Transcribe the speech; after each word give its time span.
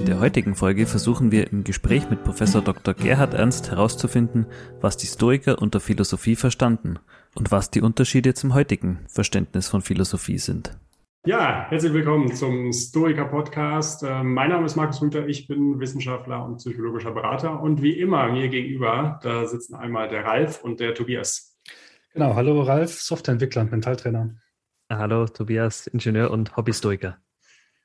In 0.00 0.06
der 0.06 0.18
heutigen 0.18 0.54
Folge 0.54 0.86
versuchen 0.86 1.30
wir 1.30 1.52
im 1.52 1.62
Gespräch 1.62 2.08
mit 2.08 2.24
Professor 2.24 2.62
Dr. 2.62 2.94
Gerhard 2.94 3.34
Ernst 3.34 3.70
herauszufinden, 3.70 4.46
was 4.80 4.96
die 4.96 5.06
Stoiker 5.06 5.60
unter 5.60 5.78
Philosophie 5.78 6.36
verstanden 6.36 6.98
und 7.34 7.52
was 7.52 7.70
die 7.70 7.82
Unterschiede 7.82 8.32
zum 8.32 8.54
heutigen 8.54 9.00
Verständnis 9.08 9.68
von 9.68 9.82
Philosophie 9.82 10.38
sind. 10.38 10.78
Ja, 11.26 11.66
herzlich 11.68 11.92
willkommen 11.92 12.34
zum 12.34 12.72
Stoiker 12.72 13.26
Podcast. 13.26 14.02
Ähm, 14.02 14.32
mein 14.32 14.48
Name 14.48 14.64
ist 14.64 14.74
Markus 14.74 15.02
Rüther, 15.02 15.28
ich 15.28 15.46
bin 15.46 15.78
Wissenschaftler 15.80 16.46
und 16.46 16.56
psychologischer 16.56 17.12
Berater 17.12 17.60
und 17.60 17.82
wie 17.82 18.00
immer 18.00 18.32
mir 18.32 18.48
gegenüber, 18.48 19.20
da 19.22 19.46
sitzen 19.46 19.74
einmal 19.74 20.08
der 20.08 20.24
Ralf 20.24 20.64
und 20.64 20.80
der 20.80 20.94
Tobias. 20.94 21.58
Genau, 22.14 22.34
hallo 22.34 22.62
Ralf, 22.62 23.02
Softwareentwickler 23.02 23.60
und 23.62 23.70
Mentaltrainer. 23.70 24.30
Hallo 24.88 25.26
Tobias, 25.26 25.86
Ingenieur 25.88 26.30
und 26.30 26.56
Hobbystoiker. 26.56 27.18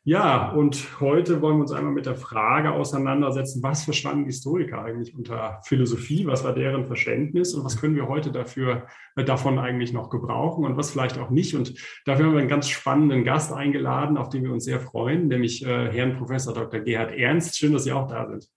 Ja, 0.07 0.51
und 0.51 0.99
heute 1.01 1.41
wollen 1.41 1.57
wir 1.57 1.61
uns 1.61 1.71
einmal 1.71 1.91
mit 1.91 2.05
der 2.05 2.13
Frage 2.13 2.73
auseinandersetzen, 2.73 3.63
was 3.63 3.85
verstanden 3.85 4.25
Historiker 4.25 4.83
eigentlich 4.83 5.15
unter 5.15 5.59
Philosophie, 5.63 6.27
was 6.27 6.43
war 6.43 6.53
deren 6.53 6.85
Verständnis 6.85 7.55
und 7.55 7.65
was 7.65 7.81
können 7.81 7.95
wir 7.95 8.07
heute 8.07 8.31
dafür, 8.31 8.85
äh, 9.15 9.23
davon 9.23 9.57
eigentlich 9.57 9.93
noch 9.93 10.11
gebrauchen 10.11 10.63
und 10.63 10.77
was 10.77 10.91
vielleicht 10.91 11.17
auch 11.17 11.31
nicht. 11.31 11.55
Und 11.55 11.73
dafür 12.05 12.27
haben 12.27 12.33
wir 12.33 12.39
einen 12.39 12.49
ganz 12.49 12.69
spannenden 12.69 13.23
Gast 13.23 13.51
eingeladen, 13.51 14.17
auf 14.17 14.29
den 14.29 14.43
wir 14.43 14.53
uns 14.53 14.65
sehr 14.65 14.79
freuen, 14.79 15.27
nämlich 15.27 15.65
äh, 15.65 15.91
Herrn 15.91 16.17
Professor 16.17 16.53
Dr. 16.53 16.81
Gerhard 16.81 17.11
Ernst. 17.15 17.57
Schön, 17.57 17.73
dass 17.73 17.85
Sie 17.85 17.91
auch 17.91 18.07
da 18.07 18.27
sind. 18.27 18.47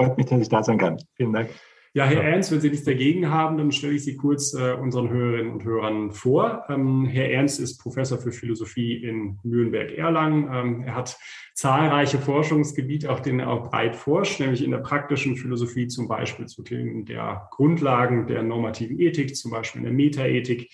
Freut 0.00 0.16
mich, 0.16 0.24
dass 0.24 0.40
ich 0.40 0.48
da 0.48 0.62
sein 0.62 0.78
kann. 0.78 0.96
Vielen 1.14 1.34
Dank. 1.34 1.50
Ja, 1.96 2.06
Herr 2.06 2.24
Ernst, 2.24 2.50
wenn 2.50 2.60
Sie 2.60 2.70
nichts 2.70 2.84
dagegen 2.84 3.30
haben, 3.30 3.56
dann 3.56 3.70
stelle 3.70 3.92
ich 3.92 4.02
Sie 4.02 4.16
kurz 4.16 4.52
äh, 4.52 4.72
unseren 4.72 5.10
Hörerinnen 5.10 5.52
und 5.52 5.62
Hörern 5.62 6.10
vor. 6.10 6.64
Ähm, 6.68 7.06
Herr 7.06 7.30
Ernst 7.30 7.60
ist 7.60 7.78
Professor 7.78 8.18
für 8.18 8.32
Philosophie 8.32 8.96
in 8.96 9.38
Nürnberg-Erlangen. 9.44 10.48
Ähm, 10.52 10.82
er 10.82 10.96
hat 10.96 11.16
zahlreiche 11.54 12.18
Forschungsgebiete, 12.18 13.12
auf 13.12 13.22
denen 13.22 13.38
er 13.38 13.50
auch 13.50 13.70
breit 13.70 13.94
forscht, 13.94 14.40
nämlich 14.40 14.64
in 14.64 14.72
der 14.72 14.78
praktischen 14.78 15.36
Philosophie 15.36 15.86
zum 15.86 16.08
Beispiel 16.08 16.46
zu 16.46 16.64
Themen 16.64 17.04
der 17.04 17.46
Grundlagen 17.52 18.26
der 18.26 18.42
normativen 18.42 18.98
Ethik, 18.98 19.36
zum 19.36 19.52
Beispiel 19.52 19.78
in 19.78 19.84
der 19.84 19.94
Metaethik. 19.94 20.72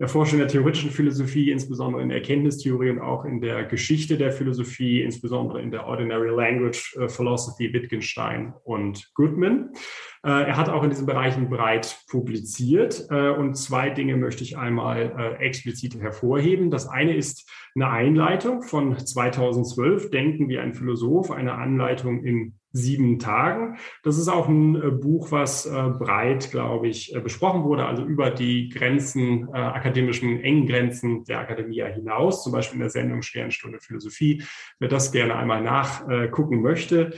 Er 0.00 0.08
forscht 0.08 0.32
in 0.32 0.38
der 0.38 0.48
theoretischen 0.48 0.90
Philosophie, 0.90 1.50
insbesondere 1.50 2.00
in 2.00 2.08
der 2.08 2.18
Erkenntnistheorie 2.18 2.88
und 2.88 3.00
auch 3.00 3.26
in 3.26 3.42
der 3.42 3.64
Geschichte 3.64 4.16
der 4.16 4.32
Philosophie, 4.32 5.02
insbesondere 5.02 5.60
in 5.60 5.70
der 5.70 5.86
Ordinary 5.86 6.30
Language 6.30 6.96
äh, 6.96 7.08
Philosophy 7.08 7.70
Wittgenstein 7.74 8.54
und 8.64 9.12
Goodman. 9.12 9.74
Äh, 10.22 10.48
er 10.48 10.56
hat 10.58 10.68
auch 10.68 10.82
in 10.82 10.90
diesen 10.90 11.06
Bereichen 11.06 11.48
breit 11.48 12.04
publiziert 12.08 13.06
äh, 13.10 13.30
und 13.30 13.54
zwei 13.54 13.88
Dinge 13.88 14.16
möchte 14.16 14.44
ich 14.44 14.58
einmal 14.58 15.14
äh, 15.18 15.42
explizit 15.42 15.98
hervorheben. 15.98 16.70
Das 16.70 16.86
eine 16.86 17.16
ist 17.16 17.50
eine 17.74 17.88
Einleitung 17.88 18.62
von 18.62 18.98
2012, 18.98 20.10
Denken 20.10 20.48
wie 20.50 20.58
ein 20.58 20.74
Philosoph, 20.74 21.30
eine 21.30 21.54
Anleitung 21.54 22.22
in 22.22 22.54
sieben 22.72 23.18
Tagen. 23.18 23.78
Das 24.02 24.18
ist 24.18 24.28
auch 24.28 24.46
ein 24.46 25.00
Buch, 25.00 25.32
was 25.32 25.68
breit, 25.68 26.52
glaube 26.52 26.86
ich, 26.86 27.12
besprochen 27.20 27.64
wurde, 27.64 27.84
also 27.84 28.04
über 28.04 28.30
die 28.30 28.68
Grenzen, 28.68 29.52
akademischen 29.52 30.40
engen 30.40 30.68
Grenzen 30.68 31.24
der 31.24 31.40
Akademie 31.40 31.82
hinaus, 31.82 32.44
zum 32.44 32.52
Beispiel 32.52 32.76
in 32.76 32.82
der 32.82 32.90
Sendung 32.90 33.22
Sternstunde 33.22 33.80
Philosophie. 33.80 34.44
Wer 34.78 34.88
das 34.88 35.10
gerne 35.10 35.34
einmal 35.34 35.62
nachgucken 35.62 36.62
möchte, 36.62 37.12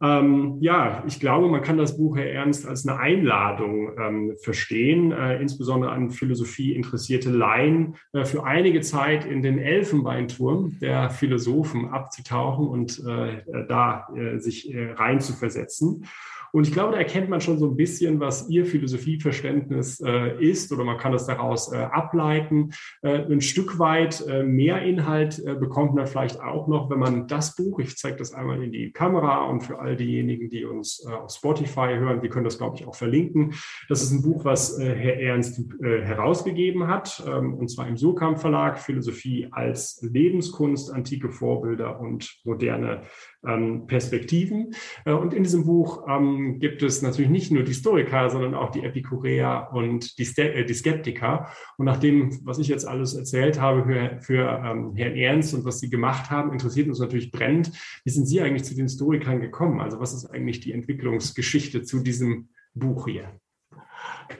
ähm, 0.00 0.58
ja, 0.60 1.02
ich 1.06 1.18
glaube, 1.18 1.48
man 1.48 1.62
kann 1.62 1.76
das 1.76 1.96
Buch, 1.96 2.16
Herr 2.16 2.30
Ernst, 2.30 2.66
als 2.66 2.86
eine 2.86 3.00
Einladung 3.00 3.90
ähm, 3.98 4.36
verstehen, 4.40 5.10
äh, 5.10 5.40
insbesondere 5.40 5.90
an 5.90 6.10
Philosophie 6.10 6.74
interessierte 6.74 7.30
Laien, 7.30 7.96
äh, 8.12 8.24
für 8.24 8.44
einige 8.44 8.80
Zeit 8.80 9.24
in 9.24 9.42
den 9.42 9.58
Elfenbeinturm 9.58 10.78
der 10.80 11.10
Philosophen 11.10 11.88
abzutauchen 11.88 12.68
und 12.68 13.02
äh, 13.06 13.42
da 13.68 14.08
äh, 14.14 14.38
sich 14.38 14.72
äh, 14.72 14.92
rein 14.92 15.20
zu 15.20 15.32
versetzen. 15.32 16.04
Und 16.52 16.66
ich 16.66 16.72
glaube, 16.72 16.92
da 16.92 16.98
erkennt 16.98 17.28
man 17.28 17.40
schon 17.40 17.58
so 17.58 17.66
ein 17.66 17.76
bisschen, 17.76 18.20
was 18.20 18.48
Ihr 18.48 18.66
Philosophieverständnis 18.66 20.00
äh, 20.00 20.42
ist 20.42 20.72
oder 20.72 20.84
man 20.84 20.98
kann 20.98 21.14
es 21.14 21.26
daraus 21.26 21.72
äh, 21.72 21.76
ableiten. 21.76 22.70
Äh, 23.02 23.24
ein 23.30 23.40
Stück 23.40 23.78
weit 23.78 24.26
äh, 24.26 24.42
mehr 24.42 24.82
Inhalt 24.82 25.38
äh, 25.44 25.54
bekommt 25.54 25.94
man 25.94 26.06
vielleicht 26.06 26.40
auch 26.40 26.68
noch, 26.68 26.90
wenn 26.90 26.98
man 26.98 27.26
das 27.26 27.54
Buch, 27.54 27.78
ich 27.80 27.96
zeige 27.96 28.16
das 28.16 28.32
einmal 28.32 28.62
in 28.62 28.72
die 28.72 28.92
Kamera 28.92 29.44
und 29.44 29.62
für 29.62 29.78
all 29.78 29.96
diejenigen, 29.96 30.48
die 30.48 30.64
uns 30.64 31.04
äh, 31.06 31.12
auf 31.12 31.30
Spotify 31.30 31.94
hören, 31.96 32.20
die 32.20 32.28
können 32.28 32.44
das, 32.44 32.58
glaube 32.58 32.76
ich, 32.76 32.86
auch 32.86 32.94
verlinken. 32.94 33.54
Das 33.88 34.02
ist 34.02 34.12
ein 34.12 34.22
Buch, 34.22 34.44
was 34.44 34.78
Herr 34.78 35.20
Ernst 35.20 35.60
herausgegeben 35.80 36.86
hat, 36.86 37.22
ähm, 37.26 37.54
und 37.54 37.68
zwar 37.68 37.88
im 37.88 37.96
Surkamp 37.96 38.38
Verlag, 38.38 38.78
Philosophie 38.78 39.48
als 39.50 40.00
Lebenskunst, 40.02 40.92
antike 40.92 41.30
Vorbilder 41.30 42.00
und 42.00 42.38
moderne 42.44 43.02
ähm, 43.46 43.86
Perspektiven. 43.86 44.74
Äh, 45.04 45.12
und 45.12 45.34
in 45.34 45.42
diesem 45.42 45.64
Buch 45.64 46.06
ähm, 46.08 46.58
gibt 46.58 46.82
es 46.82 47.02
natürlich 47.02 47.30
nicht 47.30 47.50
nur 47.50 47.62
die 47.62 47.74
Stoiker, 47.74 48.30
sondern 48.30 48.54
auch 48.54 48.70
die 48.70 48.82
Epikureer 48.82 49.70
und 49.72 50.18
die, 50.18 50.24
Ste 50.24 50.54
äh, 50.54 50.64
die 50.64 50.74
Skeptiker. 50.74 51.48
Und 51.76 51.86
nach 51.86 51.98
dem, 51.98 52.38
was 52.44 52.58
ich 52.58 52.68
jetzt 52.68 52.86
alles 52.86 53.14
erzählt 53.14 53.60
habe 53.60 53.84
für, 53.84 54.20
für 54.20 54.62
ähm, 54.64 54.94
Herrn 54.96 55.16
Ernst 55.16 55.54
und 55.54 55.64
was 55.64 55.80
Sie 55.80 55.90
gemacht 55.90 56.30
haben, 56.30 56.52
interessiert 56.52 56.88
uns 56.88 56.98
natürlich 56.98 57.30
brennend. 57.30 57.72
Wie 58.04 58.10
sind 58.10 58.26
Sie 58.26 58.40
eigentlich 58.40 58.64
zu 58.64 58.74
den 58.74 58.88
Stoikern 58.88 59.40
gekommen? 59.40 59.80
Also 59.80 60.00
was 60.00 60.14
ist 60.14 60.26
eigentlich 60.26 60.60
die 60.60 60.72
Entwicklungsgeschichte 60.72 61.82
zu 61.82 62.00
diesem 62.00 62.48
Buch 62.74 63.06
hier? 63.06 63.40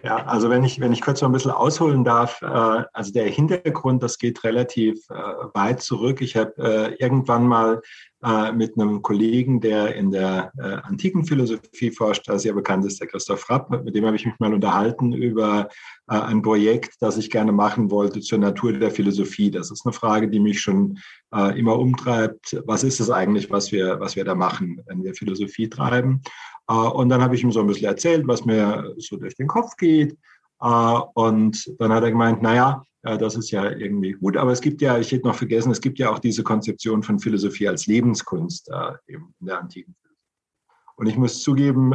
Ja, 0.03 0.25
also 0.27 0.51
wenn 0.51 0.65
ich, 0.65 0.81
wenn 0.81 0.93
ich 0.93 1.01
kurz 1.01 1.21
noch 1.21 1.29
ein 1.29 1.33
bisschen 1.33 1.51
ausholen 1.51 2.05
darf, 2.05 2.41
äh, 2.43 2.47
also 2.93 3.13
der 3.13 3.27
Hintergrund, 3.27 4.03
das 4.03 4.19
geht 4.19 4.45
relativ 4.45 4.99
äh, 5.11 5.15
weit 5.55 5.83
zurück. 5.83 6.21
Ich 6.21 6.37
habe 6.37 6.53
äh, 6.59 6.95
irgendwann 7.03 7.47
mal 7.47 7.81
äh, 8.25 8.51
mit 8.53 8.77
einem 8.77 9.01
Kollegen, 9.01 9.61
der 9.61 9.95
in 9.95 10.11
der 10.11 10.53
äh, 10.59 10.79
antiken 10.83 11.25
Philosophie 11.25 11.93
forscht, 11.93 12.27
der 12.27 12.39
sehr 12.39 12.53
bekannt 12.53 12.85
ist, 12.85 13.01
der 13.01 13.07
Christoph 13.07 13.49
Rapp, 13.49 13.71
mit 13.85 13.95
dem 13.95 14.07
habe 14.07 14.17
ich 14.17 14.27
mich 14.27 14.39
mal 14.41 14.53
unterhalten 14.53 15.13
über 15.13 15.69
äh, 16.11 16.19
ein 16.19 16.43
Projekt, 16.43 16.97
das 17.01 17.17
ich 17.17 17.31
gerne 17.31 17.53
machen 17.53 17.91
wollte 17.91 18.21
zur 18.21 18.39
Natur 18.39 18.73
der 18.73 18.91
Philosophie. 18.91 19.51
Das 19.51 19.71
ist 19.71 19.87
eine 19.87 19.93
Frage, 19.93 20.29
die 20.29 20.41
mich 20.41 20.61
schon 20.61 20.99
immer 21.57 21.79
umtreibt. 21.79 22.59
Was 22.65 22.85
ist 22.85 23.01
es 23.01 23.11
eigentlich, 23.11 23.51
was 23.51 23.71
wir, 23.71 24.01
was 24.01 24.17
wir 24.17 24.25
da 24.25 24.35
machen, 24.35 24.81
wenn 24.87 25.05
wir 25.05 25.13
Philosophie 25.15 25.69
treiben? 25.69 26.23
Und 26.67 27.11
dann 27.11 27.21
habe 27.21 27.35
ich 27.35 27.43
ihm 27.43 27.53
so 27.53 27.61
ein 27.61 27.67
bisschen 27.67 27.87
erzählt, 27.87 28.27
was 28.27 28.47
mir 28.47 28.95
so 28.97 29.19
durch 29.19 29.35
den 29.37 29.47
Kopf 29.47 29.77
geht. 29.79 30.17
Äh, 30.61 30.99
und 31.15 31.73
dann 31.79 31.93
hat 31.93 32.03
er 32.03 32.11
gemeint, 32.11 32.43
naja, 32.43 32.83
das 33.03 33.37
ist 33.37 33.53
ja 33.53 33.71
irgendwie 33.71 34.13
gut, 34.13 34.37
aber 34.37 34.51
es 34.51 34.61
gibt 34.61 34.83
ja, 34.83 34.99
ich 34.99 35.13
hätte 35.13 35.29
noch 35.29 35.37
vergessen, 35.37 35.71
es 35.71 35.81
gibt 35.81 36.01
ja 36.01 36.11
auch 36.11 36.19
diese 36.19 36.43
Konzeption 36.43 37.03
von 37.03 37.21
Philosophie 37.21 37.69
als 37.69 37.87
Lebenskunst 37.87 38.69
äh, 38.69 38.93
in 39.07 39.23
der 39.39 39.61
antiken 39.61 39.95
Philosophie. 39.95 40.17
Und 40.97 41.07
ich 41.07 41.17
muss 41.17 41.41
zugeben, 41.43 41.93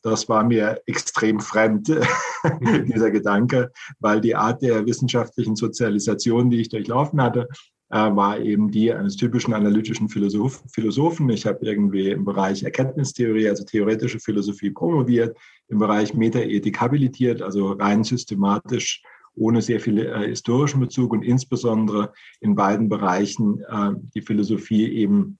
das 0.00 0.26
war 0.30 0.42
mir 0.42 0.80
extrem 0.86 1.38
fremd, 1.38 1.88
dieser 2.88 3.10
Gedanke, 3.10 3.70
weil 4.00 4.22
die 4.22 4.34
Art 4.34 4.62
der 4.62 4.86
wissenschaftlichen 4.86 5.54
Sozialisation, 5.54 6.48
die 6.48 6.62
ich 6.62 6.70
durchlaufen 6.70 7.20
hatte, 7.20 7.46
äh, 7.90 8.14
war 8.14 8.38
eben 8.38 8.70
die 8.70 8.92
eines 8.92 9.16
typischen 9.16 9.54
analytischen 9.54 10.10
Philosoph 10.10 10.62
Philosophen. 10.70 11.30
Ich 11.30 11.46
habe 11.46 11.64
irgendwie 11.64 12.10
im 12.10 12.24
Bereich 12.24 12.62
Erkenntnistheorie, 12.62 13.48
also 13.48 13.64
theoretische 13.64 14.20
Philosophie 14.20 14.70
promoviert, 14.70 15.36
im 15.68 15.78
Bereich 15.78 16.14
Metaethik 16.14 16.80
habilitiert, 16.80 17.42
also 17.42 17.72
rein 17.72 18.04
systematisch 18.04 19.02
ohne 19.34 19.62
sehr 19.62 19.80
viel 19.80 19.98
äh, 19.98 20.26
historischen 20.28 20.80
Bezug 20.80 21.12
und 21.12 21.22
insbesondere 21.22 22.12
in 22.40 22.54
beiden 22.54 22.88
Bereichen 22.88 23.62
äh, 23.68 23.92
die 24.14 24.22
Philosophie 24.22 24.92
eben 24.92 25.38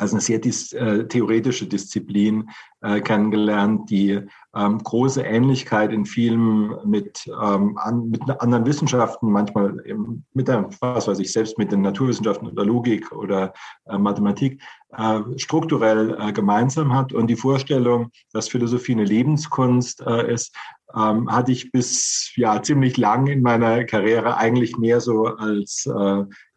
als 0.00 0.12
eine 0.12 0.20
sehr 0.20 0.38
dis, 0.38 0.72
äh, 0.72 1.06
theoretische 1.06 1.66
Disziplin 1.66 2.48
äh, 2.80 3.00
kennengelernt, 3.00 3.90
die 3.90 4.20
ähm, 4.56 4.78
große 4.78 5.22
Ähnlichkeit 5.22 5.92
in 5.92 6.06
vielen 6.06 6.74
mit, 6.88 7.26
ähm, 7.26 7.76
an, 7.76 8.08
mit 8.08 8.22
anderen 8.40 8.64
Wissenschaften, 8.64 9.30
manchmal 9.30 9.76
eben 9.84 10.24
mit 10.32 10.48
der, 10.48 10.70
was 10.80 11.06
weiß 11.06 11.18
ich, 11.18 11.32
selbst 11.32 11.58
mit 11.58 11.70
den 11.70 11.82
Naturwissenschaften 11.82 12.48
oder 12.48 12.64
Logik 12.64 13.12
oder 13.12 13.52
äh, 13.86 13.98
Mathematik 13.98 14.62
äh, 14.96 15.20
strukturell 15.36 16.16
äh, 16.18 16.32
gemeinsam 16.32 16.94
hat. 16.94 17.12
Und 17.12 17.26
die 17.26 17.36
Vorstellung, 17.36 18.10
dass 18.32 18.48
Philosophie 18.48 18.92
eine 18.92 19.04
Lebenskunst 19.04 20.00
äh, 20.06 20.32
ist, 20.32 20.56
ähm, 20.96 21.30
hatte 21.30 21.52
ich 21.52 21.70
bis 21.70 22.32
ja 22.36 22.62
ziemlich 22.62 22.96
lang 22.96 23.26
in 23.26 23.42
meiner 23.42 23.84
Karriere 23.84 24.38
eigentlich 24.38 24.78
mehr 24.78 25.00
so 25.00 25.26
als 25.26 25.86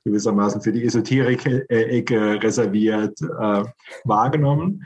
gewissermaßen 0.06 0.62
für 0.62 0.72
die 0.72 0.84
Esoterik-Ecke 0.84 2.44
reserviert 2.44 3.20
äh, 3.22 3.64
wahrgenommen. 4.04 4.86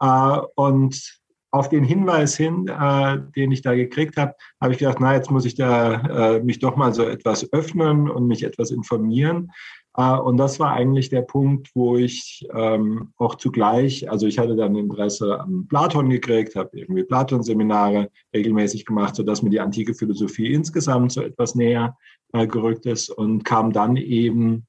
Äh, 0.00 0.38
und 0.56 1.18
auf 1.50 1.68
den 1.68 1.82
Hinweis 1.82 2.36
hin, 2.36 2.68
äh, 2.68 3.18
den 3.36 3.52
ich 3.52 3.62
da 3.62 3.74
gekriegt 3.74 4.16
habe, 4.16 4.34
habe 4.60 4.72
ich 4.72 4.78
gedacht, 4.78 4.98
na, 5.00 5.14
jetzt 5.14 5.30
muss 5.30 5.46
ich 5.46 5.54
da 5.54 6.34
äh, 6.36 6.40
mich 6.40 6.58
doch 6.58 6.76
mal 6.76 6.92
so 6.92 7.04
etwas 7.04 7.50
öffnen 7.52 8.10
und 8.10 8.26
mich 8.26 8.42
etwas 8.42 8.70
informieren. 8.70 9.50
Äh, 9.98 10.16
und 10.16 10.36
das 10.36 10.60
war 10.60 10.72
eigentlich 10.72 11.10
der 11.10 11.22
Punkt, 11.22 11.70
wo 11.74 11.96
ich 11.96 12.46
ähm, 12.54 13.12
auch 13.18 13.34
zugleich, 13.34 14.08
also 14.08 14.26
ich 14.26 14.38
hatte 14.38 14.56
dann 14.56 14.76
Interesse 14.76 15.40
an 15.40 15.66
Platon 15.68 16.08
gekriegt, 16.08 16.54
habe 16.54 16.78
irgendwie 16.78 17.02
Platon-Seminare 17.02 18.10
regelmäßig 18.32 18.86
gemacht, 18.86 19.16
sodass 19.16 19.42
mir 19.42 19.50
die 19.50 19.60
antike 19.60 19.94
Philosophie 19.94 20.52
insgesamt 20.54 21.12
so 21.12 21.20
etwas 21.20 21.56
näher 21.56 21.96
äh, 22.32 22.46
gerückt 22.46 22.86
ist 22.86 23.10
und 23.10 23.44
kam 23.44 23.72
dann 23.72 23.96
eben 23.96 24.68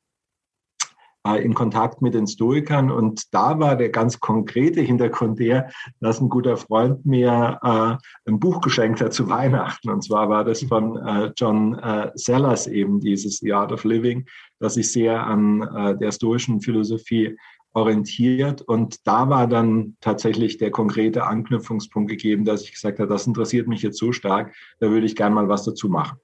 äh, 1.28 1.44
in 1.44 1.54
Kontakt 1.54 2.02
mit 2.02 2.16
den 2.16 2.26
Stoikern. 2.26 2.90
Und 2.90 3.32
da 3.32 3.60
war 3.60 3.76
der 3.76 3.90
ganz 3.90 4.20
konkrete 4.20 4.82
Hintergrund 4.82 5.38
der, 5.38 5.70
dass 6.00 6.20
ein 6.20 6.30
guter 6.30 6.58
Freund 6.58 7.06
mir 7.06 7.60
äh, 7.62 8.30
ein 8.32 8.40
Buch 8.40 8.62
geschenkt 8.62 9.00
hat 9.00 9.14
zu 9.14 9.30
Weihnachten. 9.30 9.92
Und 9.92 10.04
zwar 10.04 10.28
war 10.30 10.44
das 10.44 10.64
von 10.64 11.32
John 11.36 11.80
Sellers 12.16 12.66
eben, 12.66 13.00
dieses 13.00 13.38
The 13.40 13.54
Art 13.54 13.72
of 13.72 13.84
Living, 13.84 14.26
das 14.60 14.76
sich 14.76 14.92
sehr 14.92 15.26
an 15.26 15.62
äh, 15.62 15.98
der 15.98 16.12
stoischen 16.12 16.62
Philosophie 16.62 17.38
orientiert. 17.74 18.62
Und 18.62 19.08
da 19.08 19.30
war 19.30 19.48
dann 19.48 19.96
tatsächlich 20.02 20.58
der 20.58 20.72
konkrete 20.72 21.26
Anknüpfungspunkt 21.26 22.10
gegeben, 22.10 22.46
dass 22.46 22.64
ich 22.64 22.74
gesagt 22.74 23.00
habe, 23.00 23.10
das 23.10 23.28
interessiert 23.28 23.68
mich 23.68 23.82
jetzt 23.82 23.98
so 23.98 24.12
stark, 24.12 24.56
da 24.80 24.90
würde 24.90 25.06
ich 25.06 25.16
gerne 25.16 25.36
mal 25.36 25.50
was 25.50 25.64
dazu 25.66 25.90
machen. 25.90 26.18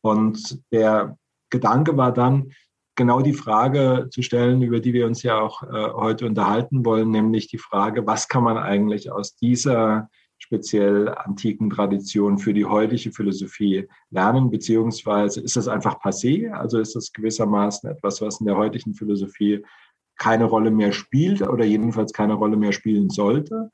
Und 0.00 0.62
der 0.72 1.18
Gedanke 1.50 1.96
war 1.96 2.12
dann, 2.12 2.52
genau 2.96 3.20
die 3.20 3.34
Frage 3.34 4.08
zu 4.10 4.22
stellen, 4.22 4.62
über 4.62 4.80
die 4.80 4.92
wir 4.92 5.06
uns 5.06 5.22
ja 5.22 5.38
auch 5.38 5.62
äh, 5.62 5.92
heute 5.92 6.26
unterhalten 6.26 6.84
wollen, 6.84 7.10
nämlich 7.10 7.46
die 7.46 7.58
Frage, 7.58 8.06
was 8.06 8.26
kann 8.26 8.42
man 8.42 8.56
eigentlich 8.56 9.12
aus 9.12 9.36
dieser 9.36 10.08
speziell 10.38 11.08
antiken 11.08 11.70
Tradition 11.70 12.38
für 12.38 12.52
die 12.52 12.64
heutige 12.64 13.10
Philosophie 13.10 13.88
lernen, 14.10 14.50
beziehungsweise 14.50 15.40
ist 15.40 15.56
das 15.56 15.68
einfach 15.68 16.00
passé? 16.00 16.50
Also 16.50 16.78
ist 16.78 16.94
das 16.94 17.12
gewissermaßen 17.12 17.90
etwas, 17.90 18.20
was 18.20 18.40
in 18.40 18.46
der 18.46 18.56
heutigen 18.56 18.94
Philosophie 18.94 19.64
keine 20.16 20.44
Rolle 20.44 20.70
mehr 20.70 20.92
spielt 20.92 21.42
oder 21.42 21.64
jedenfalls 21.64 22.12
keine 22.12 22.34
Rolle 22.34 22.56
mehr 22.56 22.72
spielen 22.72 23.10
sollte? 23.10 23.70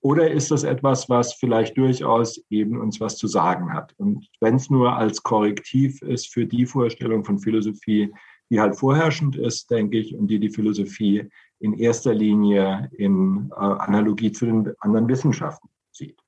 Oder 0.00 0.30
ist 0.30 0.50
das 0.50 0.62
etwas, 0.62 1.08
was 1.08 1.34
vielleicht 1.34 1.76
durchaus 1.76 2.40
eben 2.50 2.80
uns 2.80 3.00
was 3.00 3.16
zu 3.16 3.26
sagen 3.26 3.72
hat? 3.72 3.94
Und 3.96 4.28
wenn 4.40 4.54
es 4.54 4.70
nur 4.70 4.96
als 4.96 5.22
Korrektiv 5.22 6.00
ist 6.02 6.32
für 6.32 6.46
die 6.46 6.66
Vorstellung 6.66 7.24
von 7.24 7.38
Philosophie, 7.38 8.12
die 8.50 8.60
halt 8.60 8.76
vorherrschend 8.76 9.36
ist, 9.36 9.70
denke 9.70 9.98
ich, 9.98 10.14
und 10.14 10.28
die 10.28 10.38
die 10.38 10.50
Philosophie 10.50 11.28
in 11.58 11.72
erster 11.72 12.14
Linie 12.14 12.88
in 12.92 13.50
äh, 13.50 13.54
Analogie 13.54 14.30
zu 14.30 14.46
den 14.46 14.72
anderen 14.80 15.08
Wissenschaften 15.08 15.68
sieht. 15.96 16.20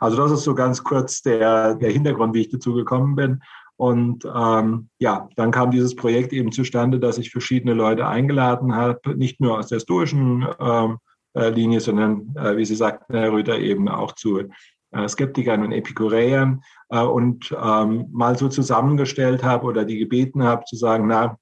Also 0.00 0.16
das 0.16 0.32
ist 0.32 0.44
so 0.44 0.54
ganz 0.54 0.82
kurz 0.82 1.22
der, 1.22 1.74
der 1.74 1.90
Hintergrund, 1.90 2.34
wie 2.34 2.42
ich 2.42 2.50
dazu 2.50 2.74
gekommen 2.74 3.14
bin. 3.14 3.40
Und 3.76 4.24
ähm, 4.24 4.88
ja, 4.98 5.28
dann 5.36 5.50
kam 5.50 5.70
dieses 5.70 5.96
Projekt 5.96 6.32
eben 6.32 6.52
zustande, 6.52 7.00
dass 7.00 7.18
ich 7.18 7.30
verschiedene 7.30 7.74
Leute 7.74 8.06
eingeladen 8.06 8.74
habe, 8.74 9.16
nicht 9.16 9.40
nur 9.40 9.58
aus 9.58 9.68
der 9.68 9.80
stoischen 9.80 10.46
ähm, 10.60 10.98
äh, 11.34 11.50
Linie, 11.50 11.80
sondern, 11.80 12.34
äh, 12.36 12.56
wie 12.56 12.64
Sie 12.64 12.76
sagten, 12.76 13.14
Herr 13.14 13.32
Rüther, 13.32 13.58
eben 13.58 13.88
auch 13.88 14.12
zu 14.12 14.42
äh, 14.92 15.08
Skeptikern 15.08 15.64
und 15.64 15.72
Epikureern 15.72 16.62
äh, 16.90 17.02
und 17.02 17.54
ähm, 17.60 18.06
mal 18.12 18.38
so 18.38 18.48
zusammengestellt 18.48 19.42
habe 19.42 19.66
oder 19.66 19.84
die 19.84 19.98
gebeten 19.98 20.44
habe 20.44 20.64
zu 20.66 20.76
sagen, 20.76 21.08
na, 21.08 21.36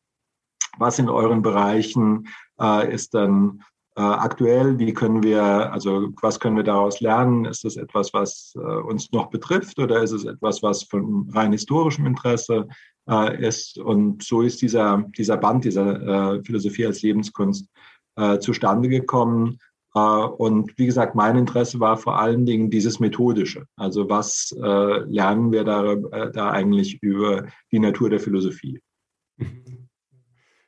was 0.79 0.99
in 0.99 1.11
euren 1.11 1.43
Bereichen 1.43 2.29
äh, 2.59 2.93
ist 2.93 3.13
dann 3.13 3.63
aktuell? 4.01 4.79
Wie 4.79 4.93
können 4.95 5.23
wir, 5.23 5.43
also 5.73 6.09
was 6.23 6.41
können 6.41 6.57
wir 6.57 6.65
daraus 6.65 7.01
lernen? 7.01 7.45
Ist 7.45 7.65
das 7.65 7.77
etwas, 7.77 8.15
was 8.15 8.55
äh, 8.57 8.59
uns 8.59 9.13
noch 9.13 9.29
betrifft 9.29 9.79
oder 9.79 10.03
ist 10.03 10.13
es 10.13 10.25
etwas, 10.25 10.63
was 10.63 10.85
von 10.85 11.29
rein 11.33 11.53
historischem 11.53 12.07
Interesse 12.07 12.69
äh, 13.09 13.47
ist? 13.47 13.79
Und 13.79 14.23
so 14.23 14.43
ist 14.43 14.63
dieser, 14.63 15.05
dieser 15.17 15.37
Band, 15.37 15.65
dieser 15.65 16.37
äh, 16.37 16.43
Philosophie 16.43 16.87
als 16.87 17.03
Lebenskunst 17.03 17.69
äh, 18.17 18.39
zustande 18.39 18.89
gekommen. 18.89 19.59
Äh, 19.95 20.01
und 20.01 20.79
wie 20.79 20.87
gesagt, 20.87 21.15
mein 21.15 21.37
Interesse 21.37 21.79
war 21.79 21.99
vor 21.99 22.19
allen 22.19 22.47
Dingen 22.47 22.71
dieses 22.71 22.99
Methodische. 22.99 23.67
Also 23.77 24.09
was 24.09 24.55
lernen 24.59 25.53
wir 25.53 25.65
da, 25.65 25.97
da 26.31 26.51
eigentlich 26.51 27.03
über 27.03 27.47
die 27.71 27.79
Natur 27.79 28.09
der 28.09 28.21
Philosophie? 28.21 28.81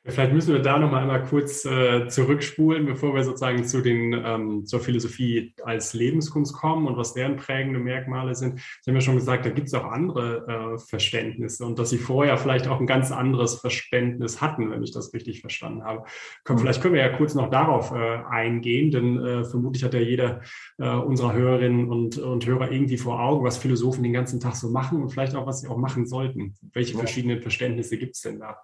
Vielleicht 0.07 0.33
müssen 0.33 0.53
wir 0.53 0.61
da 0.61 0.77
noch 0.77 0.91
mal 0.91 1.01
einmal 1.01 1.23
kurz 1.23 1.65
äh, 1.65 2.07
zurückspulen, 2.07 2.85
bevor 2.85 3.15
wir 3.15 3.23
sozusagen 3.23 3.65
zu 3.65 3.81
den, 3.81 4.13
ähm, 4.13 4.65
zur 4.65 4.79
Philosophie 4.79 5.55
als 5.63 5.95
Lebenskunst 5.95 6.53
kommen 6.53 6.85
und 6.85 6.95
was 6.95 7.15
deren 7.15 7.37
prägende 7.37 7.79
Merkmale 7.79 8.35
sind. 8.35 8.59
Sie 8.81 8.91
haben 8.91 8.95
ja 8.95 9.01
schon 9.01 9.15
gesagt, 9.15 9.47
da 9.47 9.49
gibt 9.49 9.67
es 9.67 9.73
auch 9.73 9.85
andere 9.85 10.75
äh, 10.75 10.77
Verständnisse 10.77 11.65
und 11.65 11.79
dass 11.79 11.89
Sie 11.89 11.97
vorher 11.97 12.37
vielleicht 12.37 12.67
auch 12.67 12.79
ein 12.79 12.85
ganz 12.85 13.11
anderes 13.11 13.55
Verständnis 13.55 14.41
hatten, 14.41 14.69
wenn 14.69 14.83
ich 14.83 14.91
das 14.91 15.11
richtig 15.11 15.41
verstanden 15.41 15.83
habe. 15.83 16.03
Mhm. 16.47 16.59
vielleicht 16.59 16.83
können 16.83 16.93
wir 16.93 17.01
ja 17.01 17.17
kurz 17.17 17.33
noch 17.33 17.49
darauf 17.49 17.91
äh, 17.91 18.19
eingehen, 18.29 18.91
denn 18.91 19.17
äh, 19.25 19.43
vermutlich 19.43 19.83
hat 19.83 19.95
ja 19.95 20.01
jeder 20.01 20.41
äh, 20.77 20.87
unserer 20.87 21.33
Hörerinnen 21.33 21.89
und, 21.89 22.19
und 22.19 22.45
Hörer 22.45 22.71
irgendwie 22.71 22.97
vor 22.97 23.19
Augen, 23.19 23.43
was 23.43 23.57
Philosophen 23.57 24.03
den 24.03 24.13
ganzen 24.13 24.39
Tag 24.39 24.55
so 24.55 24.69
machen 24.69 25.01
und 25.01 25.09
vielleicht 25.09 25.35
auch, 25.35 25.47
was 25.47 25.61
sie 25.61 25.67
auch 25.67 25.77
machen 25.77 26.05
sollten. 26.05 26.53
Welche 26.73 26.95
verschiedenen 26.95 27.41
Verständnisse 27.41 27.97
gibt 27.97 28.15
es 28.15 28.21
denn 28.21 28.39
da? 28.39 28.55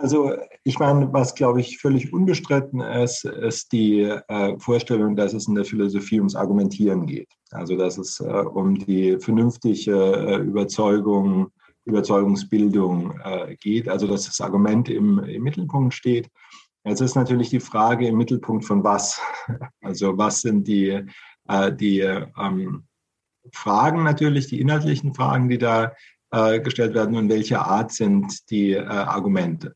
Also 0.00 0.36
ich 0.62 0.78
meine, 0.78 1.12
was 1.12 1.34
glaube 1.34 1.60
ich 1.60 1.78
völlig 1.78 2.12
unbestritten 2.12 2.80
ist, 2.80 3.24
ist 3.24 3.72
die 3.72 4.02
äh, 4.02 4.58
Vorstellung, 4.58 5.16
dass 5.16 5.32
es 5.32 5.48
in 5.48 5.56
der 5.56 5.64
Philosophie 5.64 6.18
ums 6.18 6.36
Argumentieren 6.36 7.06
geht. 7.06 7.28
Also 7.50 7.76
dass 7.76 7.98
es 7.98 8.20
äh, 8.20 8.24
um 8.24 8.76
die 8.76 9.18
vernünftige 9.18 9.92
äh, 9.92 10.36
Überzeugung, 10.36 11.50
Überzeugungsbildung 11.84 13.18
äh, 13.24 13.56
geht, 13.56 13.88
also 13.88 14.06
dass 14.06 14.26
das 14.26 14.40
Argument 14.40 14.88
im, 14.88 15.18
im 15.24 15.42
Mittelpunkt 15.42 15.94
steht. 15.94 16.30
Jetzt 16.84 17.00
ist 17.00 17.16
natürlich 17.16 17.50
die 17.50 17.60
Frage 17.60 18.06
im 18.06 18.16
Mittelpunkt 18.16 18.64
von 18.64 18.84
was. 18.84 19.20
Also 19.82 20.16
was 20.18 20.42
sind 20.42 20.68
die, 20.68 21.02
äh, 21.48 21.72
die 21.72 22.00
ähm, 22.00 22.84
Fragen 23.52 24.04
natürlich, 24.04 24.46
die 24.46 24.60
inhaltlichen 24.60 25.14
Fragen, 25.14 25.48
die 25.48 25.58
da 25.58 25.92
äh, 26.30 26.60
gestellt 26.60 26.94
werden 26.94 27.16
und 27.16 27.30
welche 27.30 27.60
Art 27.60 27.92
sind 27.92 28.50
die 28.50 28.72
äh, 28.72 28.84
Argumente. 28.84 29.74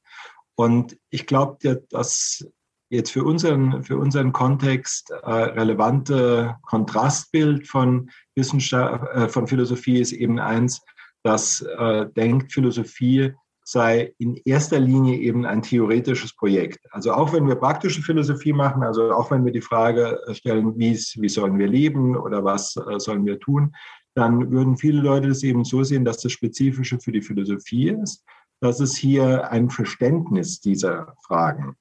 Und 0.63 0.97
ich 1.11 1.27
glaube, 1.27 1.83
dass 1.91 2.47
jetzt 2.89 3.11
für 3.11 3.25
unseren, 3.25 3.83
für 3.83 3.97
unseren 3.97 4.33
Kontext 4.33 5.11
äh, 5.11 5.29
relevante 5.29 6.55
Kontrastbild 6.63 7.67
von 7.67 8.11
Wissenschaft, 8.37 9.03
äh, 9.13 9.29
von 9.29 9.49
Philosophie 9.49 9.99
ist 9.99 10.13
eben 10.13 10.39
eins, 10.39 10.81
das 11.25 11.63
äh, 11.63 12.07
denkt, 12.17 12.53
Philosophie 12.53 13.33
sei 13.65 14.15
in 14.19 14.37
erster 14.45 14.79
Linie 14.79 15.19
eben 15.19 15.45
ein 15.47 15.63
theoretisches 15.63 16.33
Projekt. 16.37 16.79
Also 16.93 17.13
auch 17.13 17.33
wenn 17.33 17.49
wir 17.49 17.57
praktische 17.57 18.03
Philosophie 18.03 18.53
machen, 18.53 18.85
also 18.85 19.11
auch 19.13 19.33
wenn 19.33 19.45
wir 19.45 19.53
die 19.53 19.61
Frage 19.61 20.21
stellen, 20.33 20.79
wie 20.79 21.29
sollen 21.29 21.59
wir 21.59 21.67
leben 21.67 22.17
oder 22.17 22.45
was 22.45 22.77
äh, 22.77 23.01
sollen 23.01 23.27
wir 23.27 23.41
tun, 23.41 23.75
dann 24.15 24.53
würden 24.53 24.77
viele 24.77 25.01
Leute 25.01 25.27
das 25.27 25.43
eben 25.43 25.65
so 25.65 25.83
sehen, 25.83 26.05
dass 26.05 26.19
das 26.19 26.31
Spezifische 26.31 27.01
für 27.01 27.11
die 27.11 27.23
Philosophie 27.23 27.89
ist, 27.89 28.25
dass 28.63 28.81
es 28.81 28.97
hier 28.97 29.51
ein 29.51 29.69
Verständnis 29.69 30.61
dieser 30.61 31.15
Fragen 31.27 31.75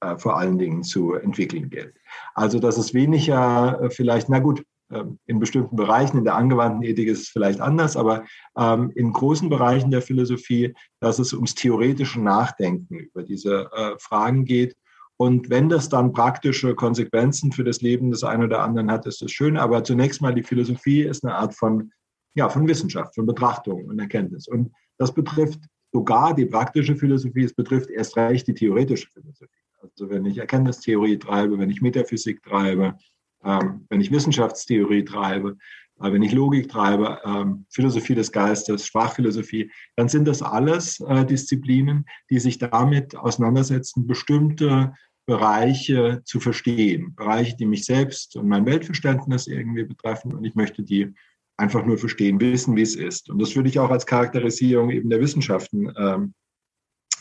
äh, 0.00 0.16
vor 0.16 0.38
allen 0.38 0.58
Dingen 0.58 0.82
zu 0.82 1.14
entwickeln 1.14 1.68
gilt. 1.68 1.94
Also 2.34 2.58
dass 2.58 2.78
es 2.78 2.94
weniger 2.94 3.82
äh, 3.82 3.90
vielleicht, 3.90 4.28
na 4.28 4.38
gut, 4.38 4.64
äh, 4.90 5.04
in 5.26 5.40
bestimmten 5.40 5.76
Bereichen, 5.76 6.18
in 6.18 6.24
der 6.24 6.36
angewandten 6.36 6.82
Ethik 6.82 7.08
ist 7.08 7.22
es 7.22 7.28
vielleicht 7.28 7.60
anders, 7.60 7.96
aber 7.96 8.24
ähm, 8.56 8.92
in 8.94 9.12
großen 9.12 9.50
Bereichen 9.50 9.90
der 9.90 10.02
Philosophie, 10.02 10.72
dass 11.00 11.18
es 11.18 11.32
ums 11.34 11.54
theoretische 11.54 12.20
Nachdenken 12.20 13.00
über 13.00 13.22
diese 13.22 13.70
äh, 13.72 13.96
Fragen 13.98 14.44
geht 14.44 14.76
und 15.20 15.50
wenn 15.50 15.68
das 15.68 15.90
dann 15.90 16.14
praktische 16.14 16.74
Konsequenzen 16.74 17.52
für 17.52 17.62
das 17.62 17.82
Leben 17.82 18.10
des 18.10 18.24
einen 18.24 18.44
oder 18.44 18.62
anderen 18.62 18.90
hat, 18.90 19.04
ist 19.04 19.20
das 19.20 19.30
schön. 19.30 19.58
Aber 19.58 19.84
zunächst 19.84 20.22
mal 20.22 20.34
die 20.34 20.42
Philosophie 20.42 21.02
ist 21.02 21.22
eine 21.22 21.34
Art 21.34 21.54
von, 21.54 21.92
ja, 22.34 22.48
von 22.48 22.66
Wissenschaft, 22.66 23.14
von 23.16 23.26
Betrachtung 23.26 23.84
und 23.84 23.98
Erkenntnis. 23.98 24.48
Und 24.48 24.72
das 24.96 25.12
betrifft 25.12 25.60
sogar 25.92 26.34
die 26.34 26.46
praktische 26.46 26.96
Philosophie, 26.96 27.44
es 27.44 27.54
betrifft 27.54 27.90
erst 27.90 28.16
recht 28.16 28.46
die 28.46 28.54
theoretische 28.54 29.08
Philosophie. 29.10 29.50
Also 29.82 30.10
wenn 30.10 30.26
ich 30.26 30.38
Erkenntnistheorie 30.38 31.18
treibe, 31.18 31.58
wenn 31.58 31.70
ich 31.70 31.80
Metaphysik 31.80 32.42
treibe, 32.42 32.96
ähm, 33.44 33.86
wenn 33.88 34.00
ich 34.00 34.10
Wissenschaftstheorie 34.10 35.04
treibe, 35.04 35.56
äh, 36.00 36.12
wenn 36.12 36.22
ich 36.22 36.32
Logik 36.32 36.68
treibe, 36.68 37.18
ähm, 37.24 37.66
Philosophie 37.70 38.14
des 38.14 38.32
Geistes, 38.32 38.86
Sprachphilosophie, 38.86 39.70
dann 39.96 40.08
sind 40.08 40.26
das 40.28 40.42
alles 40.42 41.00
äh, 41.00 41.24
Disziplinen, 41.24 42.04
die 42.28 42.38
sich 42.38 42.58
damit 42.58 43.16
auseinandersetzen, 43.16 44.06
bestimmte 44.06 44.92
Bereiche 45.26 46.22
zu 46.24 46.40
verstehen. 46.40 47.14
Bereiche, 47.14 47.56
die 47.56 47.66
mich 47.66 47.84
selbst 47.84 48.36
und 48.36 48.48
mein 48.48 48.66
Weltverständnis 48.66 49.46
irgendwie 49.46 49.84
betreffen. 49.84 50.34
Und 50.34 50.44
ich 50.44 50.54
möchte 50.54 50.82
die 50.82 51.14
einfach 51.60 51.84
nur 51.84 51.98
verstehen, 51.98 52.40
wissen, 52.40 52.74
wie 52.74 52.82
es 52.82 52.96
ist. 52.96 53.30
Und 53.30 53.40
das 53.40 53.54
würde 53.54 53.68
ich 53.68 53.78
auch 53.78 53.90
als 53.90 54.06
Charakterisierung 54.06 54.90
eben 54.90 55.10
der 55.10 55.20
Wissenschaften 55.20 55.92
ähm, 55.96 56.34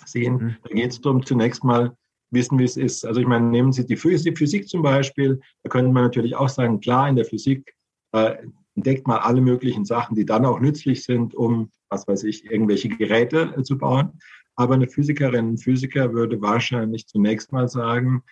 sehen. 0.06 0.34
Mhm. 0.34 0.56
Da 0.64 0.70
geht 0.70 0.92
es 0.92 1.02
darum, 1.02 1.26
zunächst 1.26 1.64
mal 1.64 1.96
wissen, 2.32 2.58
wie 2.58 2.64
es 2.64 2.78
ist. 2.78 3.06
Also 3.06 3.20
ich 3.20 3.28
meine, 3.28 3.48
nehmen 3.48 3.72
Sie 3.74 3.86
die 3.86 3.98
Physik 3.98 4.68
zum 4.68 4.82
Beispiel, 4.82 5.40
da 5.64 5.70
könnte 5.70 5.92
man 5.92 6.04
natürlich 6.04 6.36
auch 6.36 6.50
sagen, 6.50 6.80
klar, 6.80 7.10
in 7.10 7.16
der 7.16 7.26
Physik 7.26 7.76
äh, 8.14 8.38
entdeckt 8.76 9.08
man 9.08 9.20
alle 9.20 9.42
möglichen 9.42 9.84
Sachen, 9.84 10.16
die 10.16 10.26
dann 10.26 10.46
auch 10.46 10.60
nützlich 10.60 11.04
sind, 11.04 11.36
um, 11.36 11.70
was 11.90 12.08
weiß 12.08 12.24
ich, 12.24 12.46
irgendwelche 12.46 12.90
Geräte 12.90 13.54
äh, 13.58 13.64
zu 13.64 13.78
bauen. 13.78 14.20
Aber 14.56 14.76
eine 14.76 14.88
Physikerin, 14.88 15.54
ein 15.54 15.58
Physiker 15.58 16.14
würde 16.14 16.42
wahrscheinlich 16.42 17.08
zunächst 17.08 17.52
mal 17.52 17.68
sagen, 17.68 18.24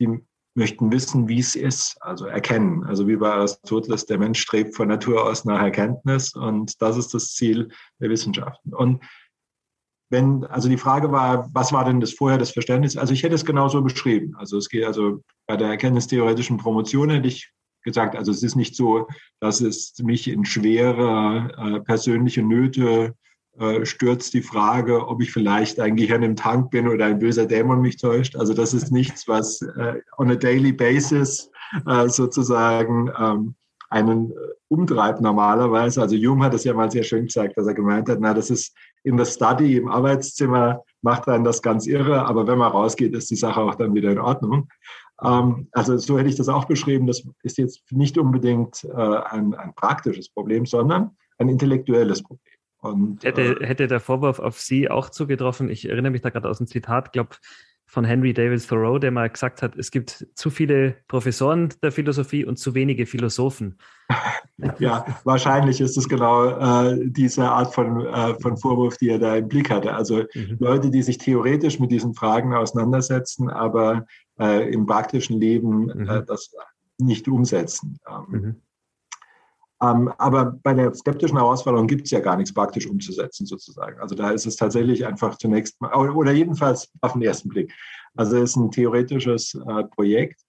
die 0.00 0.20
möchten 0.54 0.90
wissen, 0.90 1.28
wie 1.28 1.38
es 1.38 1.54
ist, 1.54 1.96
also 2.00 2.26
erkennen. 2.26 2.84
Also 2.84 3.06
wie 3.06 3.16
bei 3.16 3.30
Aristoteles, 3.32 4.06
der 4.06 4.18
Mensch 4.18 4.40
strebt 4.40 4.74
von 4.74 4.88
Natur 4.88 5.24
aus 5.24 5.44
nach 5.44 5.60
Erkenntnis 5.60 6.34
und 6.34 6.80
das 6.82 6.96
ist 6.96 7.14
das 7.14 7.34
Ziel 7.34 7.68
der 8.00 8.10
Wissenschaften. 8.10 8.74
Und 8.74 9.02
wenn, 10.10 10.44
also 10.44 10.68
die 10.68 10.76
Frage 10.76 11.12
war, 11.12 11.48
was 11.52 11.72
war 11.72 11.84
denn 11.84 12.00
das 12.00 12.12
vorher 12.12 12.38
das 12.38 12.50
Verständnis? 12.50 12.96
Also 12.96 13.14
ich 13.14 13.22
hätte 13.22 13.36
es 13.36 13.44
genauso 13.44 13.80
beschrieben. 13.80 14.34
Also 14.36 14.58
es 14.58 14.68
geht 14.68 14.84
also 14.84 15.22
bei 15.46 15.56
der 15.56 15.68
erkenntnistheoretischen 15.68 16.56
Promotion 16.56 17.10
hätte 17.10 17.28
ich 17.28 17.52
gesagt, 17.82 18.16
also 18.16 18.32
es 18.32 18.42
ist 18.42 18.56
nicht 18.56 18.74
so, 18.74 19.06
dass 19.38 19.60
es 19.60 19.94
mich 20.02 20.28
in 20.28 20.44
schwere 20.44 21.52
äh, 21.56 21.80
persönliche 21.80 22.42
Nöte 22.42 23.14
stürzt 23.82 24.32
die 24.32 24.42
Frage, 24.42 25.06
ob 25.06 25.20
ich 25.20 25.32
vielleicht 25.32 25.80
ein 25.80 25.96
Gehirn 25.96 26.22
im 26.22 26.36
Tank 26.36 26.70
bin 26.70 26.88
oder 26.88 27.06
ein 27.06 27.18
böser 27.18 27.46
Dämon 27.46 27.82
mich 27.82 27.98
täuscht. 27.98 28.36
Also 28.36 28.54
das 28.54 28.72
ist 28.72 28.90
nichts, 28.90 29.28
was 29.28 29.60
äh, 29.60 30.00
on 30.16 30.30
a 30.30 30.34
daily 30.34 30.72
basis 30.72 31.50
äh, 31.86 32.08
sozusagen 32.08 33.10
ähm, 33.18 33.54
einen 33.90 34.30
äh, 34.30 34.34
umtreibt 34.68 35.20
normalerweise. 35.20 36.00
Also 36.00 36.16
Hume 36.16 36.44
hat 36.44 36.54
es 36.54 36.64
ja 36.64 36.72
mal 36.72 36.90
sehr 36.90 37.02
schön 37.02 37.26
gesagt, 37.26 37.56
dass 37.56 37.66
er 37.66 37.74
gemeint 37.74 38.08
hat, 38.08 38.18
na, 38.20 38.32
das 38.32 38.50
ist 38.50 38.74
in 39.02 39.16
der 39.16 39.24
Study 39.24 39.76
im 39.76 39.88
Arbeitszimmer 39.88 40.82
macht 41.02 41.28
einen 41.28 41.44
das 41.44 41.62
ganz 41.62 41.86
irre, 41.86 42.26
aber 42.26 42.46
wenn 42.46 42.58
man 42.58 42.70
rausgeht, 42.70 43.14
ist 43.14 43.30
die 43.30 43.36
Sache 43.36 43.60
auch 43.60 43.74
dann 43.74 43.94
wieder 43.94 44.12
in 44.12 44.18
Ordnung. 44.18 44.68
Ähm, 45.22 45.68
also 45.72 45.96
so 45.98 46.18
hätte 46.18 46.28
ich 46.28 46.36
das 46.36 46.48
auch 46.48 46.66
beschrieben. 46.66 47.06
Das 47.06 47.22
ist 47.42 47.58
jetzt 47.58 47.82
nicht 47.90 48.16
unbedingt 48.16 48.84
äh, 48.84 48.96
ein, 48.96 49.54
ein 49.54 49.74
praktisches 49.74 50.28
Problem, 50.28 50.66
sondern 50.66 51.16
ein 51.38 51.48
intellektuelles 51.48 52.22
Problem. 52.22 52.49
Und, 52.80 53.22
hätte, 53.24 53.60
äh, 53.60 53.66
hätte 53.66 53.86
der 53.86 54.00
Vorwurf 54.00 54.38
auf 54.38 54.60
Sie 54.60 54.90
auch 54.90 55.10
zugetroffen? 55.10 55.68
Ich 55.68 55.88
erinnere 55.88 56.12
mich 56.12 56.22
da 56.22 56.30
gerade 56.30 56.48
aus 56.48 56.58
dem 56.58 56.66
Zitat, 56.66 57.12
glaube 57.12 57.36
von 57.90 58.04
Henry 58.04 58.32
David 58.32 58.66
Thoreau, 58.68 59.00
der 59.00 59.10
mal 59.10 59.28
gesagt 59.28 59.62
hat, 59.62 59.74
es 59.76 59.90
gibt 59.90 60.24
zu 60.36 60.48
viele 60.48 60.94
Professoren 61.08 61.70
der 61.82 61.90
Philosophie 61.90 62.44
und 62.44 62.56
zu 62.56 62.76
wenige 62.76 63.04
Philosophen. 63.04 63.78
ja, 64.78 65.04
wahrscheinlich 65.24 65.80
ist 65.80 65.96
es 65.96 66.08
genau 66.08 66.50
äh, 66.50 67.00
diese 67.02 67.50
Art 67.50 67.74
von, 67.74 68.06
äh, 68.06 68.34
von 68.40 68.56
Vorwurf, 68.56 68.96
die 68.98 69.08
er 69.08 69.18
da 69.18 69.34
im 69.34 69.48
Blick 69.48 69.70
hatte. 69.70 69.92
Also 69.92 70.22
mhm. 70.34 70.56
Leute, 70.60 70.90
die 70.90 71.02
sich 71.02 71.18
theoretisch 71.18 71.80
mit 71.80 71.90
diesen 71.90 72.14
Fragen 72.14 72.54
auseinandersetzen, 72.54 73.50
aber 73.50 74.06
äh, 74.38 74.72
im 74.72 74.86
praktischen 74.86 75.40
Leben 75.40 75.90
äh, 75.90 76.20
mhm. 76.20 76.26
das 76.26 76.54
nicht 76.98 77.26
umsetzen. 77.26 77.98
Ähm, 78.08 78.24
mhm. 78.28 78.56
Ähm, 79.82 80.12
aber 80.18 80.58
bei 80.62 80.74
der 80.74 80.92
skeptischen 80.94 81.38
Herausforderung 81.38 81.86
gibt 81.86 82.04
es 82.04 82.10
ja 82.10 82.20
gar 82.20 82.36
nichts 82.36 82.52
praktisch 82.52 82.86
umzusetzen, 82.86 83.46
sozusagen. 83.46 83.98
Also 84.00 84.14
da 84.14 84.30
ist 84.30 84.46
es 84.46 84.56
tatsächlich 84.56 85.06
einfach 85.06 85.38
zunächst 85.38 85.80
mal, 85.80 85.92
oder 85.94 86.32
jedenfalls 86.32 86.90
auf 87.00 87.14
den 87.14 87.22
ersten 87.22 87.48
Blick. 87.48 87.72
Also 88.14 88.36
es 88.36 88.50
ist 88.50 88.56
ein 88.56 88.70
theoretisches 88.70 89.54
äh, 89.54 89.84
Projekt. 89.84 90.40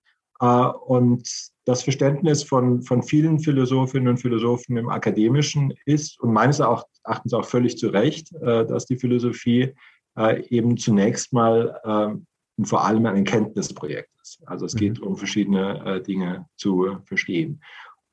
Äh, 0.42 0.46
und 0.46 1.28
das 1.66 1.84
Verständnis 1.84 2.44
von, 2.44 2.82
von 2.82 3.04
vielen 3.04 3.40
Philosophinnen 3.40 4.10
und 4.10 4.18
Philosophen 4.18 4.76
im 4.78 4.90
Akademischen 4.90 5.74
ist, 5.86 6.20
und 6.20 6.34
meines 6.34 6.60
Erachtens 6.60 7.34
auch 7.34 7.46
völlig 7.46 7.78
zu 7.78 7.90
Recht, 7.90 8.34
äh, 8.42 8.66
dass 8.66 8.86
die 8.86 8.98
Philosophie 8.98 9.74
äh, 10.18 10.46
eben 10.48 10.78
zunächst 10.78 11.32
mal 11.32 11.80
und 11.84 12.26
ähm, 12.60 12.66
vor 12.66 12.86
allem 12.86 13.06
ein 13.06 13.24
Kenntnisprojekt 13.24 14.10
ist. 14.22 14.42
Also 14.46 14.66
es 14.66 14.76
geht 14.76 14.98
mhm. 14.98 15.02
darum, 15.02 15.18
verschiedene 15.18 15.86
äh, 15.86 16.02
Dinge 16.04 16.48
zu 16.58 16.98
verstehen. 17.06 17.62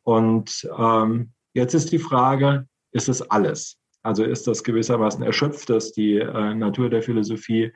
Und 0.08 0.66
ähm, 0.78 1.32
jetzt 1.52 1.74
ist 1.74 1.92
die 1.92 1.98
Frage, 1.98 2.66
ist 2.92 3.10
es 3.10 3.20
alles? 3.20 3.76
Also 4.02 4.24
ist 4.24 4.46
das 4.46 4.64
gewissermaßen 4.64 5.22
erschöpft, 5.22 5.68
das 5.68 5.92
die 5.92 6.14
äh, 6.14 6.54
Natur 6.54 6.88
der 6.88 7.02
Philosophie 7.02 7.74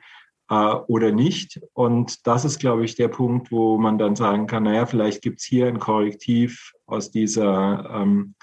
äh, 0.49 0.73
oder 0.87 1.11
nicht? 1.11 1.61
Und 1.73 2.25
das 2.25 2.43
ist, 2.43 2.57
glaube 2.57 2.85
ich, 2.85 2.95
der 2.95 3.09
Punkt, 3.09 3.51
wo 3.51 3.77
man 3.77 3.99
dann 3.99 4.15
sagen 4.15 4.47
kann, 4.47 4.63
naja, 4.63 4.87
vielleicht 4.87 5.21
gibt 5.21 5.41
es 5.41 5.45
hier 5.45 5.67
ein 5.67 5.77
Korrektiv 5.77 6.73
aus 6.87 7.11
dieser, 7.11 7.87
ähm, 7.93 8.33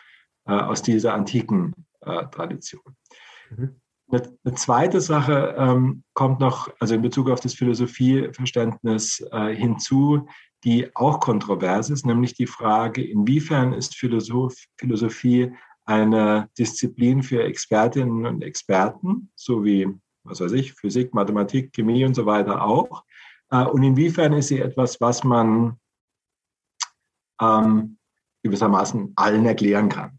äh, 0.47 0.52
aus 0.52 0.82
dieser 0.82 1.14
antiken 1.14 1.75
äh, 2.02 2.26
Tradition. 2.28 2.94
Mhm. 3.50 3.80
Eine, 4.12 4.38
eine, 4.44 4.54
zweite 4.54 5.00
Sache 5.00 5.56
ähm, 5.59 6.04
kommt 6.14 6.38
noch, 6.38 6.70
also 6.78 6.94
in 6.94 7.02
Bezug 7.02 7.28
auf 7.28 7.40
das 7.40 7.54
Philosophieverständnis 7.54 9.26
äh, 9.32 9.52
hinzu, 9.52 10.28
die 10.64 10.95
auch 10.95 11.21
kontrovers 11.21 11.90
ist, 11.90 12.05
nämlich 12.05 12.35
die 12.35 12.47
Frage, 12.47 13.02
inwiefern 13.02 13.73
ist 13.73 13.97
Philosoph 13.97 14.55
Philosophie 14.76 15.52
eine 15.85 16.49
Disziplin 16.59 17.23
für 17.23 17.43
Expertinnen 17.43 18.26
und 18.26 18.43
Experten, 18.43 19.31
so 19.35 19.64
wie, 19.64 19.88
was 20.25 20.40
weiß 20.40 20.52
ich, 20.52 20.75
Physik, 20.75 21.14
Mathematik, 21.14 21.73
Chemie 21.73 22.05
und 22.05 22.14
so 22.14 22.26
weiter 22.26 22.62
auch. 22.62 23.05
Äh, 23.50 23.64
und 23.64 23.83
inwiefern 23.83 24.33
ist 24.35 24.49
sie 24.49 24.61
etwas, 24.61 25.00
was 25.00 25.25
man 25.25 25.79
ähm, 27.40 27.99
gewissermaßen 28.43 29.12
allen 29.17 29.47
erklären 29.47 29.88
kann, 29.88 30.19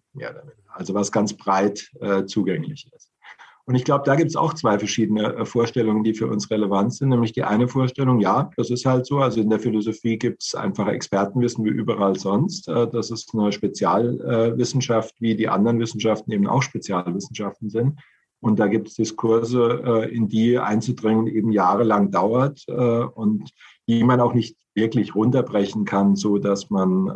also 0.67 0.93
was 0.93 1.11
ganz 1.11 1.33
breit 1.35 1.89
äh, 2.01 2.25
zugänglich 2.25 2.91
ist. 2.93 3.10
Und 3.65 3.75
ich 3.75 3.83
glaube, 3.83 4.03
da 4.05 4.15
gibt 4.15 4.29
es 4.29 4.35
auch 4.35 4.53
zwei 4.53 4.79
verschiedene 4.79 5.35
äh, 5.35 5.45
Vorstellungen, 5.45 6.03
die 6.03 6.13
für 6.13 6.27
uns 6.27 6.49
relevant 6.49 6.93
sind. 6.93 7.09
Nämlich 7.09 7.33
die 7.33 7.43
eine 7.43 7.67
Vorstellung, 7.67 8.19
ja, 8.19 8.49
das 8.57 8.69
ist 8.69 8.85
halt 8.85 9.05
so. 9.05 9.19
Also 9.19 9.41
in 9.41 9.49
der 9.49 9.59
Philosophie 9.59 10.17
gibt 10.17 10.43
es 10.43 10.55
einfach 10.55 10.87
Expertenwissen 10.87 11.63
wie 11.65 11.69
überall 11.69 12.17
sonst. 12.17 12.67
Äh, 12.67 12.87
das 12.87 13.11
ist 13.11 13.33
eine 13.33 13.51
Spezialwissenschaft, 13.51 15.15
wie 15.19 15.35
die 15.35 15.49
anderen 15.49 15.79
Wissenschaften 15.79 16.31
eben 16.31 16.47
auch 16.47 16.63
Spezialwissenschaften 16.63 17.69
sind. 17.69 17.99
Und 18.39 18.59
da 18.59 18.67
gibt 18.67 18.87
es 18.87 18.95
Diskurse, 18.95 19.81
äh, 19.85 20.15
in 20.15 20.27
die 20.27 20.57
einzudringen 20.57 21.27
eben 21.27 21.51
jahrelang 21.51 22.09
dauert 22.11 22.67
und 22.67 23.51
die 23.87 24.03
man 24.03 24.19
auch 24.19 24.33
nicht 24.33 24.57
wirklich 24.73 25.13
runterbrechen 25.13 25.85
kann, 25.85 26.15
so 26.15 26.37
dass 26.37 26.69
man 26.69 27.07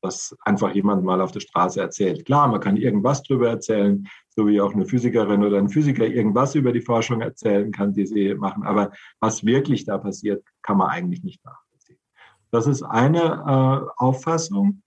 das 0.00 0.36
einfach 0.44 0.74
jemand 0.74 1.04
mal 1.04 1.20
auf 1.20 1.32
der 1.32 1.40
Straße 1.40 1.80
erzählt. 1.80 2.24
Klar, 2.24 2.48
man 2.48 2.60
kann 2.60 2.76
irgendwas 2.76 3.22
drüber 3.22 3.48
erzählen, 3.48 4.06
so 4.28 4.46
wie 4.46 4.60
auch 4.60 4.72
eine 4.72 4.86
Physikerin 4.86 5.44
oder 5.44 5.58
ein 5.58 5.68
Physiker 5.68 6.06
irgendwas 6.06 6.54
über 6.54 6.72
die 6.72 6.80
Forschung 6.80 7.20
erzählen 7.20 7.72
kann, 7.72 7.92
die 7.92 8.06
sie 8.06 8.34
machen. 8.34 8.64
Aber 8.64 8.92
was 9.20 9.44
wirklich 9.44 9.84
da 9.84 9.98
passiert, 9.98 10.44
kann 10.62 10.78
man 10.78 10.90
eigentlich 10.90 11.24
nicht 11.24 11.44
nachvollziehen. 11.44 11.98
Das 12.50 12.66
ist 12.66 12.82
eine 12.82 13.20
äh, 13.22 13.90
Auffassung. 13.96 14.82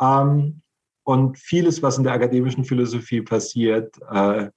Ähm, 0.00 0.62
und 1.04 1.38
vieles, 1.38 1.82
was 1.82 1.98
in 1.98 2.04
der 2.04 2.14
akademischen 2.14 2.64
Philosophie 2.64 3.20
passiert, 3.20 3.94
äh, 4.10 4.48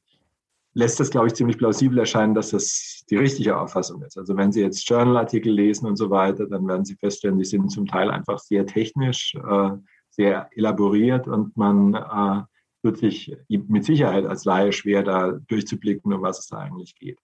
lässt 0.77 0.99
es, 0.99 1.09
glaube 1.09 1.25
ich, 1.25 1.33
ziemlich 1.33 1.57
plausibel 1.57 1.97
erscheinen, 1.97 2.35
dass 2.35 2.51
das 2.51 3.03
die 3.09 3.15
richtige 3.15 3.59
Auffassung 3.59 4.03
ist. 4.03 4.15
Also 4.15 4.37
wenn 4.37 4.51
Sie 4.51 4.61
jetzt 4.61 4.87
Journalartikel 4.87 5.51
lesen 5.51 5.87
und 5.87 5.95
so 5.95 6.11
weiter, 6.11 6.45
dann 6.45 6.67
werden 6.67 6.85
Sie 6.85 6.93
feststellen, 6.95 7.39
die 7.39 7.45
sind 7.45 7.71
zum 7.71 7.87
Teil 7.87 8.11
einfach 8.11 8.37
sehr 8.37 8.63
technisch, 8.67 9.33
äh, 9.35 9.69
sehr 10.11 10.49
elaboriert 10.51 11.27
und 11.27 11.57
man 11.57 11.95
äh, 11.95 12.43
wird 12.83 12.97
sich 12.97 13.35
mit 13.49 13.85
Sicherheit 13.85 14.27
als 14.27 14.45
Laie 14.45 14.71
schwer, 14.71 15.01
da 15.01 15.31
durchzublicken, 15.47 16.13
um 16.13 16.21
was 16.21 16.39
es 16.39 16.47
da 16.47 16.59
eigentlich 16.59 16.93
geht. 16.93 17.19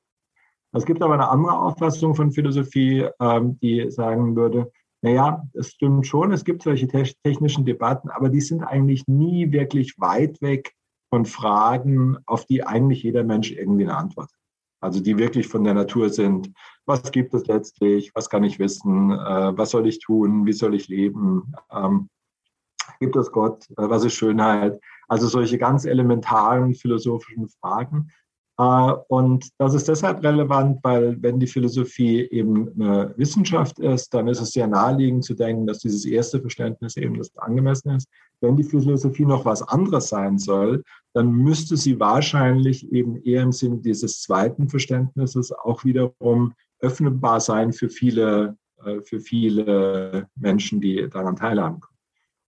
Es 0.72 0.86
gibt 0.86 1.04
aber 1.04 1.14
eine 1.14 1.30
andere 1.30 1.56
Auffassung 1.56 2.16
von 2.16 2.32
Philosophie, 2.32 3.08
ähm, 3.20 3.60
die 3.60 3.92
sagen 3.92 4.36
würde, 4.36 4.72
naja, 5.04 5.44
es 5.54 5.74
stimmt 5.74 6.08
schon, 6.08 6.32
es 6.32 6.44
gibt 6.44 6.64
solche 6.64 6.88
technischen 6.88 7.66
Debatten, 7.66 8.10
aber 8.10 8.30
die 8.30 8.42
sind 8.42 8.64
eigentlich 8.64 9.06
nie 9.06 9.52
wirklich 9.52 10.00
weit 10.00 10.42
weg 10.42 10.74
von 11.14 11.28
Fragen, 11.28 12.18
auf 12.26 12.46
die 12.46 12.66
eigentlich 12.66 13.04
jeder 13.04 13.24
Mensch 13.24 13.52
irgendwie 13.52 13.84
eine 13.84 13.96
Antwort 13.96 14.32
hat. 14.32 14.40
Also 14.82 15.00
die 15.00 15.20
wirklich 15.20 15.48
von 15.48 15.64
der 15.64 15.76
Natur 15.76 16.10
sind. 16.10 16.52
Was 16.88 17.12
gibt 17.12 17.36
es 17.36 17.46
letztlich? 17.46 18.10
Was 18.16 18.32
kann 18.32 18.44
ich 18.44 18.58
wissen? 18.58 19.12
Äh, 19.12 19.56
was 19.56 19.70
soll 19.70 19.88
ich 19.88 20.00
tun? 20.00 20.48
Wie 20.48 20.54
soll 20.54 20.74
ich 20.74 20.88
leben? 20.88 21.54
Ähm, 21.72 22.10
gibt 23.00 23.16
es 23.16 23.32
Gott? 23.32 23.70
Äh, 23.78 23.90
was 23.92 24.04
ist 24.04 24.16
Schönheit? 24.16 24.82
Also 25.08 25.28
solche 25.28 25.60
ganz 25.60 25.86
elementaren 25.86 26.74
philosophischen 26.74 27.48
Fragen. 27.48 28.10
Äh, 28.58 28.94
und 29.08 29.50
das 29.58 29.74
ist 29.74 29.88
deshalb 29.88 30.24
relevant, 30.24 30.80
weil 30.84 31.22
wenn 31.22 31.40
die 31.40 31.48
Philosophie 31.48 32.28
eben 32.30 32.70
eine 32.74 33.14
Wissenschaft 33.18 33.80
ist, 33.80 34.14
dann 34.14 34.28
ist 34.28 34.42
es 34.42 34.52
sehr 34.52 34.68
naheliegend 34.68 35.24
zu 35.24 35.34
denken, 35.34 35.66
dass 35.66 35.80
dieses 35.80 36.06
erste 36.06 36.40
Verständnis 36.40 36.98
eben 36.98 37.18
das 37.18 37.36
angemessen 37.38 37.92
ist. 37.92 38.08
Wenn 38.42 38.56
die 38.56 38.64
Philosophie 38.64 39.26
noch 39.26 39.46
was 39.46 39.62
anderes 39.64 40.10
sein 40.10 40.38
soll, 40.38 40.84
dann 41.14 41.32
müsste 41.32 41.78
sie 41.78 42.00
wahrscheinlich 42.00 42.92
eben 42.92 43.16
eher 43.24 43.42
im 43.42 43.52
Sinne 43.52 43.78
dieses 43.78 44.22
zweiten 44.22 44.70
Verständnisses 44.70 45.52
auch 45.52 45.84
wiederum 45.84 46.54
öffnbar 46.80 47.40
sein 47.40 47.72
für 47.74 47.90
viele, 47.90 48.58
äh, 48.84 49.02
für 49.02 49.20
viele 49.20 50.28
Menschen, 50.36 50.82
die 50.82 51.08
daran 51.10 51.36
teilhaben. 51.36 51.80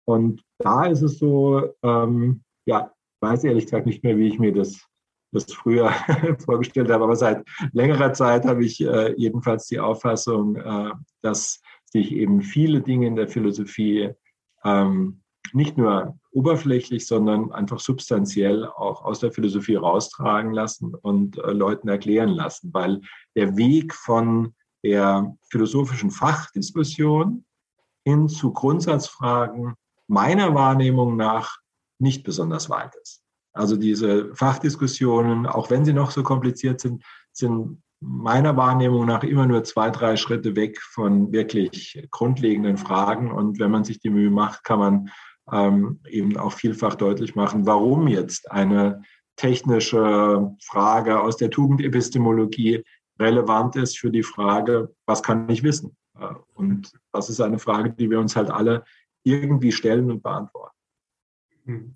Und 0.06 0.44
da 0.60 0.86
ist 0.86 1.02
es 1.02 1.18
so, 1.18 1.74
ähm, 1.82 2.42
ja, 2.66 2.92
weiß 3.22 3.44
ehrlich 3.46 3.66
gesagt 3.66 3.88
nicht 3.88 4.04
mehr, 4.04 4.18
wie 4.18 4.28
ich 4.28 4.38
mir 4.38 4.54
das 4.54 4.86
das 5.36 5.52
früher 5.54 5.92
vorgestellt 6.46 6.90
habe. 6.90 7.04
Aber 7.04 7.16
seit 7.16 7.46
längerer 7.74 8.14
Zeit 8.14 8.46
habe 8.46 8.66
ich 8.66 8.82
äh, 8.82 9.14
jedenfalls 9.18 9.68
die 9.68 9.80
Auffassung, 9.80 10.56
äh, 10.56 10.92
dass 11.22 11.62
sich 11.86 12.12
eben 12.12 12.42
viele 12.42 12.82
Dinge 12.82 13.08
in 13.08 13.16
der 13.16 13.28
Philosophie 13.28 14.12
ähm, 14.64 15.22
nicht 15.54 15.78
nur 15.78 16.18
oberflächlich, 16.32 17.08
sondern 17.08 17.52
einfach 17.52 17.80
substanziell 17.80 18.66
auch 18.66 19.06
aus 19.06 19.20
der 19.20 19.32
Philosophie 19.32 19.76
raustragen 19.76 20.52
lassen 20.52 20.96
und 20.96 21.38
äh, 21.38 21.52
Leuten 21.52 21.88
erklären 21.88 22.30
lassen, 22.30 22.74
weil 22.74 23.02
der 23.36 23.56
Weg 23.56 23.94
von 23.94 24.54
der 24.84 25.36
philosophischen 25.50 26.12
Fachdiskussion 26.12 27.46
hin 28.04 28.28
zu 28.28 28.54
Grundsatzfragen 28.54 29.76
meiner 30.08 30.54
Wahrnehmung 30.54 31.16
nach 31.16 31.58
nicht 31.98 32.24
besonders 32.24 32.70
weit 32.70 32.94
ist. 33.02 33.25
Also 33.56 33.78
diese 33.78 34.36
Fachdiskussionen, 34.36 35.46
auch 35.48 35.70
wenn 35.70 35.86
sie 35.86 35.94
noch 35.94 36.12
so 36.12 36.24
kompliziert 36.24 36.82
sind, 36.82 37.04
sind 37.32 37.82
meiner 38.02 38.58
Wahrnehmung 38.58 39.06
nach 39.06 39.24
immer 39.24 39.48
nur 39.48 39.64
zwei, 39.64 39.90
drei 39.90 40.18
Schritte 40.18 40.56
weg 40.56 40.82
von 40.82 41.32
wirklich 41.32 42.06
grundlegenden 42.12 42.78
Fragen. 42.78 43.32
Und 43.32 43.60
wenn 43.60 43.72
man 43.72 43.86
sich 43.86 44.00
die 44.00 44.10
Mühe 44.10 44.30
macht, 44.30 44.64
kann 44.66 44.80
man 44.80 45.10
ähm, 45.52 46.00
eben 46.08 46.38
auch 46.38 46.52
vielfach 46.52 46.96
deutlich 46.96 47.36
machen, 47.36 47.66
warum 47.66 48.08
jetzt 48.08 48.52
eine 48.52 49.04
technische 49.38 50.54
Frage 50.64 51.22
aus 51.22 51.38
der 51.38 51.50
Tugendepistemologie 51.50 52.84
relevant 53.20 53.76
ist 53.76 53.98
für 53.98 54.12
die 54.12 54.24
Frage, 54.24 54.94
was 55.06 55.24
kann 55.24 55.48
ich 55.50 55.64
wissen? 55.64 55.96
Äh, 56.20 56.34
und 56.56 56.92
das 57.14 57.30
ist 57.30 57.40
eine 57.40 57.60
Frage, 57.60 57.92
die 57.92 58.10
wir 58.10 58.20
uns 58.20 58.36
halt 58.36 58.50
alle 58.50 58.84
irgendwie 59.24 59.72
stellen 59.72 60.12
und 60.12 60.22
beantworten. 60.22 60.76
Hm. 61.66 61.96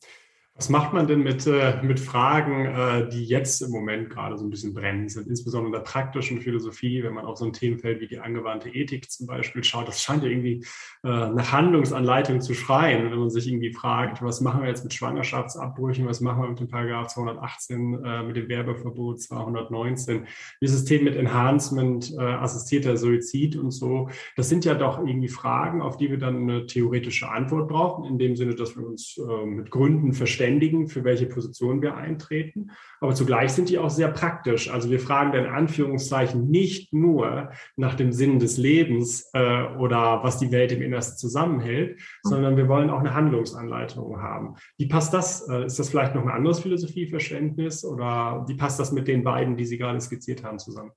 Was 0.59 0.67
macht 0.67 0.91
man 0.91 1.07
denn 1.07 1.23
mit, 1.23 1.47
äh, 1.47 1.81
mit 1.83 2.01
Fragen, 2.01 2.65
äh, 2.65 3.07
die 3.07 3.23
jetzt 3.23 3.61
im 3.61 3.71
Moment 3.71 4.09
gerade 4.09 4.37
so 4.37 4.43
ein 4.43 4.49
bisschen 4.49 4.73
brennen 4.73 5.07
sind, 5.07 5.29
insbesondere 5.29 5.67
in 5.67 5.71
der 5.71 5.89
praktischen 5.89 6.41
Philosophie, 6.41 7.01
wenn 7.01 7.13
man 7.13 7.23
auf 7.23 7.37
so 7.37 7.45
ein 7.45 7.53
Themenfeld 7.53 8.01
wie 8.01 8.07
die 8.07 8.19
angewandte 8.19 8.67
Ethik 8.67 9.09
zum 9.09 9.25
Beispiel 9.25 9.63
schaut, 9.63 9.87
das 9.87 10.03
scheint 10.03 10.21
ja 10.21 10.29
irgendwie 10.29 10.65
äh, 11.05 11.07
nach 11.07 11.53
Handlungsanleitung 11.53 12.41
zu 12.41 12.53
schreien, 12.53 13.09
wenn 13.09 13.19
man 13.19 13.29
sich 13.29 13.47
irgendwie 13.47 13.71
fragt, 13.71 14.21
was 14.21 14.41
machen 14.41 14.61
wir 14.61 14.67
jetzt 14.67 14.83
mit 14.83 14.93
Schwangerschaftsabbrüchen, 14.93 16.05
was 16.05 16.19
machen 16.19 16.43
wir 16.43 16.49
mit 16.49 16.59
dem 16.59 16.67
Paragraph 16.67 17.07
218, 17.07 18.03
äh, 18.03 18.23
mit 18.23 18.35
dem 18.35 18.49
Werbeverbot 18.49 19.21
219, 19.21 20.27
dieses 20.61 20.83
Thema 20.83 21.05
mit 21.05 21.15
Enhancement, 21.15 22.11
äh, 22.17 22.21
assistierter 22.21 22.97
Suizid 22.97 23.55
und 23.55 23.71
so, 23.71 24.09
das 24.35 24.49
sind 24.49 24.65
ja 24.65 24.73
doch 24.73 24.99
irgendwie 24.99 25.29
Fragen, 25.29 25.81
auf 25.81 25.95
die 25.95 26.11
wir 26.11 26.17
dann 26.17 26.49
eine 26.49 26.65
theoretische 26.65 27.29
Antwort 27.29 27.69
brauchen, 27.69 28.03
in 28.03 28.17
dem 28.17 28.35
Sinne, 28.35 28.55
dass 28.55 28.75
wir 28.75 28.85
uns 28.85 29.17
äh, 29.17 29.45
mit 29.45 29.71
Gründen 29.71 30.11
verständigen, 30.11 30.48
verständigen, 30.49 30.87
für 30.87 31.03
welche 31.03 31.27
Position 31.27 31.81
wir 31.81 31.95
eintreten. 31.95 32.71
Aber 32.99 33.13
zugleich 33.13 33.51
sind 33.51 33.69
die 33.69 33.77
auch 33.77 33.89
sehr 33.89 34.09
praktisch. 34.09 34.69
Also 34.69 34.89
wir 34.89 34.99
fragen 34.99 35.37
in 35.37 35.45
Anführungszeichen 35.45 36.49
nicht 36.49 36.93
nur 36.93 37.51
nach 37.75 37.95
dem 37.95 38.11
Sinn 38.11 38.39
des 38.39 38.57
Lebens 38.57 39.29
äh, 39.33 39.63
oder 39.77 40.23
was 40.23 40.39
die 40.39 40.51
Welt 40.51 40.71
im 40.71 40.81
Innersten 40.81 41.17
zusammenhält, 41.17 41.97
mhm. 41.97 42.29
sondern 42.29 42.57
wir 42.57 42.67
wollen 42.67 42.89
auch 42.89 42.99
eine 42.99 43.13
Handlungsanleitung 43.13 44.21
haben. 44.21 44.55
Wie 44.77 44.87
passt 44.87 45.13
das? 45.13 45.47
Äh, 45.47 45.65
ist 45.65 45.77
das 45.77 45.89
vielleicht 45.89 46.15
noch 46.15 46.23
ein 46.23 46.31
anderes 46.31 46.59
Philosophieverständnis 46.59 47.85
oder 47.85 48.45
wie 48.47 48.55
passt 48.55 48.79
das 48.79 48.91
mit 48.91 49.07
den 49.07 49.23
beiden, 49.23 49.55
die 49.55 49.65
Sie 49.65 49.77
gerade 49.77 50.01
skizziert 50.01 50.43
haben, 50.43 50.59
zusammen? 50.59 50.91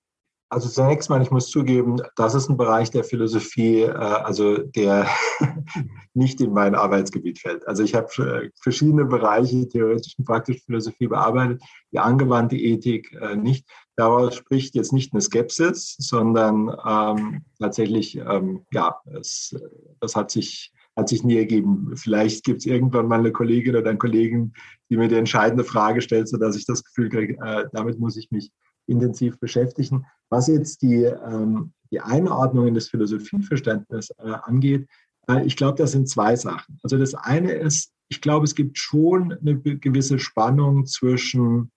Also 0.52 0.68
zunächst 0.68 1.09
mal, 1.09 1.23
ich 1.23 1.30
muss 1.30 1.49
zugeben, 1.49 2.02
das 2.14 2.35
ist 2.35 2.50
ein 2.50 2.59
Bereich 2.59 2.90
der 2.90 3.04
Philosophie, 3.04 3.85
äh, 3.85 3.94
also 3.94 4.59
der 4.59 5.09
nicht 6.14 6.42
in 6.42 6.52
mein 6.52 6.75
Arbeitsgebiet 6.75 7.38
fällt. 7.38 7.66
Also 7.66 7.82
ich 7.82 7.94
habe 7.94 8.09
äh, 8.18 8.50
verschiedene 8.61 9.06
Bereiche 9.06 9.66
theoretisch 9.66 10.12
und 10.18 10.26
praktische 10.26 10.61
Philosophie 10.66 11.06
bearbeitet, 11.06 11.62
die 11.90 11.99
angewandte 11.99 12.56
Ethik 12.56 13.16
äh, 13.18 13.35
nicht. 13.35 13.66
Daraus 13.97 14.35
spricht 14.35 14.75
jetzt 14.75 14.92
nicht 14.92 15.14
eine 15.14 15.23
Skepsis, 15.23 15.97
sondern 15.99 16.76
ähm, 16.87 17.47
tatsächlich, 17.59 18.16
ähm, 18.16 18.66
ja, 18.75 18.97
es, 19.18 19.56
das 20.00 20.15
hat 20.15 20.30
sich 20.30 20.71
hat 20.95 21.08
sich 21.08 21.25
nie 21.25 21.38
ergeben. 21.38 21.97
Vielleicht 21.97 22.45
gibt 22.45 22.58
es 22.58 22.67
irgendwann 22.67 23.08
mal 23.08 23.21
eine 23.21 23.32
Kollegin 23.32 23.75
oder 23.75 23.88
einen 23.88 23.99
Kollegen, 23.99 24.52
die 24.91 24.99
mir 24.99 25.08
die 25.08 25.15
entscheidende 25.15 25.65
Frage 25.65 26.02
stellt, 26.02 26.28
sodass 26.28 26.54
ich 26.56 26.67
das 26.67 26.84
Gefühl 26.84 27.08
kriege, 27.08 27.38
äh, 27.43 27.65
damit 27.73 27.99
muss 27.99 28.19
ich 28.19 28.30
mich 28.30 28.52
intensiv 28.93 29.39
beschäftigen. 29.41 30.07
Was 30.31 30.47
jetzt 30.47 30.83
die, 30.83 31.02
ähm, 31.02 31.73
die 31.91 32.00
Einordnung 32.00 32.69
in 32.69 32.75
das 32.75 32.89
Philosophieverständnis 32.89 34.11
äh, 34.19 34.35
angeht, 34.43 34.89
äh, 35.28 35.45
ich 35.45 35.57
glaube, 35.57 35.78
das 35.78 35.93
sind 35.93 36.09
zwei 36.09 36.37
Sachen. 36.37 36.78
Also 36.83 36.99
das 36.99 37.15
eine 37.15 37.52
ist, 37.52 37.93
ich 38.09 38.21
glaube, 38.21 38.45
es 38.45 38.55
gibt 38.55 38.78
schon 38.78 39.33
eine 39.33 39.59
gewisse 39.59 40.19
Spannung 40.19 40.87
zwischen 40.87 41.73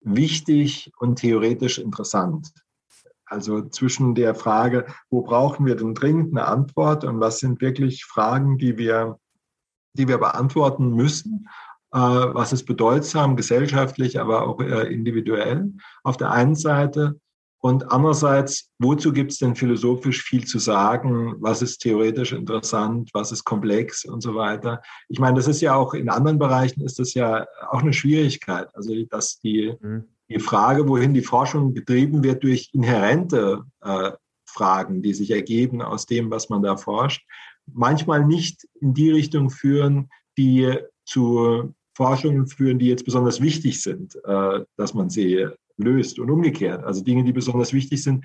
wichtig 0.00 0.92
und 0.98 1.16
theoretisch 1.16 1.78
interessant. 1.78 2.52
Also 3.24 3.62
zwischen 3.62 4.14
der 4.14 4.34
Frage, 4.34 4.86
wo 5.08 5.22
brauchen 5.22 5.64
wir 5.64 5.74
denn 5.74 5.94
dringend 5.94 6.36
eine 6.36 6.46
Antwort 6.46 7.04
und 7.04 7.18
was 7.20 7.38
sind 7.38 7.62
wirklich 7.62 8.04
Fragen, 8.04 8.58
die 8.58 8.76
wir, 8.76 9.18
die 9.94 10.06
wir 10.06 10.18
beantworten 10.18 10.94
müssen 10.94 11.48
was 11.98 12.52
ist 12.52 12.64
bedeutsam, 12.64 13.36
gesellschaftlich, 13.36 14.18
aber 14.18 14.46
auch 14.46 14.60
äh, 14.60 14.92
individuell 14.92 15.72
auf 16.02 16.16
der 16.16 16.30
einen 16.30 16.54
Seite. 16.54 17.20
Und 17.58 17.92
andererseits, 17.92 18.70
wozu 18.80 19.12
gibt 19.12 19.30
es 19.30 19.38
denn 19.38 19.54
philosophisch 19.54 20.22
viel 20.22 20.44
zu 20.44 20.58
sagen? 20.58 21.36
Was 21.38 21.62
ist 21.62 21.78
theoretisch 21.78 22.32
interessant? 22.32 23.10
Was 23.12 23.30
ist 23.30 23.44
komplex 23.44 24.04
und 24.04 24.20
so 24.20 24.34
weiter? 24.34 24.82
Ich 25.08 25.20
meine, 25.20 25.36
das 25.36 25.46
ist 25.46 25.60
ja 25.60 25.76
auch 25.76 25.94
in 25.94 26.08
anderen 26.08 26.40
Bereichen 26.40 26.80
ist 26.80 26.98
das 26.98 27.14
ja 27.14 27.46
auch 27.70 27.82
eine 27.82 27.92
Schwierigkeit. 27.92 28.68
Also, 28.74 28.92
dass 29.10 29.38
die, 29.38 29.74
mhm. 29.80 30.04
die 30.28 30.40
Frage, 30.40 30.88
wohin 30.88 31.14
die 31.14 31.22
Forschung 31.22 31.72
getrieben 31.72 32.24
wird 32.24 32.42
durch 32.42 32.70
inhärente 32.72 33.62
äh, 33.82 34.10
Fragen, 34.44 35.00
die 35.00 35.14
sich 35.14 35.30
ergeben 35.30 35.82
aus 35.82 36.06
dem, 36.06 36.32
was 36.32 36.48
man 36.48 36.62
da 36.62 36.76
forscht, 36.76 37.24
manchmal 37.66 38.24
nicht 38.24 38.66
in 38.80 38.92
die 38.92 39.12
Richtung 39.12 39.50
führen, 39.50 40.10
die 40.36 40.78
zu 41.04 41.74
Forschungen 41.94 42.46
führen, 42.46 42.78
die 42.78 42.86
jetzt 42.86 43.04
besonders 43.04 43.40
wichtig 43.40 43.82
sind, 43.82 44.16
äh, 44.24 44.60
dass 44.76 44.94
man 44.94 45.10
sie 45.10 45.46
löst 45.76 46.18
und 46.18 46.30
umgekehrt. 46.30 46.84
Also 46.84 47.02
Dinge, 47.02 47.24
die 47.24 47.32
besonders 47.32 47.72
wichtig 47.72 48.02
sind, 48.02 48.24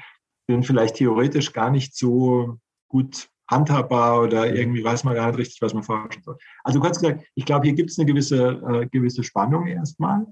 sind 0.50 0.66
vielleicht 0.66 0.96
theoretisch 0.96 1.54
gar 1.54 1.70
nicht 1.70 1.96
so 1.96 2.58
gut 2.88 3.30
handhabbar 3.50 4.22
oder 4.22 4.54
irgendwie 4.54 4.84
weiß 4.84 5.04
man 5.04 5.16
gar 5.16 5.28
nicht 5.28 5.40
richtig, 5.40 5.62
was 5.62 5.74
man 5.74 5.84
forschen 5.84 6.22
soll. 6.24 6.38
Also 6.64 6.80
kurz 6.80 7.00
gesagt, 7.00 7.26
ich 7.36 7.46
glaube, 7.46 7.66
hier 7.66 7.76
gibt 7.76 7.90
es 7.90 7.98
eine 7.98 8.06
gewisse, 8.06 8.62
äh, 8.70 8.88
gewisse 8.88 9.24
Spannung 9.24 9.68
erstmal, 9.68 10.26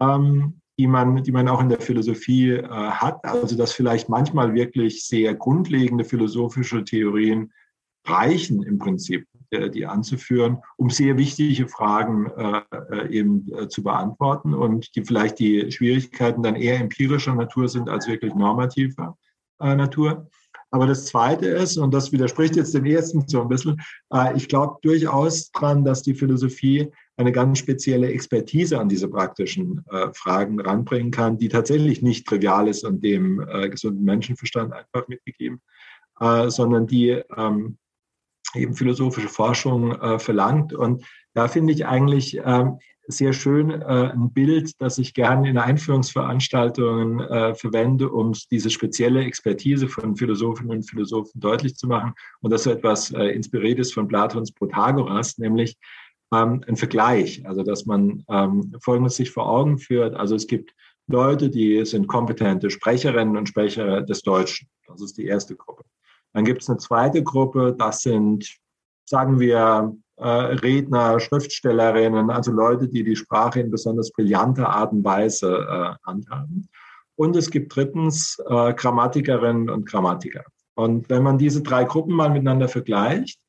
ähm, 0.00 0.60
die, 0.78 0.86
man, 0.86 1.22
die 1.22 1.32
man 1.32 1.48
auch 1.48 1.60
in 1.60 1.68
der 1.68 1.80
Philosophie 1.80 2.50
äh, 2.50 2.68
hat. 2.68 3.24
Also 3.24 3.56
dass 3.56 3.72
vielleicht 3.72 4.08
manchmal 4.08 4.54
wirklich 4.54 5.04
sehr 5.06 5.34
grundlegende 5.34 6.04
philosophische 6.04 6.84
Theorien 6.84 7.52
reichen 8.06 8.62
im 8.62 8.78
Prinzip, 8.78 9.26
die 9.70 9.86
anzuführen, 9.86 10.58
um 10.76 10.90
sehr 10.90 11.16
wichtige 11.16 11.68
Fragen 11.68 12.30
äh, 12.36 12.62
äh, 12.90 13.08
eben 13.08 13.46
äh, 13.54 13.68
zu 13.68 13.82
beantworten 13.82 14.54
und 14.54 14.94
die 14.96 15.04
vielleicht 15.04 15.38
die 15.38 15.70
Schwierigkeiten 15.70 16.42
dann 16.42 16.56
eher 16.56 16.80
empirischer 16.80 17.34
Natur 17.34 17.68
sind 17.68 17.88
als 17.88 18.08
wirklich 18.08 18.34
normativer 18.34 19.16
äh, 19.60 19.74
Natur. 19.74 20.28
Aber 20.70 20.86
das 20.86 21.06
Zweite 21.06 21.46
ist, 21.46 21.76
und 21.76 21.94
das 21.94 22.10
widerspricht 22.10 22.56
jetzt 22.56 22.74
dem 22.74 22.84
ersten 22.84 23.26
so 23.28 23.42
ein 23.42 23.48
bisschen, 23.48 23.80
äh, 24.12 24.36
ich 24.36 24.48
glaube 24.48 24.78
durchaus 24.82 25.50
dran, 25.52 25.84
dass 25.84 26.02
die 26.02 26.14
Philosophie 26.14 26.90
eine 27.16 27.30
ganz 27.30 27.58
spezielle 27.58 28.08
Expertise 28.08 28.80
an 28.80 28.88
diese 28.88 29.06
praktischen 29.06 29.84
Fragen 30.14 30.58
ranbringen 30.58 31.12
kann, 31.12 31.38
die 31.38 31.48
tatsächlich 31.48 32.02
nicht 32.02 32.26
trivial 32.26 32.66
ist 32.66 32.84
und 32.84 33.04
dem 33.04 33.38
gesunden 33.70 34.02
Menschenverstand 34.02 34.72
einfach 34.72 35.06
mitgegeben, 35.06 35.60
sondern 36.18 36.88
die 36.88 37.10
ähm, 37.36 37.78
eben 38.54 38.74
philosophische 38.74 39.28
Forschung 39.28 39.92
äh, 39.92 40.18
verlangt. 40.18 40.72
Und 40.72 41.04
da 41.34 41.48
finde 41.48 41.72
ich 41.72 41.86
eigentlich 41.86 42.38
äh, 42.38 42.64
sehr 43.06 43.32
schön 43.32 43.70
äh, 43.70 44.12
ein 44.12 44.32
Bild, 44.32 44.80
das 44.80 44.98
ich 44.98 45.14
gerne 45.14 45.48
in 45.48 45.58
Einführungsveranstaltungen 45.58 47.20
äh, 47.20 47.54
verwende, 47.54 48.08
um 48.08 48.32
diese 48.50 48.70
spezielle 48.70 49.24
Expertise 49.24 49.88
von 49.88 50.16
Philosophinnen 50.16 50.70
und 50.70 50.88
Philosophen 50.88 51.40
deutlich 51.40 51.76
zu 51.76 51.86
machen. 51.86 52.14
Und 52.40 52.50
das 52.50 52.64
so 52.64 52.70
etwas 52.70 53.10
äh, 53.12 53.26
inspiriert 53.26 53.78
ist 53.78 53.92
von 53.92 54.08
Platons 54.08 54.52
Protagoras, 54.52 55.38
nämlich 55.38 55.76
ähm, 56.32 56.64
ein 56.66 56.76
Vergleich. 56.76 57.46
Also, 57.46 57.62
dass 57.62 57.86
man 57.86 58.24
ähm, 58.28 58.74
Folgendes 58.80 59.16
sich 59.16 59.30
vor 59.30 59.48
Augen 59.48 59.78
führt. 59.78 60.14
Also, 60.14 60.34
es 60.34 60.46
gibt 60.46 60.74
Leute, 61.06 61.50
die 61.50 61.84
sind 61.84 62.06
kompetente 62.06 62.70
Sprecherinnen 62.70 63.36
und 63.36 63.48
Sprecher 63.48 64.00
des 64.02 64.22
Deutschen. 64.22 64.68
Das 64.86 65.02
ist 65.02 65.18
die 65.18 65.26
erste 65.26 65.54
Gruppe. 65.54 65.84
Dann 66.34 66.44
gibt 66.44 66.62
es 66.62 66.68
eine 66.68 66.78
zweite 66.78 67.22
Gruppe, 67.22 67.74
das 67.78 68.02
sind, 68.02 68.56
sagen 69.08 69.40
wir, 69.40 69.96
äh, 70.16 70.28
Redner, 70.28 71.18
Schriftstellerinnen, 71.18 72.30
also 72.30 72.52
Leute, 72.52 72.88
die 72.88 73.02
die 73.02 73.16
Sprache 73.16 73.60
in 73.60 73.70
besonders 73.70 74.12
brillanter 74.12 74.68
Art 74.68 74.92
und 74.92 75.04
Weise 75.04 75.56
äh, 75.56 76.06
handhaben. 76.06 76.68
Und 77.16 77.36
es 77.36 77.50
gibt 77.50 77.74
drittens 77.74 78.38
äh, 78.48 78.74
Grammatikerinnen 78.74 79.70
und 79.70 79.86
Grammatiker. 79.86 80.44
Und 80.74 81.08
wenn 81.08 81.22
man 81.22 81.38
diese 81.38 81.62
drei 81.62 81.84
Gruppen 81.84 82.14
mal 82.14 82.30
miteinander 82.30 82.68
vergleicht, 82.68 83.40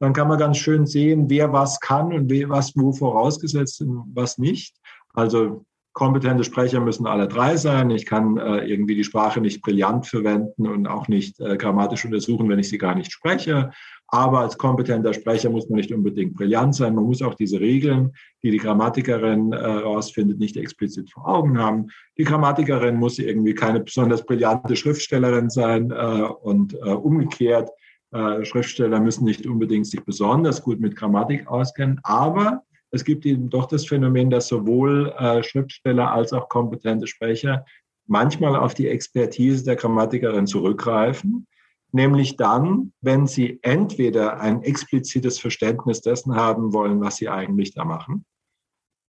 dann 0.00 0.12
kann 0.12 0.28
man 0.28 0.38
ganz 0.38 0.58
schön 0.58 0.86
sehen, 0.86 1.30
wer 1.30 1.52
was 1.52 1.80
kann 1.80 2.12
und 2.12 2.28
wer 2.28 2.50
was 2.50 2.72
wo 2.76 2.92
vorausgesetzt 2.92 3.80
und 3.80 4.04
was 4.14 4.36
nicht. 4.36 4.76
Also 5.14 5.64
kompetente 5.94 6.42
Sprecher 6.42 6.80
müssen 6.80 7.06
alle 7.06 7.28
drei 7.28 7.56
sein. 7.56 7.88
Ich 7.90 8.04
kann 8.04 8.36
äh, 8.36 8.66
irgendwie 8.66 8.96
die 8.96 9.04
Sprache 9.04 9.40
nicht 9.40 9.62
brillant 9.62 10.06
verwenden 10.06 10.66
und 10.66 10.86
auch 10.86 11.08
nicht 11.08 11.40
äh, 11.40 11.56
grammatisch 11.56 12.04
untersuchen, 12.04 12.48
wenn 12.48 12.58
ich 12.58 12.68
sie 12.68 12.78
gar 12.78 12.96
nicht 12.96 13.12
spreche. 13.12 13.70
Aber 14.08 14.40
als 14.40 14.58
kompetenter 14.58 15.14
Sprecher 15.14 15.50
muss 15.50 15.68
man 15.68 15.76
nicht 15.76 15.92
unbedingt 15.92 16.34
brillant 16.34 16.74
sein. 16.74 16.96
Man 16.96 17.04
muss 17.04 17.22
auch 17.22 17.34
diese 17.34 17.60
Regeln, 17.60 18.12
die 18.42 18.50
die 18.50 18.58
Grammatikerin 18.58 19.52
äh, 19.52 19.56
herausfindet, 19.56 20.38
nicht 20.38 20.56
explizit 20.56 21.10
vor 21.10 21.28
Augen 21.28 21.58
haben. 21.58 21.86
Die 22.18 22.24
Grammatikerin 22.24 22.96
muss 22.96 23.18
irgendwie 23.20 23.54
keine 23.54 23.80
besonders 23.80 24.26
brillante 24.26 24.74
Schriftstellerin 24.74 25.48
sein 25.48 25.92
äh, 25.92 25.94
und 25.94 26.74
äh, 26.74 26.90
umgekehrt. 26.90 27.70
Äh, 28.10 28.44
Schriftsteller 28.44 28.98
müssen 28.98 29.24
nicht 29.24 29.46
unbedingt 29.46 29.86
sich 29.86 30.04
besonders 30.04 30.60
gut 30.60 30.80
mit 30.80 30.96
Grammatik 30.96 31.46
auskennen, 31.46 32.00
aber 32.02 32.62
es 32.94 33.04
gibt 33.04 33.26
eben 33.26 33.50
doch 33.50 33.66
das 33.66 33.86
Phänomen, 33.86 34.30
dass 34.30 34.46
sowohl 34.46 35.12
äh, 35.18 35.42
Schriftsteller 35.42 36.12
als 36.12 36.32
auch 36.32 36.48
kompetente 36.48 37.08
Sprecher 37.08 37.64
manchmal 38.06 38.54
auf 38.54 38.74
die 38.74 38.86
Expertise 38.86 39.64
der 39.64 39.74
Grammatikerin 39.74 40.46
zurückgreifen, 40.46 41.48
nämlich 41.90 42.36
dann, 42.36 42.92
wenn 43.00 43.26
sie 43.26 43.58
entweder 43.62 44.40
ein 44.40 44.62
explizites 44.62 45.40
Verständnis 45.40 46.02
dessen 46.02 46.36
haben 46.36 46.72
wollen, 46.72 47.00
was 47.00 47.16
sie 47.16 47.28
eigentlich 47.28 47.74
da 47.74 47.84
machen, 47.84 48.24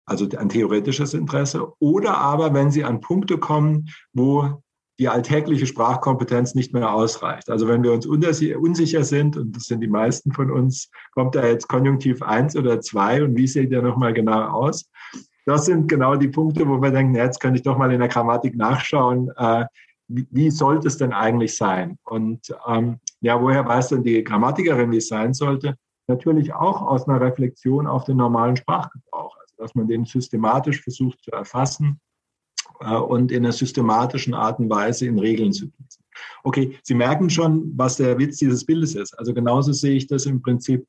also 0.06 0.28
ein 0.36 0.48
theoretisches 0.48 1.12
Interesse, 1.14 1.72
oder 1.80 2.18
aber 2.18 2.54
wenn 2.54 2.70
sie 2.70 2.84
an 2.84 3.00
Punkte 3.00 3.38
kommen, 3.38 3.88
wo 4.12 4.61
die 4.98 5.08
alltägliche 5.08 5.66
Sprachkompetenz 5.66 6.54
nicht 6.54 6.72
mehr 6.72 6.92
ausreicht. 6.92 7.50
Also 7.50 7.66
wenn 7.66 7.82
wir 7.82 7.92
uns 7.92 8.06
unsicher 8.06 9.04
sind, 9.04 9.36
und 9.36 9.56
das 9.56 9.64
sind 9.64 9.80
die 9.80 9.88
meisten 9.88 10.32
von 10.32 10.50
uns, 10.50 10.90
kommt 11.12 11.34
da 11.34 11.44
jetzt 11.46 11.68
Konjunktiv 11.68 12.22
1 12.22 12.56
oder 12.56 12.80
2 12.80 13.24
und 13.24 13.36
wie 13.36 13.46
sieht 13.46 13.72
der 13.72 13.82
nochmal 13.82 14.12
genau 14.12 14.42
aus? 14.48 14.90
Das 15.46 15.64
sind 15.64 15.88
genau 15.88 16.16
die 16.16 16.28
Punkte, 16.28 16.68
wo 16.68 16.80
wir 16.80 16.90
denken, 16.90 17.16
jetzt 17.16 17.40
könnte 17.40 17.56
ich 17.56 17.64
doch 17.64 17.76
mal 17.76 17.90
in 17.90 17.98
der 17.98 18.08
Grammatik 18.08 18.54
nachschauen, 18.54 19.30
äh, 19.36 19.64
wie, 20.08 20.26
wie, 20.30 20.50
sollte 20.50 20.88
es 20.88 20.98
denn 20.98 21.12
eigentlich 21.12 21.56
sein? 21.56 21.98
Und 22.04 22.54
ähm, 22.68 22.98
ja, 23.20 23.40
woher 23.40 23.66
weiß 23.66 23.88
denn 23.88 24.02
die 24.02 24.22
Grammatikerin, 24.22 24.90
wie 24.92 24.98
es 24.98 25.08
sein 25.08 25.32
sollte? 25.32 25.76
Natürlich 26.06 26.52
auch 26.52 26.82
aus 26.82 27.08
einer 27.08 27.20
Reflexion 27.20 27.86
auf 27.86 28.04
den 28.04 28.18
normalen 28.18 28.56
Sprachgebrauch, 28.56 29.36
also 29.40 29.54
dass 29.56 29.74
man 29.74 29.88
den 29.88 30.04
systematisch 30.04 30.82
versucht 30.82 31.22
zu 31.22 31.30
erfassen 31.30 32.00
und 32.90 33.32
in 33.32 33.44
einer 33.44 33.52
systematischen 33.52 34.34
Art 34.34 34.58
und 34.58 34.70
Weise 34.70 35.06
in 35.06 35.18
Regeln 35.18 35.52
zu 35.52 35.66
gießen. 35.66 36.02
Okay, 36.44 36.76
Sie 36.82 36.94
merken 36.94 37.30
schon, 37.30 37.72
was 37.76 37.96
der 37.96 38.18
Witz 38.18 38.38
dieses 38.38 38.64
Bildes 38.64 38.94
ist. 38.94 39.18
Also 39.18 39.32
genauso 39.32 39.72
sehe 39.72 39.94
ich 39.94 40.06
das 40.06 40.26
im 40.26 40.42
Prinzip 40.42 40.86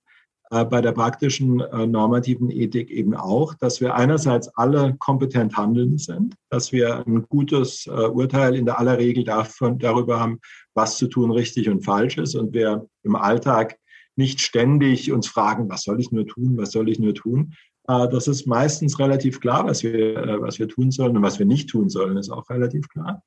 äh, 0.51 0.65
bei 0.65 0.81
der 0.81 0.91
praktischen 0.91 1.59
äh, 1.61 1.87
normativen 1.87 2.51
Ethik 2.51 2.91
eben 2.91 3.15
auch, 3.15 3.53
dass 3.55 3.81
wir 3.81 3.95
einerseits 3.95 4.47
alle 4.49 4.95
kompetent 4.99 5.55
handeln 5.55 5.97
sind, 5.97 6.35
dass 6.49 6.71
wir 6.71 7.05
ein 7.05 7.23
gutes 7.27 7.87
Urteil 7.87 8.55
in 8.55 8.65
der 8.65 8.79
aller 8.79 8.97
Regel 8.97 9.23
darüber 9.23 10.19
haben, 10.19 10.39
was 10.73 10.97
zu 10.97 11.07
tun 11.07 11.31
richtig 11.31 11.69
und 11.69 11.83
falsch 11.83 12.17
ist 12.17 12.35
und 12.35 12.53
wir 12.53 12.87
im 13.03 13.15
Alltag 13.15 13.77
nicht 14.15 14.41
ständig 14.41 15.11
uns 15.11 15.27
fragen, 15.27 15.69
was 15.69 15.83
soll 15.83 15.99
ich 15.99 16.11
nur 16.11 16.27
tun, 16.27 16.55
was 16.57 16.71
soll 16.71 16.89
ich 16.89 16.99
nur 16.99 17.15
tun, 17.15 17.53
äh, 17.53 17.72
das 17.85 18.27
ist 18.27 18.47
meistens 18.47 18.97
relativ 18.99 19.39
klar, 19.39 19.65
was 19.65 19.83
wir, 19.83 20.17
äh, 20.17 20.41
was 20.41 20.59
wir 20.59 20.67
tun 20.67 20.91
sollen 20.91 21.17
und 21.17 21.23
was 21.23 21.39
wir 21.39 21.45
nicht 21.45 21.69
tun 21.69 21.89
sollen, 21.89 22.17
ist 22.17 22.29
auch 22.29 22.49
relativ 22.49 22.87
klar. 22.89 23.23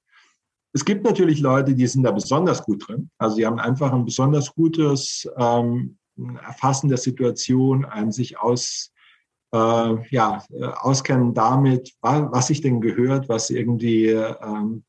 Es 0.73 0.85
gibt 0.85 1.05
natürlich 1.05 1.41
Leute, 1.41 1.75
die 1.75 1.87
sind 1.87 2.03
da 2.03 2.11
besonders 2.11 2.63
gut 2.63 2.87
drin. 2.87 3.11
Also 3.19 3.37
die 3.37 3.47
haben 3.47 3.59
einfach 3.59 3.93
ein 3.93 4.05
besonders 4.05 4.55
gutes 4.55 5.29
ähm, 5.37 5.99
Erfassen 6.43 6.89
der 6.89 6.99
Situation, 6.99 7.85
ein 7.85 8.13
sich 8.13 8.39
aus, 8.39 8.93
äh, 9.53 9.95
ja, 10.11 10.43
äh, 10.51 10.65
auskennen 10.65 11.35
damit, 11.35 11.95
was 12.01 12.49
sich 12.49 12.61
denn 12.61 12.81
gehört, 12.81 13.29
was 13.29 13.51
irgendwie 13.51 14.09
ähm, 14.09 14.85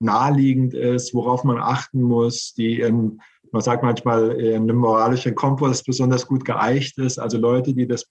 naheliegend 0.00 0.74
ist, 0.74 1.14
worauf 1.14 1.44
man 1.44 1.58
achten 1.58 2.02
muss, 2.02 2.54
die 2.54 2.80
in 2.80 3.20
man 3.52 3.62
sagt 3.62 3.82
manchmal, 3.82 4.30
ein 4.38 4.66
moralischer 4.66 5.32
Kompass 5.32 5.82
besonders 5.82 6.26
gut 6.26 6.44
geeicht 6.44 6.98
ist. 6.98 7.18
Also 7.18 7.38
Leute, 7.38 7.74
die 7.74 7.86
das 7.86 8.08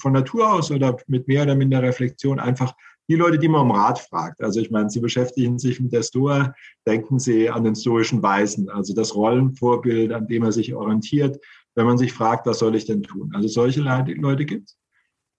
von 0.00 0.12
Natur 0.12 0.52
aus 0.52 0.70
oder 0.70 0.96
mit 1.06 1.28
mehr 1.28 1.42
oder 1.42 1.54
minder 1.54 1.82
Reflexion 1.82 2.38
einfach 2.38 2.74
die 3.08 3.16
Leute, 3.16 3.38
die 3.38 3.48
man 3.48 3.62
um 3.62 3.70
Rat 3.70 3.98
fragt. 3.98 4.42
Also 4.42 4.60
ich 4.60 4.70
meine, 4.70 4.90
Sie 4.90 5.00
beschäftigen 5.00 5.58
sich 5.58 5.80
mit 5.80 5.92
der 5.92 6.02
Stoa, 6.02 6.54
denken 6.86 7.18
Sie 7.18 7.48
an 7.48 7.64
den 7.64 7.74
stoischen 7.74 8.22
Weisen, 8.22 8.68
also 8.68 8.94
das 8.94 9.14
Rollenvorbild, 9.14 10.12
an 10.12 10.26
dem 10.26 10.44
er 10.44 10.52
sich 10.52 10.74
orientiert, 10.74 11.38
wenn 11.74 11.86
man 11.86 11.96
sich 11.96 12.12
fragt, 12.12 12.46
was 12.46 12.58
soll 12.58 12.74
ich 12.74 12.84
denn 12.84 13.02
tun? 13.02 13.32
Also 13.34 13.48
solche 13.48 13.80
Leute 13.80 14.44
gibt 14.44 14.68
es. 14.68 14.78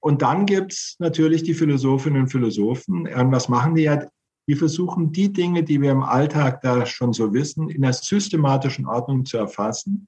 Und 0.01 0.21
dann 0.21 0.45
gibt 0.45 0.71
es 0.71 0.95
natürlich 0.99 1.43
die 1.43 1.53
Philosophinnen 1.53 2.21
und 2.21 2.29
Philosophen. 2.29 3.07
Und 3.07 3.31
was 3.31 3.49
machen 3.49 3.75
die 3.75 3.83
ja? 3.83 4.01
Wir 4.49 4.57
versuchen 4.57 5.11
die 5.11 5.31
Dinge, 5.31 5.61
die 5.61 5.79
wir 5.79 5.91
im 5.91 6.01
Alltag 6.01 6.61
da 6.61 6.83
schon 6.87 7.13
so 7.13 7.35
wissen, 7.35 7.69
in 7.69 7.83
einer 7.83 7.93
systematischen 7.93 8.87
Ordnung 8.87 9.23
zu 9.23 9.37
erfassen. 9.37 10.07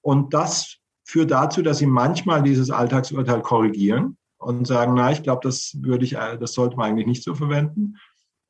Und 0.00 0.32
das 0.32 0.78
führt 1.04 1.30
dazu, 1.30 1.60
dass 1.60 1.76
sie 1.76 1.84
manchmal 1.84 2.42
dieses 2.42 2.70
Alltagsurteil 2.70 3.42
korrigieren 3.42 4.16
und 4.38 4.66
sagen, 4.66 4.94
na, 4.94 5.12
ich 5.12 5.22
glaube, 5.22 5.40
das 5.42 5.76
würde 5.82 6.06
ich, 6.06 6.12
das 6.12 6.54
sollte 6.54 6.78
man 6.78 6.88
eigentlich 6.88 7.06
nicht 7.06 7.22
so 7.22 7.34
verwenden. 7.34 7.98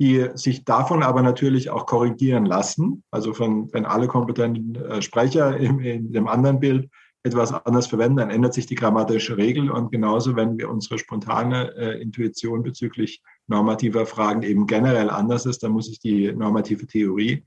Die 0.00 0.28
sich 0.34 0.64
davon 0.64 1.02
aber 1.02 1.22
natürlich 1.22 1.70
auch 1.70 1.86
korrigieren 1.86 2.46
lassen. 2.46 3.02
Also 3.10 3.34
von, 3.34 3.68
wenn 3.72 3.84
alle 3.84 4.06
kompetenten 4.06 4.76
äh, 4.76 5.02
Sprecher 5.02 5.56
im, 5.56 5.80
in 5.80 6.12
dem 6.12 6.28
anderen 6.28 6.60
Bild 6.60 6.88
etwas 7.24 7.52
anders 7.52 7.88
verwenden, 7.88 8.18
dann 8.18 8.30
ändert 8.30 8.54
sich 8.54 8.66
die 8.66 8.76
grammatische 8.76 9.36
Regel. 9.36 9.72
Und 9.72 9.90
genauso, 9.90 10.36
wenn 10.36 10.56
wir 10.56 10.70
unsere 10.70 10.98
spontane 10.98 11.74
äh, 11.74 12.00
Intuition 12.00 12.62
bezüglich 12.62 13.24
normativer 13.48 14.06
Fragen 14.06 14.42
eben 14.42 14.66
generell 14.66 15.10
anders 15.10 15.46
ist, 15.46 15.62
dann 15.62 15.72
muss 15.72 15.86
sich 15.86 15.98
die 15.98 16.32
normative 16.32 16.86
Theorie 16.86 17.44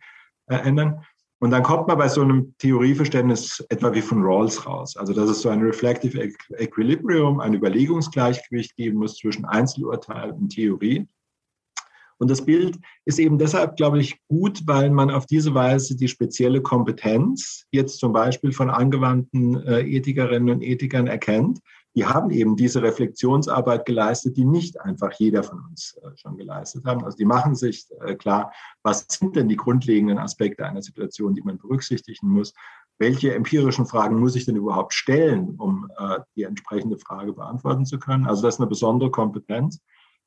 äh, 0.47 0.55
ändern. 0.55 1.05
Und 1.39 1.51
dann 1.51 1.63
kommt 1.63 1.87
man 1.87 1.97
bei 1.97 2.07
so 2.07 2.21
einem 2.21 2.55
Theorieverständnis 2.59 3.63
etwa 3.69 3.93
wie 3.93 4.01
von 4.01 4.23
Rawls 4.23 4.65
raus. 4.65 4.95
Also 4.95 5.13
dass 5.13 5.29
es 5.29 5.41
so 5.41 5.49
ein 5.49 5.61
Reflective 5.61 6.31
Equilibrium, 6.57 7.39
ein 7.39 7.53
Überlegungsgleichgewicht 7.53 8.75
geben 8.75 8.99
muss 8.99 9.17
zwischen 9.17 9.45
Einzelurteil 9.45 10.31
und 10.31 10.49
Theorie. 10.49 11.07
Und 12.17 12.31
das 12.31 12.45
Bild 12.45 12.79
ist 13.03 13.19
eben 13.19 13.37
deshalb, 13.37 13.75
glaube 13.75 13.99
ich, 13.99 14.17
gut, 14.29 14.61
weil 14.65 14.89
man 14.89 15.11
auf 15.11 15.25
diese 15.25 15.53
Weise 15.53 15.97
die 15.97 16.07
spezielle 16.07 16.61
Kompetenz 16.61 17.65
jetzt 17.71 17.99
zum 17.99 18.13
Beispiel 18.13 18.53
von 18.53 18.69
angewandten 18.69 19.61
äh, 19.67 19.81
Ethikerinnen 19.81 20.49
und 20.49 20.61
Ethikern 20.61 21.07
erkennt. 21.07 21.59
Die 21.95 22.05
haben 22.05 22.29
eben 22.29 22.55
diese 22.55 22.81
Reflexionsarbeit 22.81 23.85
geleistet, 23.85 24.35
die 24.37 24.45
nicht 24.45 24.79
einfach 24.81 25.13
jeder 25.13 25.43
von 25.43 25.63
uns 25.69 25.97
äh, 26.03 26.15
schon 26.17 26.37
geleistet 26.37 26.85
haben. 26.85 27.03
Also 27.03 27.17
die 27.17 27.25
machen 27.25 27.55
sich 27.55 27.87
äh, 28.01 28.15
klar, 28.15 28.51
was 28.83 29.05
sind 29.09 29.35
denn 29.35 29.47
die 29.47 29.55
grundlegenden 29.55 30.17
Aspekte 30.17 30.65
einer 30.65 30.81
Situation, 30.81 31.33
die 31.33 31.41
man 31.41 31.57
berücksichtigen 31.57 32.29
muss? 32.29 32.53
Welche 32.97 33.33
empirischen 33.33 33.85
Fragen 33.85 34.19
muss 34.19 34.35
ich 34.35 34.45
denn 34.45 34.55
überhaupt 34.55 34.93
stellen, 34.93 35.55
um 35.57 35.91
die 36.37 36.43
entsprechende 36.43 36.97
Frage 36.97 37.33
beantworten 37.33 37.85
zu 37.85 37.99
können? 37.99 38.25
Also 38.25 38.41
das 38.41 38.55
ist 38.55 38.61
eine 38.61 38.69
besondere 38.69 39.11
Kompetenz. 39.11 39.81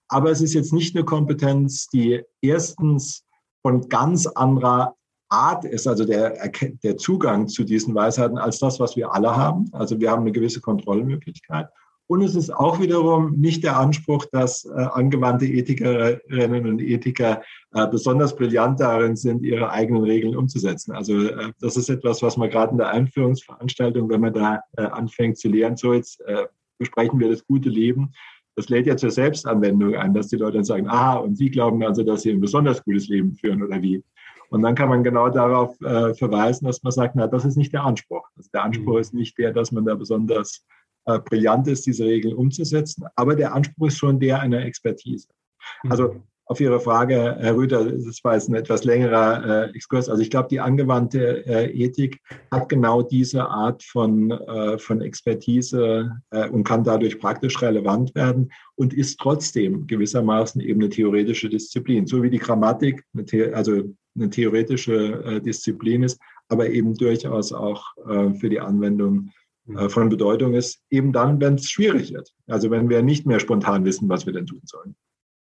Aber 0.08 0.30
es 0.30 0.42
ist 0.42 0.52
jetzt 0.52 0.74
nicht 0.74 0.94
eine 0.94 1.06
Kompetenz, 1.06 1.86
die 1.88 2.22
erstens 2.42 3.24
von 3.62 3.88
ganz 3.88 4.26
anderer 4.26 4.97
Art 5.28 5.64
ist, 5.64 5.86
also 5.86 6.04
der, 6.04 6.50
der 6.82 6.96
Zugang 6.96 7.48
zu 7.48 7.64
diesen 7.64 7.94
Weisheiten, 7.94 8.38
als 8.38 8.58
das, 8.58 8.80
was 8.80 8.96
wir 8.96 9.12
alle 9.12 9.36
haben. 9.36 9.68
Also 9.72 10.00
wir 10.00 10.10
haben 10.10 10.22
eine 10.22 10.32
gewisse 10.32 10.60
Kontrollmöglichkeit. 10.60 11.68
Und 12.06 12.22
es 12.22 12.34
ist 12.34 12.50
auch 12.50 12.80
wiederum 12.80 13.34
nicht 13.38 13.62
der 13.64 13.76
Anspruch, 13.76 14.24
dass 14.32 14.64
äh, 14.64 14.70
angewandte 14.70 15.44
Ethikerinnen 15.44 16.66
und 16.66 16.80
Ethiker 16.80 17.42
äh, 17.74 17.86
besonders 17.86 18.34
brillant 18.34 18.80
darin 18.80 19.14
sind, 19.14 19.44
ihre 19.44 19.70
eigenen 19.70 20.04
Regeln 20.04 20.34
umzusetzen. 20.34 20.92
Also 20.92 21.18
äh, 21.20 21.52
das 21.60 21.76
ist 21.76 21.90
etwas, 21.90 22.22
was 22.22 22.38
man 22.38 22.48
gerade 22.48 22.72
in 22.72 22.78
der 22.78 22.88
Einführungsveranstaltung, 22.88 24.08
wenn 24.08 24.22
man 24.22 24.32
da 24.32 24.60
äh, 24.78 24.84
anfängt 24.84 25.36
zu 25.36 25.48
lernen, 25.48 25.76
so 25.76 25.92
jetzt 25.92 26.22
äh, 26.22 26.46
besprechen 26.78 27.20
wir 27.20 27.28
das 27.28 27.44
gute 27.44 27.68
Leben, 27.68 28.12
das 28.58 28.70
lädt 28.70 28.86
ja 28.86 28.96
zur 28.96 29.12
Selbstanwendung 29.12 29.94
ein, 29.94 30.14
dass 30.14 30.28
die 30.28 30.36
Leute 30.36 30.54
dann 30.54 30.64
sagen, 30.64 30.88
ah, 30.88 31.14
und 31.14 31.36
Sie 31.36 31.48
glauben 31.48 31.80
also, 31.84 32.02
dass 32.02 32.22
Sie 32.22 32.32
ein 32.32 32.40
besonders 32.40 32.82
gutes 32.82 33.06
Leben 33.06 33.34
führen 33.34 33.62
oder 33.62 33.80
wie. 33.80 34.02
Und 34.48 34.62
dann 34.62 34.74
kann 34.74 34.88
man 34.88 35.04
genau 35.04 35.28
darauf 35.28 35.80
äh, 35.80 36.14
verweisen, 36.14 36.66
dass 36.66 36.82
man 36.82 36.92
sagt, 36.92 37.14
na, 37.16 37.26
das 37.26 37.44
ist 37.44 37.56
nicht 37.56 37.72
der 37.72 37.84
Anspruch. 37.84 38.26
Also 38.36 38.48
der 38.52 38.64
Anspruch 38.64 38.94
mhm. 38.94 39.00
ist 39.00 39.14
nicht 39.14 39.38
der, 39.38 39.52
dass 39.52 39.72
man 39.72 39.84
da 39.84 39.94
besonders 39.94 40.64
äh, 41.06 41.18
brillant 41.18 41.68
ist, 41.68 41.86
diese 41.86 42.04
Regeln 42.04 42.34
umzusetzen, 42.34 43.04
aber 43.16 43.34
der 43.36 43.54
Anspruch 43.54 43.88
ist 43.88 43.98
schon 43.98 44.20
der 44.20 44.40
einer 44.40 44.64
Expertise. 44.64 45.28
Also 45.88 46.12
mhm 46.12 46.22
auf 46.48 46.60
Ihre 46.60 46.80
Frage, 46.80 47.36
Herr 47.38 47.56
Rüder, 47.56 47.84
das 47.84 48.24
war 48.24 48.34
jetzt 48.34 48.48
ein 48.48 48.54
etwas 48.54 48.84
längerer 48.84 49.66
äh, 49.66 49.70
Exkurs. 49.74 50.08
Also 50.08 50.22
ich 50.22 50.30
glaube, 50.30 50.48
die 50.48 50.60
angewandte 50.60 51.46
äh, 51.46 51.70
Ethik 51.70 52.20
hat 52.50 52.70
genau 52.70 53.02
diese 53.02 53.46
Art 53.46 53.82
von, 53.82 54.30
äh, 54.30 54.78
von 54.78 55.02
Expertise 55.02 56.10
äh, 56.30 56.48
und 56.48 56.64
kann 56.64 56.84
dadurch 56.84 57.18
praktisch 57.18 57.60
relevant 57.60 58.14
werden 58.14 58.50
und 58.76 58.94
ist 58.94 59.20
trotzdem 59.20 59.86
gewissermaßen 59.86 60.62
eben 60.62 60.80
eine 60.80 60.88
theoretische 60.88 61.50
Disziplin, 61.50 62.06
so 62.06 62.22
wie 62.22 62.30
die 62.30 62.38
Grammatik 62.38 63.04
also 63.52 63.82
eine 64.18 64.30
theoretische 64.30 65.22
äh, 65.24 65.40
Disziplin 65.40 66.02
ist, 66.02 66.20
aber 66.48 66.70
eben 66.70 66.94
durchaus 66.94 67.52
auch 67.52 67.84
äh, 68.08 68.34
für 68.34 68.48
die 68.48 68.60
Anwendung 68.60 69.30
von 69.88 70.08
Bedeutung 70.08 70.54
ist, 70.54 70.80
eben 70.88 71.12
dann, 71.12 71.42
wenn 71.42 71.56
es 71.56 71.68
schwierig 71.68 72.10
wird. 72.14 72.32
Also 72.46 72.70
wenn 72.70 72.88
wir 72.88 73.02
nicht 73.02 73.26
mehr 73.26 73.38
spontan 73.38 73.84
wissen, 73.84 74.08
was 74.08 74.24
wir 74.24 74.32
denn 74.32 74.46
tun 74.46 74.62
sollen. 74.64 74.96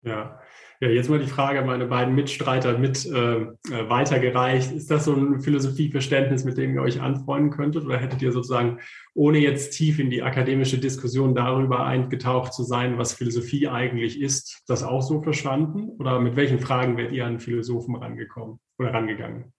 Ja. 0.04 0.38
ja, 0.82 0.90
jetzt 0.90 1.10
mal 1.10 1.20
die 1.20 1.28
Frage 1.28 1.60
an 1.60 1.66
meine 1.66 1.86
beiden 1.86 2.14
Mitstreiter 2.14 2.78
mit 2.78 3.06
äh, 3.06 3.38
äh, 3.38 3.50
weitergereicht. 3.88 4.72
Ist 4.74 4.92
das 4.92 5.06
so 5.06 5.16
ein 5.16 5.40
Philosophieverständnis, 5.40 6.44
mit 6.44 6.58
dem 6.58 6.76
ihr 6.76 6.82
euch 6.82 7.00
anfreunden 7.00 7.52
könntet? 7.52 7.86
Oder 7.86 7.98
hättet 7.98 8.22
ihr 8.22 8.34
sozusagen, 8.34 8.80
ohne 9.14 9.38
jetzt 9.38 9.72
tief 9.72 10.00
in 10.00 10.10
die 10.10 10.22
akademische 10.22 10.78
Diskussion 10.78 11.36
darüber 11.36 11.86
eingetaucht 11.86 12.54
zu 12.54 12.64
sein, 12.64 12.98
was 12.98 13.14
Philosophie 13.14 13.70
eigentlich 13.70 14.22
ist, 14.22 14.64
das 14.68 14.84
auch 14.84 15.02
so 15.02 15.22
verstanden? 15.22 15.90
Oder 16.00 16.20
mit 16.20 16.36
welchen 16.36 16.60
Fragen 16.60 16.98
werdet 16.98 17.14
ihr 17.14 17.26
an 17.26 17.40
Philosophen 17.40 17.96
rangekommen 17.96 18.60
oder 18.78 18.94
rangegangen? 18.94 19.54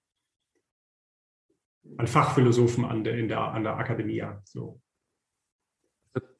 An 1.98 2.06
Fachphilosophen 2.06 2.84
an 2.84 3.04
der, 3.04 3.18
in 3.18 3.28
der, 3.28 3.40
an 3.40 3.62
der 3.62 3.76
Akademie. 3.76 4.24
So. 4.44 4.80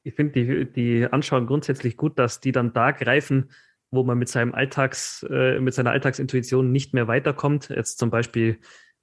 Ich 0.03 0.13
finde 0.15 0.33
die, 0.33 0.71
die 0.71 1.05
Anschauung 1.05 1.47
grundsätzlich 1.47 1.97
gut, 1.97 2.17
dass 2.17 2.39
die 2.39 2.51
dann 2.51 2.73
da 2.73 2.91
greifen, 2.91 3.51
wo 3.91 4.03
man 4.03 4.17
mit 4.17 4.29
seinem 4.29 4.53
Alltags, 4.53 5.25
äh, 5.29 5.59
mit 5.59 5.73
seiner 5.73 5.91
Alltagsintuition 5.91 6.71
nicht 6.71 6.93
mehr 6.93 7.07
weiterkommt. 7.07 7.69
Jetzt 7.69 7.99
zum 7.99 8.09
Beispiel 8.09 8.59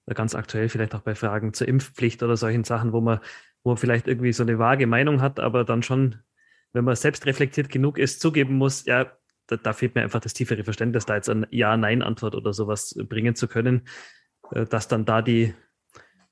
äh, 0.06 0.14
ganz 0.14 0.34
aktuell 0.34 0.68
vielleicht 0.68 0.94
auch 0.94 1.02
bei 1.02 1.14
Fragen 1.14 1.52
zur 1.52 1.68
Impfpflicht 1.68 2.22
oder 2.22 2.36
solchen 2.36 2.64
Sachen, 2.64 2.92
wo 2.92 3.00
man, 3.00 3.20
wo 3.62 3.70
man 3.70 3.76
vielleicht 3.76 4.08
irgendwie 4.08 4.32
so 4.32 4.42
eine 4.42 4.58
vage 4.58 4.86
Meinung 4.86 5.20
hat, 5.20 5.40
aber 5.40 5.64
dann 5.64 5.82
schon, 5.82 6.16
wenn 6.72 6.84
man 6.84 6.96
selbst 6.96 7.26
reflektiert 7.26 7.68
genug 7.68 7.98
ist, 7.98 8.20
zugeben 8.20 8.56
muss, 8.56 8.84
ja, 8.86 9.12
da, 9.46 9.56
da 9.56 9.72
fehlt 9.72 9.94
mir 9.94 10.02
einfach 10.02 10.20
das 10.20 10.34
tiefere 10.34 10.64
Verständnis, 10.64 11.06
da 11.06 11.16
jetzt 11.16 11.28
eine 11.28 11.48
Ja-Nein-Antwort 11.50 12.34
oder 12.34 12.52
sowas 12.52 12.94
bringen 13.08 13.34
zu 13.34 13.48
können, 13.48 13.82
äh, 14.50 14.66
dass 14.66 14.88
dann 14.88 15.04
da 15.04 15.22
die, 15.22 15.54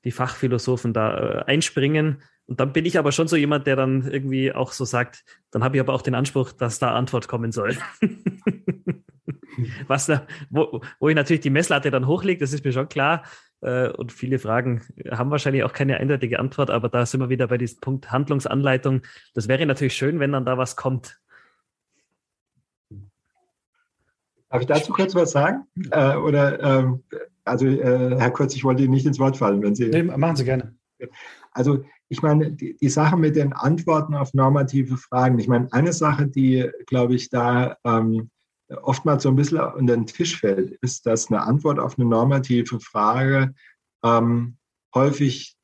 die 0.03 0.11
Fachphilosophen 0.11 0.93
da 0.93 1.17
äh, 1.17 1.43
einspringen 1.45 2.21
und 2.51 2.59
dann 2.59 2.73
bin 2.73 2.85
ich 2.85 2.99
aber 2.99 3.13
schon 3.13 3.29
so 3.29 3.37
jemand, 3.37 3.65
der 3.65 3.77
dann 3.77 4.11
irgendwie 4.11 4.51
auch 4.51 4.73
so 4.73 4.83
sagt, 4.83 5.23
dann 5.51 5.63
habe 5.63 5.77
ich 5.77 5.81
aber 5.81 5.93
auch 5.93 6.01
den 6.01 6.15
Anspruch, 6.15 6.51
dass 6.51 6.79
da 6.79 6.93
Antwort 6.95 7.29
kommen 7.29 7.53
soll. 7.53 7.77
Was 9.87 10.07
da, 10.07 10.27
wo, 10.49 10.81
wo 10.99 11.07
ich 11.07 11.15
natürlich 11.15 11.39
die 11.41 11.49
Messlatte 11.49 11.91
dann 11.91 12.07
hochlege, 12.07 12.39
das 12.39 12.51
ist 12.51 12.65
mir 12.65 12.73
schon 12.73 12.89
klar. 12.89 13.23
Äh, 13.61 13.87
und 13.89 14.11
viele 14.11 14.37
Fragen 14.37 14.81
haben 15.11 15.31
wahrscheinlich 15.31 15.63
auch 15.63 15.71
keine 15.71 15.97
eindeutige 15.97 16.39
Antwort, 16.39 16.71
aber 16.71 16.89
da 16.89 17.05
sind 17.05 17.21
wir 17.21 17.29
wieder 17.29 17.47
bei 17.47 17.57
diesem 17.57 17.79
Punkt 17.79 18.11
Handlungsanleitung. 18.11 19.03
Das 19.33 19.47
wäre 19.47 19.65
natürlich 19.65 19.95
schön, 19.95 20.19
wenn 20.19 20.33
dann 20.33 20.43
da 20.45 20.57
was 20.57 20.75
kommt. 20.75 21.21
Darf 24.51 24.61
ich 24.61 24.67
dazu 24.67 24.91
kurz 24.91 25.15
was 25.15 25.31
sagen? 25.31 25.63
Äh, 25.91 26.17
oder, 26.17 26.61
ähm, 26.61 27.03
also, 27.45 27.65
äh, 27.65 28.17
Herr 28.19 28.31
Kurz, 28.31 28.53
ich 28.53 28.65
wollte 28.65 28.83
Ihnen 28.83 28.93
nicht 28.93 29.05
ins 29.05 29.17
Wort 29.17 29.37
fallen, 29.37 29.63
wenn 29.63 29.75
Sie. 29.75 29.87
Nee, 29.87 30.03
machen 30.03 30.35
Sie 30.35 30.43
gerne. 30.43 30.75
Also 31.53 31.83
ich 32.09 32.21
meine, 32.21 32.51
die, 32.51 32.75
die, 32.77 32.89
Sache 32.89 33.17
mit 33.17 33.35
den 33.35 33.53
Antworten 33.53 34.13
auf 34.13 34.33
normative 34.33 34.97
Fragen, 34.97 35.39
ich 35.39 35.47
meine, 35.47 35.71
eine 35.71 35.93
Sache, 35.93 36.27
die, 36.27 36.69
glaube 36.85 37.15
ich, 37.15 37.29
da 37.29 37.77
ähm, 37.85 38.29
oftmals 38.83 39.23
so 39.23 39.29
ein 39.29 39.35
bisschen 39.35 39.59
unter 39.59 39.95
den 39.95 40.05
Tisch 40.05 40.39
fällt, 40.39 40.71
ist, 40.81 41.05
dass 41.05 41.31
eine 41.31 41.41
Antwort 41.41 41.79
auf 41.79 41.97
eine 41.97 42.07
normative 42.07 42.79
Frage 42.79 43.53
ähm, 44.03 44.57
häufig 44.93 45.55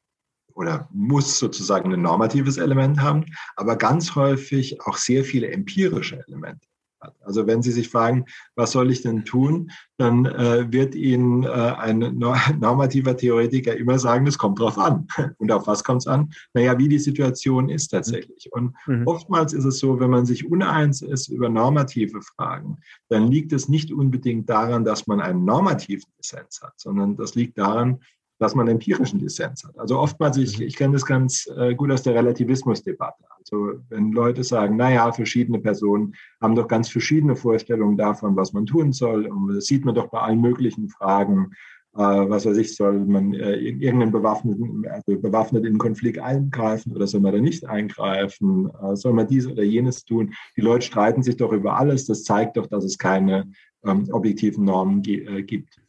oder 0.53 0.89
muss 0.91 1.37
sozusagen 1.37 1.93
ein 1.93 2.01
normatives 2.01 2.57
Element 2.57 2.99
haben, 2.99 3.25
aber 3.55 3.75
ganz 3.75 4.15
häufig 4.15 4.81
auch 4.81 4.97
sehr 4.97 5.23
viele 5.23 5.51
empirische 5.51 6.23
Elemente 6.27 6.67
hat. 7.07 7.15
Also 7.23 7.47
wenn 7.47 7.63
Sie 7.63 7.71
sich 7.71 7.89
fragen, 7.89 8.25
was 8.55 8.71
soll 8.71 8.91
ich 8.91 9.01
denn 9.01 9.25
tun, 9.25 9.71
dann 9.97 10.25
äh, 10.25 10.71
wird 10.71 10.93
Ihnen 10.93 11.43
äh, 11.43 11.47
ein 11.47 11.99
normativer 12.59 13.17
Theoretiker 13.17 13.75
immer 13.75 13.97
sagen, 13.97 14.27
es 14.27 14.37
kommt 14.37 14.59
drauf 14.59 14.77
an. 14.77 15.07
Und 15.37 15.51
auf 15.51 15.65
was 15.65 15.83
kommt 15.83 16.03
es 16.03 16.07
an? 16.07 16.31
Naja, 16.53 16.77
wie 16.77 16.87
die 16.87 16.99
Situation 16.99 17.69
ist 17.69 17.87
tatsächlich. 17.87 18.49
Und 18.51 18.75
mhm. 18.85 19.07
oftmals 19.07 19.53
ist 19.53 19.65
es 19.65 19.79
so, 19.79 19.99
wenn 19.99 20.11
man 20.11 20.25
sich 20.25 20.49
uneins 20.49 21.01
ist 21.01 21.29
über 21.29 21.49
normative 21.49 22.21
Fragen, 22.21 22.77
dann 23.09 23.27
liegt 23.27 23.53
es 23.53 23.67
nicht 23.67 23.91
unbedingt 23.91 24.49
daran, 24.49 24.85
dass 24.85 25.07
man 25.07 25.19
einen 25.19 25.45
normativen 25.45 26.09
Dissens 26.19 26.61
hat, 26.61 26.73
sondern 26.77 27.15
das 27.15 27.35
liegt 27.35 27.57
daran, 27.57 27.99
dass 28.39 28.55
man 28.55 28.67
empirischen 28.67 29.19
Dissens 29.19 29.63
hat. 29.63 29.77
Also 29.79 29.99
oftmals, 29.99 30.37
ich, 30.37 30.59
mhm. 30.59 30.65
ich 30.65 30.75
kenne 30.75 30.93
das 30.93 31.05
ganz 31.05 31.47
äh, 31.57 31.73
gut 31.75 31.91
aus 31.91 32.03
der 32.03 32.15
Relativismusdebatte. 32.15 33.23
Also 33.39 33.79
wenn 33.89 34.11
Leute 34.11 34.43
sagen, 34.43 34.75
naja, 34.77 35.11
verschiedene 35.11 35.59
Personen 35.59 36.13
haben 36.41 36.55
doch 36.55 36.67
ganz 36.67 36.89
verschiedene 36.89 37.35
Vorstellungen 37.35 37.97
davon, 37.97 38.35
was 38.35 38.53
man 38.53 38.65
tun 38.65 38.93
soll. 38.93 39.27
Und 39.27 39.55
das 39.55 39.65
sieht 39.65 39.85
man 39.85 39.95
doch 39.95 40.07
bei 40.07 40.19
allen 40.19 40.41
möglichen 40.41 40.89
Fragen. 40.89 41.51
Äh, 41.95 42.29
was 42.29 42.45
weiß 42.45 42.57
ich, 42.57 42.75
soll 42.75 42.99
man 43.05 43.33
äh, 43.33 43.55
in 43.55 43.81
irgendeinen 43.81 44.11
bewaffneten, 44.11 44.85
also 44.87 45.19
bewaffnet 45.19 45.65
in 45.65 45.79
Konflikt 45.79 46.19
eingreifen 46.19 46.95
oder 46.95 47.07
soll 47.07 47.21
man 47.21 47.33
da 47.33 47.39
nicht 47.39 47.65
eingreifen? 47.65 48.69
Äh, 48.83 48.95
soll 48.95 49.13
man 49.13 49.27
dies 49.27 49.47
oder 49.47 49.63
jenes 49.63 50.05
tun? 50.05 50.33
Die 50.55 50.61
Leute 50.61 50.85
streiten 50.85 51.23
sich 51.23 51.37
doch 51.37 51.51
über 51.51 51.77
alles. 51.77 52.05
Das 52.05 52.23
zeigt 52.23 52.57
doch, 52.57 52.67
dass 52.67 52.83
es 52.83 52.99
keine 52.99 53.49
ähm, 53.83 54.07
objektiven 54.11 54.65
Normen 54.65 55.03
äh, 55.05 55.41
gibt. 55.41 55.81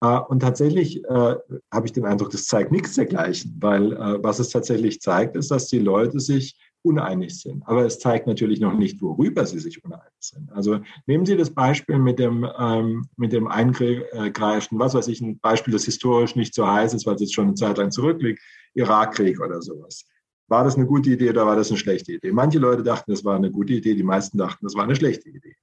Äh, 0.00 0.18
und 0.28 0.40
tatsächlich 0.40 1.04
äh, 1.04 1.34
habe 1.72 1.86
ich 1.86 1.92
den 1.92 2.04
Eindruck, 2.04 2.30
das 2.30 2.44
zeigt 2.44 2.72
nichts 2.72 2.94
dergleichen, 2.94 3.56
weil 3.60 3.92
äh, 3.92 4.22
was 4.22 4.38
es 4.38 4.50
tatsächlich 4.50 5.00
zeigt, 5.00 5.36
ist, 5.36 5.50
dass 5.50 5.68
die 5.68 5.80
Leute 5.80 6.20
sich 6.20 6.56
uneinig 6.82 7.40
sind. 7.40 7.66
Aber 7.66 7.84
es 7.84 7.98
zeigt 7.98 8.26
natürlich 8.26 8.60
noch 8.60 8.74
nicht, 8.74 9.02
worüber 9.02 9.44
sie 9.44 9.58
sich 9.58 9.84
uneinig 9.84 10.04
sind. 10.20 10.50
Also 10.52 10.78
nehmen 11.06 11.26
Sie 11.26 11.36
das 11.36 11.50
Beispiel 11.50 11.98
mit 11.98 12.18
dem, 12.18 12.48
ähm, 12.58 13.08
mit 13.16 13.32
dem 13.32 13.48
Eingreifen, 13.48 14.78
was 14.78 14.94
weiß 14.94 15.08
ich, 15.08 15.20
ein 15.20 15.38
Beispiel, 15.40 15.72
das 15.72 15.84
historisch 15.84 16.36
nicht 16.36 16.54
so 16.54 16.66
heiß 16.66 16.94
ist, 16.94 17.04
weil 17.04 17.16
es 17.16 17.20
jetzt 17.20 17.34
schon 17.34 17.46
eine 17.46 17.54
Zeit 17.54 17.78
lang 17.78 17.90
zurückliegt, 17.90 18.40
Irakkrieg 18.74 19.40
oder 19.40 19.60
sowas. 19.60 20.04
War 20.46 20.64
das 20.64 20.76
eine 20.76 20.86
gute 20.86 21.10
Idee 21.10 21.30
oder 21.30 21.46
war 21.46 21.56
das 21.56 21.68
eine 21.68 21.78
schlechte 21.78 22.12
Idee? 22.12 22.32
Manche 22.32 22.58
Leute 22.58 22.82
dachten, 22.82 23.10
das 23.10 23.24
war 23.24 23.36
eine 23.36 23.50
gute 23.50 23.74
Idee, 23.74 23.94
die 23.94 24.04
meisten 24.04 24.38
dachten, 24.38 24.64
das 24.64 24.74
war 24.74 24.84
eine 24.84 24.96
schlechte 24.96 25.28
Idee. 25.28 25.56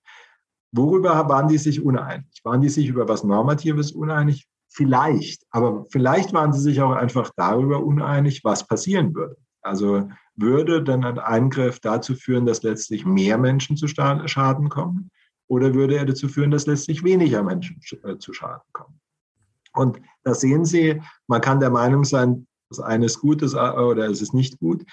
Worüber 0.75 1.29
waren 1.29 1.47
die 1.47 1.57
sich 1.57 1.81
uneinig? 1.81 2.41
Waren 2.43 2.61
die 2.61 2.69
sich 2.69 2.87
über 2.87 3.07
was 3.07 3.23
Normatives 3.23 3.93
uneinig? 3.93 4.47
Vielleicht, 4.67 5.45
aber 5.51 5.85
vielleicht 5.89 6.33
waren 6.33 6.51
sie 6.51 6.59
sich 6.59 6.81
auch 6.81 6.91
einfach 6.91 7.31
darüber 7.37 7.81
uneinig, 7.81 8.43
was 8.43 8.67
passieren 8.67 9.15
würde. 9.15 9.37
Also 9.61 10.09
würde 10.35 10.83
dann 10.83 11.05
ein 11.05 11.17
Eingriff 11.17 11.79
dazu 11.79 12.13
führen, 12.13 12.45
dass 12.45 12.61
letztlich 12.63 13.05
mehr 13.05 13.37
Menschen 13.37 13.77
zu 13.77 13.87
Schaden 13.87 14.69
kommen? 14.69 15.11
Oder 15.47 15.73
würde 15.73 15.95
er 15.95 16.05
dazu 16.05 16.27
führen, 16.27 16.51
dass 16.51 16.67
letztlich 16.67 17.03
weniger 17.03 17.41
Menschen 17.41 17.79
äh, 18.03 18.17
zu 18.17 18.33
Schaden 18.33 18.67
kommen? 18.73 18.99
Und 19.73 20.01
da 20.23 20.33
sehen 20.33 20.65
Sie, 20.65 21.01
man 21.27 21.39
kann 21.39 21.61
der 21.61 21.69
Meinung 21.69 22.03
sein, 22.03 22.47
das 22.69 22.79
eine 22.79 23.05
ist 23.05 23.19
gut 23.19 23.41
äh, 23.41 23.45
oder 23.45 24.09
es 24.09 24.21
ist 24.21 24.33
nicht 24.33 24.59
gut 24.59 24.83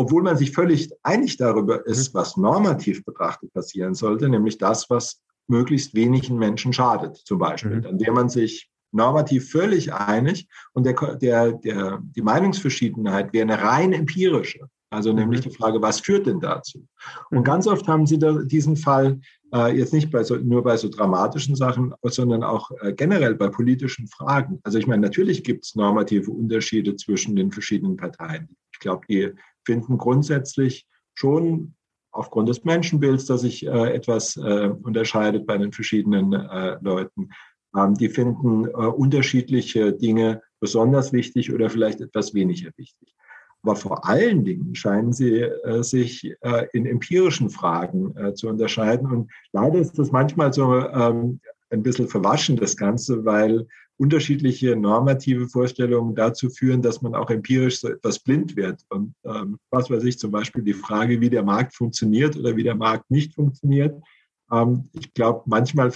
obwohl 0.00 0.22
man 0.22 0.38
sich 0.38 0.52
völlig 0.52 0.90
einig 1.02 1.36
darüber 1.36 1.86
ist, 1.86 2.14
mhm. 2.14 2.18
was 2.18 2.38
normativ 2.38 3.04
betrachtet 3.04 3.52
passieren 3.52 3.92
sollte, 3.92 4.30
nämlich 4.30 4.56
das, 4.56 4.88
was 4.88 5.20
möglichst 5.46 5.94
wenigen 5.94 6.38
Menschen 6.38 6.72
schadet, 6.72 7.18
zum 7.18 7.38
Beispiel, 7.38 7.80
mhm. 7.80 7.86
an 7.86 7.98
dem 7.98 8.14
man 8.14 8.30
sich 8.30 8.70
normativ 8.92 9.50
völlig 9.50 9.92
einig 9.92 10.48
und 10.72 10.86
der, 10.86 10.94
der, 11.16 11.52
der, 11.52 11.98
die 12.02 12.22
Meinungsverschiedenheit 12.22 13.34
wäre 13.34 13.42
eine 13.42 13.62
rein 13.62 13.92
empirische. 13.92 14.70
Also 14.90 15.12
nämlich 15.12 15.44
mhm. 15.44 15.50
die 15.50 15.56
Frage, 15.56 15.80
was 15.80 16.00
führt 16.00 16.26
denn 16.26 16.40
dazu? 16.40 16.86
Und 17.30 17.38
mhm. 17.38 17.44
ganz 17.44 17.66
oft 17.66 17.86
haben 17.86 18.06
Sie 18.06 18.18
da 18.18 18.32
diesen 18.42 18.76
Fall 18.76 19.20
äh, 19.54 19.76
jetzt 19.76 19.92
nicht 19.92 20.10
bei 20.10 20.24
so, 20.24 20.36
nur 20.36 20.64
bei 20.64 20.76
so 20.76 20.88
dramatischen 20.88 21.54
Sachen, 21.54 21.94
sondern 22.02 22.42
auch 22.42 22.70
äh, 22.80 22.92
generell 22.92 23.36
bei 23.36 23.48
politischen 23.48 24.08
Fragen. 24.08 24.58
Also 24.64 24.78
ich 24.78 24.88
meine, 24.88 25.02
natürlich 25.02 25.44
gibt 25.44 25.64
es 25.64 25.76
normative 25.76 26.30
Unterschiede 26.32 26.96
zwischen 26.96 27.36
den 27.36 27.52
verschiedenen 27.52 27.96
Parteien. 27.96 28.48
Ich 28.72 28.80
glaube, 28.80 29.06
die 29.08 29.30
finden 29.64 29.96
grundsätzlich 29.96 30.86
schon 31.14 31.74
aufgrund 32.12 32.48
des 32.48 32.64
Menschenbilds, 32.64 33.26
dass 33.26 33.42
sich 33.42 33.64
äh, 33.64 33.94
etwas 33.94 34.36
äh, 34.36 34.70
unterscheidet 34.82 35.46
bei 35.46 35.56
den 35.56 35.72
verschiedenen 35.72 36.32
äh, 36.32 36.78
Leuten. 36.80 37.30
Ähm, 37.76 37.94
die 37.94 38.08
finden 38.08 38.66
äh, 38.66 38.70
unterschiedliche 38.70 39.92
Dinge 39.92 40.42
besonders 40.58 41.12
wichtig 41.12 41.52
oder 41.52 41.70
vielleicht 41.70 42.00
etwas 42.00 42.34
weniger 42.34 42.70
wichtig. 42.76 43.14
Aber 43.62 43.76
vor 43.76 44.08
allen 44.08 44.44
Dingen 44.44 44.74
scheinen 44.74 45.12
sie 45.12 45.40
äh, 45.40 45.82
sich 45.82 46.34
äh, 46.40 46.66
in 46.72 46.86
empirischen 46.86 47.50
Fragen 47.50 48.14
zu 48.34 48.48
unterscheiden. 48.48 49.10
Und 49.10 49.30
leider 49.52 49.78
ist 49.78 49.98
das 49.98 50.10
manchmal 50.10 50.52
so 50.52 50.74
ähm, 50.88 51.40
ein 51.70 51.82
bisschen 51.82 52.08
verwaschen, 52.08 52.56
das 52.56 52.76
Ganze, 52.76 53.24
weil 53.24 53.66
unterschiedliche 54.00 54.76
normative 54.76 55.46
Vorstellungen 55.46 56.14
dazu 56.14 56.48
führen, 56.48 56.80
dass 56.80 57.02
man 57.02 57.14
auch 57.14 57.28
empirisch 57.28 57.80
so 57.80 57.88
etwas 57.88 58.18
blind 58.18 58.56
wird. 58.56 58.82
Und 58.88 59.14
ähm, 59.24 59.58
was 59.70 59.90
weiß 59.90 60.04
ich, 60.04 60.18
zum 60.18 60.30
Beispiel 60.30 60.62
die 60.62 60.72
Frage, 60.72 61.20
wie 61.20 61.28
der 61.28 61.42
Markt 61.42 61.74
funktioniert 61.74 62.34
oder 62.34 62.56
wie 62.56 62.62
der 62.62 62.74
Markt 62.74 63.10
nicht 63.10 63.34
funktioniert. 63.34 64.02
Ähm, 64.50 64.88
ich 64.98 65.12
glaube, 65.12 65.42
manchmal 65.44 65.90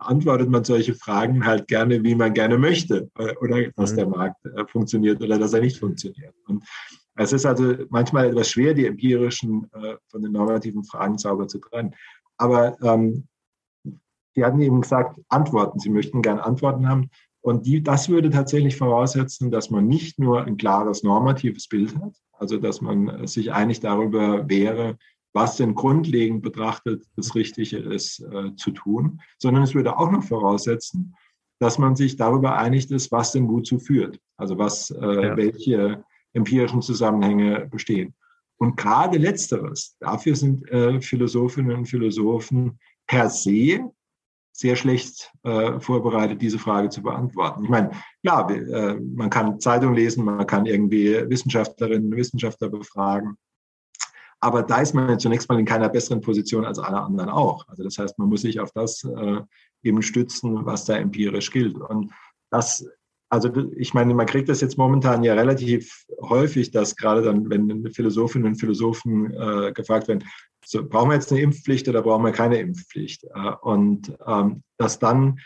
antwortet 0.00 0.48
man 0.48 0.64
solche 0.64 0.94
Fragen 0.94 1.46
halt 1.46 1.68
gerne, 1.68 2.02
wie 2.02 2.14
man 2.14 2.34
gerne 2.34 2.58
möchte, 2.58 3.10
äh, 3.18 3.34
oder 3.36 3.70
dass 3.76 3.92
mhm. 3.92 3.96
der 3.96 4.08
Markt 4.08 4.46
äh, 4.46 4.66
funktioniert 4.66 5.22
oder 5.22 5.38
dass 5.38 5.52
er 5.52 5.60
nicht 5.60 5.78
funktioniert. 5.78 6.34
Und 6.46 6.64
es 7.16 7.32
ist 7.32 7.46
also 7.46 7.74
manchmal 7.90 8.28
etwas 8.28 8.50
schwer, 8.50 8.74
die 8.74 8.86
empirischen 8.86 9.70
äh, 9.74 9.96
von 10.08 10.22
den 10.22 10.32
normativen 10.32 10.84
Fragen 10.84 11.18
sauber 11.18 11.48
zu 11.48 11.58
trennen. 11.58 11.94
Aber 12.38 12.76
ähm, 12.82 13.28
Sie 14.34 14.44
hatten 14.44 14.60
eben 14.60 14.80
gesagt, 14.80 15.20
Antworten. 15.28 15.80
Sie 15.80 15.90
möchten 15.90 16.22
gerne 16.22 16.44
Antworten 16.44 16.88
haben. 16.88 17.10
Und 17.42 17.66
die, 17.66 17.82
das 17.82 18.08
würde 18.08 18.30
tatsächlich 18.30 18.76
voraussetzen, 18.76 19.50
dass 19.50 19.70
man 19.70 19.86
nicht 19.86 20.18
nur 20.18 20.44
ein 20.44 20.56
klares 20.56 21.02
normatives 21.02 21.68
Bild 21.68 21.96
hat, 21.96 22.14
also 22.32 22.58
dass 22.58 22.80
man 22.80 23.26
sich 23.26 23.52
einig 23.52 23.80
darüber 23.80 24.48
wäre, 24.48 24.98
was 25.32 25.56
denn 25.56 25.74
grundlegend 25.74 26.42
betrachtet 26.42 27.04
das 27.16 27.34
Richtige 27.34 27.78
ist 27.78 28.20
äh, 28.20 28.54
zu 28.56 28.72
tun, 28.72 29.20
sondern 29.38 29.62
es 29.62 29.74
würde 29.74 29.96
auch 29.98 30.10
noch 30.10 30.24
voraussetzen, 30.24 31.14
dass 31.60 31.78
man 31.78 31.94
sich 31.94 32.16
darüber 32.16 32.56
einigt 32.56 32.90
ist, 32.90 33.12
was 33.12 33.32
denn 33.32 33.48
wozu 33.48 33.78
führt. 33.78 34.18
Also 34.36 34.58
was, 34.58 34.90
äh, 34.90 35.26
ja. 35.26 35.36
welche 35.36 36.04
empirischen 36.32 36.82
Zusammenhänge 36.82 37.68
bestehen. 37.70 38.14
Und 38.56 38.76
gerade 38.76 39.18
letzteres, 39.18 39.96
dafür 40.00 40.36
sind 40.36 40.68
äh, 40.70 41.00
Philosophinnen 41.00 41.76
und 41.76 41.86
Philosophen 41.86 42.78
per 43.06 43.30
se 43.30 43.90
sehr 44.52 44.76
schlecht 44.76 45.32
äh, 45.42 45.80
vorbereitet, 45.80 46.42
diese 46.42 46.58
Frage 46.58 46.90
zu 46.90 47.02
beantworten. 47.02 47.64
Ich 47.64 47.70
meine, 47.70 47.90
klar, 48.22 48.50
äh, 48.50 49.00
man 49.00 49.30
kann 49.30 49.58
Zeitung 49.60 49.94
lesen, 49.94 50.24
man 50.24 50.46
kann 50.46 50.66
irgendwie 50.66 51.14
Wissenschaftlerinnen 51.30 52.12
und 52.12 52.18
Wissenschaftler 52.18 52.68
befragen, 52.68 53.38
aber 54.40 54.62
da 54.62 54.80
ist 54.80 54.94
man 54.94 55.18
zunächst 55.18 55.48
mal 55.48 55.58
in 55.58 55.66
keiner 55.66 55.88
besseren 55.88 56.20
Position 56.20 56.64
als 56.64 56.78
alle 56.78 57.00
anderen 57.00 57.28
auch. 57.30 57.68
Also 57.68 57.84
das 57.84 57.98
heißt, 57.98 58.18
man 58.18 58.28
muss 58.28 58.42
sich 58.42 58.58
auf 58.58 58.72
das 58.72 59.04
äh, 59.04 59.40
eben 59.82 60.02
stützen, 60.02 60.64
was 60.64 60.84
da 60.86 60.96
empirisch 60.96 61.50
gilt. 61.50 61.76
Und 61.76 62.10
das 62.50 62.86
also 63.32 63.48
ich 63.76 63.94
meine, 63.94 64.12
man 64.12 64.26
kriegt 64.26 64.48
das 64.48 64.60
jetzt 64.60 64.76
momentan 64.76 65.22
ja 65.22 65.34
relativ 65.34 66.04
häufig, 66.20 66.72
dass 66.72 66.96
gerade 66.96 67.22
dann, 67.22 67.48
wenn 67.48 67.88
Philosophinnen 67.92 68.48
und 68.48 68.56
Philosophen 68.56 69.32
äh, 69.32 69.72
gefragt 69.72 70.08
werden, 70.08 70.24
so, 70.66 70.86
brauchen 70.86 71.10
wir 71.10 71.14
jetzt 71.14 71.30
eine 71.30 71.40
Impfpflicht 71.40 71.88
oder 71.88 72.02
brauchen 72.02 72.24
wir 72.24 72.32
keine 72.32 72.58
Impfpflicht? 72.58 73.24
Äh, 73.24 73.52
und 73.62 74.12
ähm, 74.26 74.64
dass 74.78 74.98
dann 74.98 75.38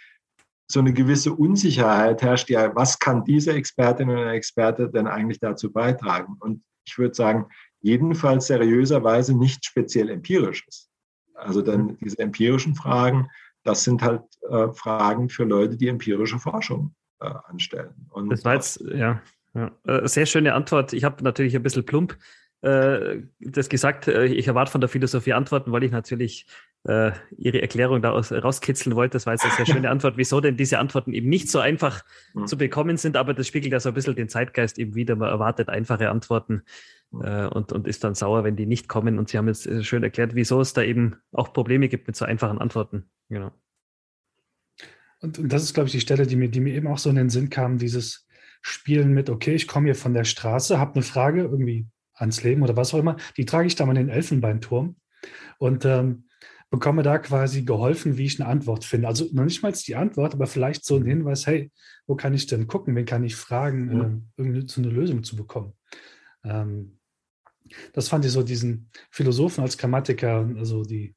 so 0.66 0.80
eine 0.80 0.94
gewisse 0.94 1.34
Unsicherheit 1.34 2.22
herrscht, 2.22 2.48
ja, 2.48 2.74
was 2.74 2.98
kann 2.98 3.24
diese 3.24 3.52
Expertin 3.52 4.08
oder 4.08 4.32
Experte 4.32 4.88
denn 4.88 5.06
eigentlich 5.06 5.38
dazu 5.38 5.70
beitragen? 5.70 6.36
Und 6.40 6.64
ich 6.86 6.96
würde 6.96 7.14
sagen, 7.14 7.46
jedenfalls 7.84 8.46
seriöserweise 8.46 9.36
nicht 9.36 9.66
speziell 9.66 10.08
empirisches. 10.08 10.90
Also 11.34 11.60
dann 11.60 11.82
mhm. 11.82 11.98
diese 12.00 12.18
empirischen 12.18 12.74
Fragen, 12.74 13.28
das 13.62 13.84
sind 13.84 14.02
halt 14.02 14.22
äh, 14.48 14.72
Fragen 14.72 15.28
für 15.28 15.44
Leute, 15.44 15.76
die 15.76 15.88
empirische 15.88 16.38
Forschung 16.38 16.94
äh, 17.20 17.30
anstellen. 17.44 17.94
Und 18.10 18.30
das 18.30 18.44
war 18.44 18.54
jetzt, 18.54 18.80
ja, 18.80 19.20
ja, 19.52 19.70
äh, 19.84 20.08
sehr 20.08 20.24
schöne 20.24 20.54
Antwort. 20.54 20.94
Ich 20.94 21.04
habe 21.04 21.22
natürlich 21.22 21.54
ein 21.54 21.62
bisschen 21.62 21.84
plump 21.84 22.16
äh, 22.64 23.22
das 23.40 23.68
gesagt, 23.68 24.08
äh, 24.08 24.24
ich 24.24 24.48
erwarte 24.48 24.72
von 24.72 24.80
der 24.80 24.88
Philosophie 24.88 25.34
Antworten, 25.34 25.70
weil 25.70 25.84
ich 25.84 25.92
natürlich 25.92 26.46
äh, 26.84 27.12
Ihre 27.36 27.60
Erklärung 27.60 28.00
daraus 28.00 28.32
rauskitzeln 28.32 28.96
wollte. 28.96 29.12
Das 29.12 29.26
war 29.26 29.34
jetzt 29.34 29.44
eine 29.44 29.52
sehr 29.52 29.66
schöne 29.66 29.90
Antwort, 29.90 30.16
wieso 30.16 30.40
denn 30.40 30.56
diese 30.56 30.78
Antworten 30.78 31.12
eben 31.12 31.28
nicht 31.28 31.50
so 31.50 31.58
einfach 31.58 32.02
mhm. 32.32 32.46
zu 32.46 32.56
bekommen 32.56 32.96
sind, 32.96 33.18
aber 33.18 33.34
das 33.34 33.48
spiegelt 33.48 33.72
ja 33.72 33.80
so 33.80 33.90
ein 33.90 33.94
bisschen 33.94 34.16
den 34.16 34.30
Zeitgeist 34.30 34.78
eben 34.78 34.94
wieder. 34.94 35.14
Man 35.14 35.28
erwartet 35.28 35.68
einfache 35.68 36.08
Antworten 36.08 36.62
äh, 37.22 37.44
und, 37.44 37.70
und 37.72 37.86
ist 37.86 38.02
dann 38.02 38.14
sauer, 38.14 38.44
wenn 38.44 38.56
die 38.56 38.66
nicht 38.66 38.88
kommen. 38.88 39.18
Und 39.18 39.28
Sie 39.28 39.36
haben 39.36 39.48
jetzt 39.48 39.68
schön 39.84 40.02
erklärt, 40.02 40.34
wieso 40.34 40.62
es 40.62 40.72
da 40.72 40.82
eben 40.82 41.16
auch 41.32 41.52
Probleme 41.52 41.88
gibt 41.88 42.06
mit 42.06 42.16
so 42.16 42.24
einfachen 42.24 42.58
Antworten. 42.58 43.10
Genau. 43.28 43.52
Und, 45.20 45.38
und 45.38 45.52
das 45.52 45.62
ist, 45.62 45.74
glaube 45.74 45.88
ich, 45.88 45.92
die 45.92 46.00
Stelle, 46.00 46.26
die 46.26 46.36
mir, 46.36 46.48
die 46.48 46.60
mir 46.60 46.72
eben 46.72 46.86
auch 46.86 46.98
so 46.98 47.10
in 47.10 47.16
den 47.16 47.28
Sinn 47.28 47.50
kam, 47.50 47.76
dieses 47.76 48.26
Spielen 48.62 49.12
mit, 49.12 49.28
okay, 49.28 49.54
ich 49.54 49.68
komme 49.68 49.88
hier 49.88 49.94
von 49.94 50.14
der 50.14 50.24
Straße, 50.24 50.78
habe 50.78 50.94
eine 50.94 51.02
Frage 51.02 51.42
irgendwie 51.42 51.86
ans 52.14 52.42
Leben 52.42 52.62
oder 52.62 52.76
was 52.76 52.94
auch 52.94 52.98
immer, 52.98 53.16
die 53.36 53.44
trage 53.44 53.66
ich 53.66 53.74
da 53.74 53.86
mal 53.86 53.96
in 53.96 54.06
den 54.06 54.14
Elfenbeinturm 54.14 54.96
und 55.58 55.84
ähm, 55.84 56.28
bekomme 56.70 57.02
da 57.02 57.18
quasi 57.18 57.62
geholfen, 57.62 58.16
wie 58.16 58.24
ich 58.24 58.40
eine 58.40 58.48
Antwort 58.48 58.84
finde. 58.84 59.08
Also 59.08 59.28
noch 59.32 59.44
nicht 59.44 59.62
mal 59.62 59.72
die 59.72 59.96
Antwort, 59.96 60.34
aber 60.34 60.46
vielleicht 60.46 60.84
so 60.84 60.96
ein 60.96 61.04
Hinweis, 61.04 61.46
hey, 61.46 61.70
wo 62.06 62.16
kann 62.16 62.34
ich 62.34 62.46
denn 62.46 62.66
gucken, 62.66 62.96
wen 62.96 63.06
kann 63.06 63.24
ich 63.24 63.36
fragen, 63.36 63.84
mhm. 63.86 64.00
ähm, 64.00 64.28
irgendwie 64.36 64.68
so 64.68 64.80
eine 64.80 64.90
Lösung 64.90 65.22
zu 65.22 65.36
bekommen. 65.36 65.74
Ähm, 66.42 66.98
das 67.92 68.08
fand 68.08 68.24
ich 68.24 68.32
so 68.32 68.42
diesen 68.42 68.90
Philosophen 69.10 69.62
als 69.62 69.78
Grammatiker, 69.78 70.48
also 70.56 70.82
die, 70.82 71.14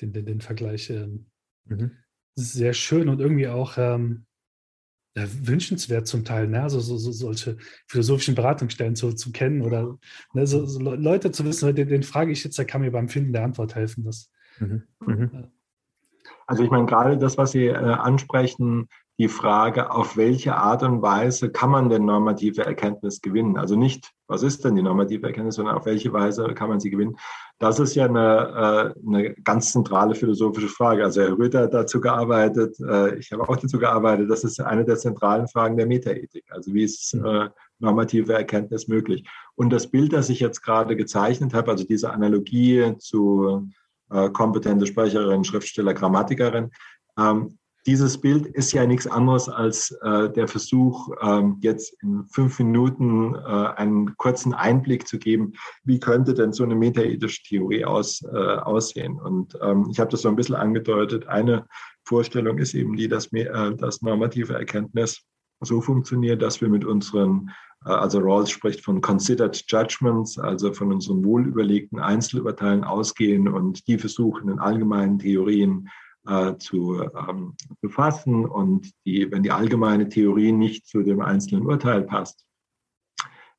den, 0.00 0.12
den, 0.12 0.26
den 0.26 0.40
Vergleich 0.40 0.90
ähm, 0.90 1.26
mhm 1.64 1.92
sehr 2.36 2.74
schön 2.74 3.08
und 3.08 3.20
irgendwie 3.20 3.48
auch 3.48 3.78
ähm, 3.78 4.25
ja, 5.16 5.24
wünschenswert 5.42 6.06
zum 6.06 6.24
Teil, 6.24 6.46
ne? 6.46 6.62
also 6.62 6.78
so, 6.78 6.96
so, 6.98 7.10
solche 7.10 7.56
philosophischen 7.86 8.34
Beratungsstellen 8.34 8.96
zu, 8.96 9.14
zu 9.14 9.32
kennen 9.32 9.62
oder 9.62 9.98
ne, 10.34 10.46
so, 10.46 10.66
so 10.66 10.78
Leute 10.78 11.32
zu 11.32 11.44
wissen, 11.44 11.74
den, 11.74 11.88
den, 11.88 12.02
frage 12.02 12.32
ich 12.32 12.44
jetzt, 12.44 12.58
der 12.58 12.66
kann 12.66 12.82
mir 12.82 12.92
beim 12.92 13.08
Finden 13.08 13.32
der 13.32 13.44
Antwort 13.44 13.74
helfen. 13.74 14.04
Das, 14.04 14.30
mhm. 14.58 14.82
Mhm. 15.00 15.50
Also 16.46 16.62
ich 16.62 16.70
meine, 16.70 16.86
gerade 16.86 17.16
das, 17.16 17.38
was 17.38 17.52
Sie 17.52 17.66
äh, 17.66 17.74
ansprechen, 17.74 18.88
die 19.18 19.28
Frage, 19.28 19.90
auf 19.90 20.18
welche 20.18 20.56
Art 20.56 20.82
und 20.82 21.00
Weise 21.00 21.50
kann 21.50 21.70
man 21.70 21.88
denn 21.88 22.04
normative 22.04 22.66
Erkenntnis 22.66 23.22
gewinnen? 23.22 23.56
Also 23.56 23.74
nicht, 23.74 24.12
was 24.26 24.42
ist 24.42 24.64
denn 24.64 24.76
die 24.76 24.82
normative 24.82 25.26
Erkenntnis, 25.26 25.54
sondern 25.54 25.76
auf 25.76 25.86
welche 25.86 26.12
Weise 26.12 26.44
kann 26.48 26.68
man 26.68 26.80
sie 26.80 26.90
gewinnen? 26.90 27.16
Das 27.58 27.80
ist 27.80 27.94
ja 27.94 28.04
eine, 28.04 28.94
äh, 28.94 29.08
eine 29.08 29.34
ganz 29.36 29.72
zentrale 29.72 30.14
philosophische 30.14 30.68
Frage. 30.68 31.02
Also 31.02 31.22
Herr 31.22 31.38
Rüther 31.38 31.62
hat 31.62 31.72
dazu 31.72 31.98
gearbeitet, 31.98 32.78
äh, 32.80 33.16
ich 33.16 33.32
habe 33.32 33.48
auch 33.48 33.56
dazu 33.56 33.78
gearbeitet. 33.78 34.30
Das 34.30 34.44
ist 34.44 34.60
eine 34.60 34.84
der 34.84 34.96
zentralen 34.96 35.48
Fragen 35.48 35.78
der 35.78 35.86
Metaethik. 35.86 36.44
Also 36.50 36.74
wie 36.74 36.84
ist 36.84 37.14
mhm. 37.14 37.24
äh, 37.24 37.48
normative 37.78 38.34
Erkenntnis 38.34 38.86
möglich? 38.86 39.26
Und 39.54 39.70
das 39.70 39.86
Bild, 39.90 40.12
das 40.12 40.28
ich 40.28 40.40
jetzt 40.40 40.60
gerade 40.60 40.94
gezeichnet 40.94 41.54
habe, 41.54 41.70
also 41.70 41.84
diese 41.84 42.12
Analogie 42.12 42.94
zu 42.98 43.68
kompetente 44.32 44.86
Sprecherin, 44.86 45.42
Schriftsteller, 45.42 45.92
Grammatikerin, 45.92 46.70
ähm, 47.18 47.58
dieses 47.86 48.18
Bild 48.18 48.46
ist 48.46 48.72
ja 48.72 48.84
nichts 48.84 49.06
anderes 49.06 49.48
als 49.48 49.92
äh, 50.02 50.28
der 50.30 50.48
Versuch, 50.48 51.08
ähm, 51.22 51.58
jetzt 51.60 51.94
in 52.02 52.26
fünf 52.26 52.58
Minuten 52.58 53.34
äh, 53.34 53.38
einen 53.38 54.16
kurzen 54.16 54.52
Einblick 54.54 55.06
zu 55.06 55.18
geben, 55.18 55.52
wie 55.84 56.00
könnte 56.00 56.34
denn 56.34 56.52
so 56.52 56.64
eine 56.64 56.74
metaethische 56.74 57.44
Theorie 57.44 57.84
aus, 57.84 58.22
äh, 58.22 58.36
aussehen. 58.36 59.20
Und 59.20 59.56
ähm, 59.62 59.86
ich 59.90 60.00
habe 60.00 60.10
das 60.10 60.22
so 60.22 60.28
ein 60.28 60.36
bisschen 60.36 60.56
angedeutet. 60.56 61.28
Eine 61.28 61.66
Vorstellung 62.04 62.58
ist 62.58 62.74
eben 62.74 62.96
die, 62.96 63.08
dass, 63.08 63.32
äh, 63.32 63.74
dass 63.76 64.02
normative 64.02 64.54
Erkenntnis 64.54 65.22
so 65.60 65.80
funktioniert, 65.80 66.42
dass 66.42 66.60
wir 66.60 66.68
mit 66.68 66.84
unseren, 66.84 67.50
äh, 67.84 67.90
also 67.90 68.18
Rawls 68.18 68.50
spricht 68.50 68.84
von 68.84 69.00
considered 69.00 69.64
judgments, 69.68 70.38
also 70.38 70.72
von 70.72 70.92
unseren 70.92 71.24
wohlüberlegten 71.24 72.00
Einzelurteilen 72.00 72.82
ausgehen 72.82 73.46
und 73.46 73.86
die 73.86 73.96
versuchen 73.96 74.48
in 74.48 74.58
allgemeinen 74.58 75.20
Theorien 75.20 75.88
äh, 76.26 76.56
zu 76.58 77.02
ähm, 77.02 77.54
befassen 77.80 78.44
und 78.44 78.92
die, 79.04 79.30
wenn 79.30 79.42
die 79.42 79.50
allgemeine 79.50 80.08
Theorie 80.08 80.52
nicht 80.52 80.86
zu 80.86 81.02
dem 81.02 81.20
einzelnen 81.20 81.66
Urteil 81.66 82.02
passt, 82.02 82.46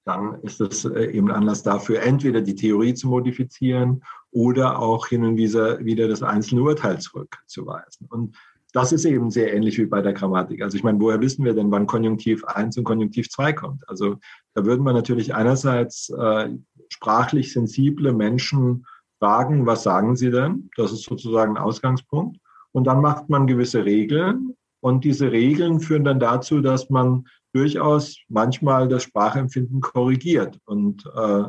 dann 0.05 0.41
ist 0.41 0.59
das 0.59 0.85
äh, 0.85 1.11
eben 1.11 1.31
Anlass 1.31 1.63
dafür, 1.63 2.01
entweder 2.01 2.41
die 2.41 2.55
Theorie 2.55 2.93
zu 2.93 3.07
modifizieren 3.07 4.03
oder 4.31 4.79
auch 4.79 5.07
hin 5.07 5.23
und 5.23 5.37
wieder, 5.37 5.83
wieder 5.83 6.07
das 6.07 6.23
einzelne 6.23 6.61
Urteil 6.63 6.99
zurückzuweisen. 6.99 8.07
Und 8.09 8.35
das 8.73 8.91
ist 8.91 9.05
eben 9.05 9.31
sehr 9.31 9.53
ähnlich 9.53 9.77
wie 9.77 9.85
bei 9.85 10.01
der 10.01 10.13
Grammatik. 10.13 10.61
Also 10.61 10.77
ich 10.77 10.83
meine, 10.83 10.99
woher 10.99 11.21
wissen 11.21 11.43
wir 11.43 11.53
denn, 11.53 11.71
wann 11.71 11.87
Konjunktiv 11.87 12.43
1 12.45 12.77
und 12.77 12.83
Konjunktiv 12.83 13.29
2 13.29 13.53
kommt? 13.53 13.89
Also 13.89 14.17
da 14.53 14.65
würden 14.65 14.83
wir 14.85 14.93
natürlich 14.93 15.33
einerseits 15.33 16.09
äh, 16.09 16.49
sprachlich 16.89 17.53
sensible 17.53 18.13
Menschen 18.13 18.85
fragen, 19.19 19.65
was 19.65 19.83
sagen 19.83 20.15
sie 20.15 20.31
denn? 20.31 20.69
Das 20.75 20.91
ist 20.91 21.03
sozusagen 21.03 21.57
ein 21.57 21.63
Ausgangspunkt. 21.63 22.37
Und 22.77 22.83
dann 22.83 23.01
macht 23.01 23.27
man 23.27 23.47
gewisse 23.47 23.85
Regeln. 23.85 24.53
Und 24.81 25.03
diese 25.03 25.31
Regeln 25.31 25.79
führen 25.79 26.03
dann 26.03 26.19
dazu, 26.19 26.61
dass 26.61 26.91
man 26.91 27.25
durchaus 27.51 28.19
manchmal 28.29 28.87
das 28.87 29.01
Sprachempfinden 29.01 29.81
korrigiert 29.81 30.59
und 30.65 31.03
äh, 31.15 31.43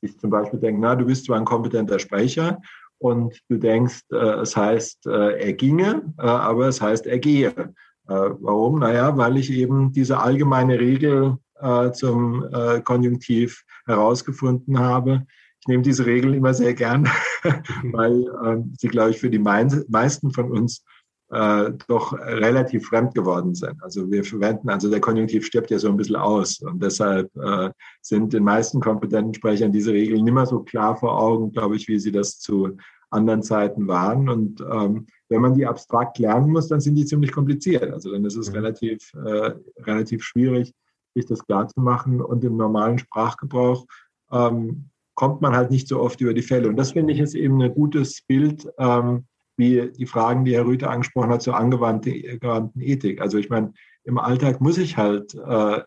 sich 0.00 0.18
zum 0.18 0.30
Beispiel 0.30 0.60
denkt, 0.60 0.80
na, 0.80 0.94
du 0.94 1.04
bist 1.04 1.26
zwar 1.26 1.36
ein 1.36 1.44
kompetenter 1.44 1.98
Sprecher 1.98 2.58
und 2.96 3.38
du 3.50 3.58
denkst, 3.58 4.00
äh, 4.12 4.16
es 4.16 4.56
heißt, 4.56 5.08
äh, 5.08 5.44
er 5.44 5.52
ginge, 5.52 6.14
äh, 6.16 6.22
aber 6.22 6.68
es 6.68 6.80
heißt, 6.80 7.06
er 7.06 7.18
gehe. 7.18 7.50
Äh, 7.50 8.30
warum? 8.40 8.78
Naja, 8.78 9.14
weil 9.18 9.36
ich 9.36 9.52
eben 9.52 9.92
diese 9.92 10.20
allgemeine 10.20 10.80
Regel 10.80 11.36
äh, 11.60 11.90
zum 11.92 12.46
Konjunktiv 12.84 13.62
herausgefunden 13.84 14.78
habe, 14.78 15.26
ich 15.62 15.68
nehme 15.68 15.84
diese 15.84 16.06
Regeln 16.06 16.34
immer 16.34 16.54
sehr 16.54 16.74
gern, 16.74 17.08
weil 17.92 18.24
äh, 18.44 18.62
sie, 18.78 18.88
glaube 18.88 19.10
ich, 19.10 19.20
für 19.20 19.30
die 19.30 19.38
meisten 19.38 20.32
von 20.32 20.50
uns 20.50 20.84
äh, 21.30 21.70
doch 21.86 22.12
relativ 22.14 22.88
fremd 22.88 23.14
geworden 23.14 23.54
sind. 23.54 23.80
Also 23.80 24.10
wir 24.10 24.24
verwenden, 24.24 24.68
also 24.68 24.90
der 24.90 25.00
Konjunktiv 25.00 25.46
stirbt 25.46 25.70
ja 25.70 25.78
so 25.78 25.88
ein 25.88 25.96
bisschen 25.96 26.16
aus 26.16 26.60
und 26.60 26.82
deshalb 26.82 27.30
äh, 27.36 27.70
sind 28.00 28.32
den 28.32 28.42
meisten 28.42 28.80
kompetenten 28.80 29.34
Sprechern 29.34 29.70
diese 29.70 29.92
Regeln 29.92 30.24
nicht 30.24 30.34
mehr 30.34 30.46
so 30.46 30.64
klar 30.64 30.96
vor 30.96 31.16
Augen, 31.16 31.52
glaube 31.52 31.76
ich, 31.76 31.86
wie 31.86 32.00
sie 32.00 32.10
das 32.10 32.40
zu 32.40 32.76
anderen 33.10 33.44
Zeiten 33.44 33.86
waren. 33.86 34.28
Und 34.28 34.60
ähm, 34.60 35.06
wenn 35.28 35.42
man 35.42 35.54
die 35.54 35.64
abstrakt 35.64 36.18
lernen 36.18 36.50
muss, 36.50 36.66
dann 36.66 36.80
sind 36.80 36.96
die 36.96 37.06
ziemlich 37.06 37.30
kompliziert. 37.30 37.92
Also 37.92 38.10
dann 38.10 38.24
ist 38.24 38.36
es 38.36 38.48
mhm. 38.48 38.56
relativ, 38.56 39.12
äh, 39.14 39.52
relativ 39.78 40.24
schwierig, 40.24 40.74
sich 41.14 41.26
das 41.26 41.44
klar 41.46 41.68
zu 41.68 41.80
machen. 41.80 42.20
Und 42.20 42.42
im 42.42 42.56
normalen 42.56 42.98
Sprachgebrauch 42.98 43.86
ähm, 44.32 44.90
kommt 45.14 45.42
man 45.42 45.54
halt 45.54 45.70
nicht 45.70 45.88
so 45.88 46.00
oft 46.00 46.20
über 46.20 46.34
die 46.34 46.42
Fälle. 46.42 46.68
Und 46.68 46.76
das 46.76 46.92
finde 46.92 47.12
ich 47.12 47.20
ist 47.20 47.34
eben 47.34 47.60
ein 47.62 47.74
gutes 47.74 48.22
Bild, 48.22 48.66
ähm, 48.78 49.26
wie 49.56 49.90
die 49.92 50.06
Fragen, 50.06 50.44
die 50.44 50.54
Herr 50.54 50.66
Rüther 50.66 50.90
angesprochen 50.90 51.30
hat, 51.30 51.42
zur 51.42 51.56
angewandten 51.56 52.80
Ethik. 52.80 53.20
Also 53.20 53.38
ich 53.38 53.50
meine, 53.50 53.72
im 54.04 54.18
Alltag 54.18 54.60
muss 54.60 54.78
ich 54.78 54.96
halt 54.96 55.34
äh, 55.34 55.80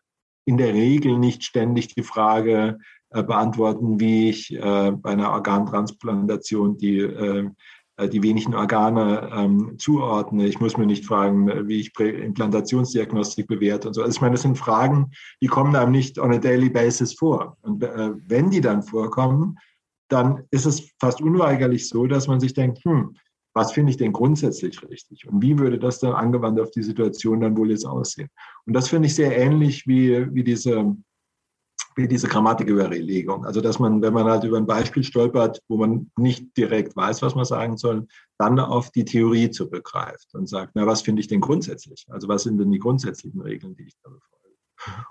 in 0.45 0.57
der 0.57 0.73
Regel 0.73 1.17
nicht 1.17 1.43
ständig 1.43 1.93
die 1.95 2.03
Frage 2.03 2.77
äh, 3.09 3.23
beantworten, 3.23 3.99
wie 3.99 4.29
ich 4.29 4.53
äh, 4.53 4.91
bei 4.91 5.11
einer 5.11 5.31
Organtransplantation 5.31 6.77
die, 6.77 6.99
äh, 6.99 7.49
die 7.97 8.23
wenigen 8.23 8.53
Organe 8.53 9.29
ähm, 9.33 9.75
zuordne. 9.77 10.47
Ich 10.47 10.59
muss 10.59 10.77
mir 10.77 10.85
nicht 10.85 11.05
fragen, 11.05 11.67
wie 11.67 11.79
ich 11.79 11.97
Implantationsdiagnostik 11.97 13.47
bewerte 13.47 13.87
und 13.87 13.93
so. 13.93 14.01
Also 14.01 14.15
ich 14.15 14.21
meine, 14.21 14.33
das 14.33 14.41
sind 14.41 14.57
Fragen, 14.57 15.11
die 15.41 15.47
kommen 15.47 15.75
einem 15.75 15.91
nicht 15.91 16.19
on 16.19 16.33
a 16.33 16.37
daily 16.37 16.69
basis 16.69 17.13
vor. 17.13 17.57
Und 17.61 17.83
äh, 17.83 18.11
wenn 18.27 18.49
die 18.49 18.61
dann 18.61 18.83
vorkommen, 18.83 19.57
dann 20.09 20.43
ist 20.51 20.65
es 20.65 20.91
fast 20.99 21.21
unweigerlich 21.21 21.87
so, 21.87 22.05
dass 22.05 22.27
man 22.27 22.39
sich 22.39 22.53
denkt, 22.53 22.83
hm, 22.83 23.15
was 23.53 23.71
finde 23.71 23.91
ich 23.91 23.97
denn 23.97 24.11
grundsätzlich 24.11 24.83
richtig? 24.89 25.27
Und 25.27 25.41
wie 25.41 25.57
würde 25.57 25.79
das 25.79 25.99
dann 25.99 26.11
angewandt 26.11 26.59
auf 26.59 26.71
die 26.71 26.83
Situation 26.83 27.39
dann 27.39 27.55
wohl 27.55 27.71
jetzt 27.71 27.85
aussehen? 27.85 28.29
Und 28.65 28.73
das 28.73 28.89
finde 28.89 29.07
ich 29.07 29.15
sehr 29.15 29.35
ähnlich 29.37 29.87
wie, 29.87 30.33
wie 30.33 30.43
diese 30.43 30.95
wie 31.95 32.07
diese 32.07 32.27
Grammatiküberlegung. 32.27 33.45
Also, 33.45 33.61
dass 33.61 33.79
man, 33.79 34.01
wenn 34.01 34.13
man 34.13 34.25
halt 34.25 34.43
über 34.43 34.57
ein 34.57 34.65
Beispiel 34.65 35.03
stolpert, 35.03 35.61
wo 35.67 35.77
man 35.77 36.11
nicht 36.17 36.55
direkt 36.57 36.95
weiß, 36.95 37.21
was 37.21 37.35
man 37.35 37.45
sagen 37.45 37.77
soll, 37.77 38.07
dann 38.37 38.59
auf 38.59 38.91
die 38.91 39.05
Theorie 39.05 39.49
zurückgreift 39.49 40.33
und 40.33 40.47
sagt, 40.47 40.71
na, 40.75 40.85
was 40.85 41.01
finde 41.01 41.21
ich 41.21 41.27
denn 41.27 41.41
grundsätzlich? 41.41 42.05
Also, 42.09 42.27
was 42.27 42.43
sind 42.43 42.57
denn 42.57 42.71
die 42.71 42.79
grundsätzlichen 42.79 43.41
Regeln, 43.41 43.75
die 43.75 43.83
ich 43.83 43.95
da 44.03 44.09
befolge? 44.09 44.44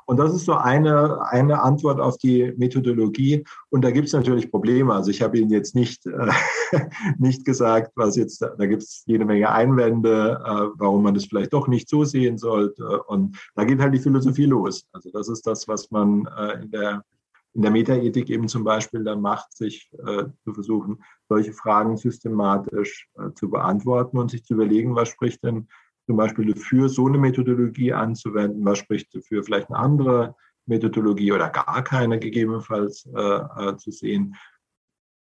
Und 0.06 0.18
das 0.18 0.34
ist 0.34 0.44
so 0.44 0.54
eine, 0.54 1.26
eine 1.28 1.62
Antwort 1.62 2.00
auf 2.00 2.16
die 2.18 2.52
Methodologie. 2.56 3.44
Und 3.70 3.82
da 3.84 3.90
gibt 3.90 4.08
es 4.08 4.12
natürlich 4.12 4.50
Probleme. 4.50 4.94
Also 4.94 5.10
ich 5.10 5.22
habe 5.22 5.38
Ihnen 5.38 5.50
jetzt 5.50 5.74
nicht, 5.74 6.06
äh, 6.06 6.30
nicht 7.18 7.44
gesagt, 7.44 7.92
was 7.96 8.16
jetzt, 8.16 8.42
da 8.42 8.66
gibt 8.66 8.82
es 8.82 9.02
jede 9.06 9.24
Menge 9.24 9.50
Einwände, 9.50 10.40
äh, 10.44 10.78
warum 10.78 11.02
man 11.02 11.14
das 11.14 11.26
vielleicht 11.26 11.52
doch 11.52 11.68
nicht 11.68 11.88
so 11.88 12.04
sehen 12.04 12.38
sollte. 12.38 13.02
Und 13.04 13.36
da 13.54 13.64
geht 13.64 13.80
halt 13.80 13.94
die 13.94 14.00
Philosophie 14.00 14.46
los. 14.46 14.86
Also 14.92 15.10
das 15.10 15.28
ist 15.28 15.46
das, 15.46 15.66
was 15.68 15.90
man 15.90 16.26
äh, 16.36 16.62
in 16.62 16.70
der 16.70 17.04
in 17.54 17.62
der 17.62 17.70
Metaethik 17.70 18.30
eben 18.30 18.48
zum 18.48 18.64
Beispiel 18.64 19.04
dann 19.04 19.20
macht, 19.20 19.56
sich 19.56 19.88
äh, 20.04 20.24
zu 20.42 20.52
versuchen, 20.52 21.02
solche 21.28 21.52
Fragen 21.52 21.96
systematisch 21.96 23.08
äh, 23.16 23.32
zu 23.34 23.48
beantworten 23.48 24.18
und 24.18 24.30
sich 24.30 24.44
zu 24.44 24.54
überlegen, 24.54 24.96
was 24.96 25.08
spricht 25.08 25.44
denn 25.44 25.68
zum 26.06 26.16
Beispiel 26.16 26.52
dafür, 26.52 26.88
so 26.88 27.06
eine 27.06 27.18
Methodologie 27.18 27.92
anzuwenden? 27.92 28.64
Was 28.64 28.78
spricht 28.78 29.14
dafür, 29.14 29.42
vielleicht 29.42 29.68
eine 29.70 29.78
andere 29.78 30.36
Methodologie 30.66 31.32
oder 31.32 31.50
gar 31.50 31.82
keine 31.84 32.18
gegebenenfalls 32.18 33.06
äh, 33.14 33.20
äh, 33.20 33.76
zu 33.76 33.90
sehen? 33.90 34.36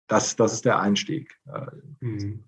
Das, 0.08 0.36
das 0.36 0.54
ist 0.54 0.64
der 0.64 0.78
Einstieg. 0.80 1.38
Mhm. 2.00 2.44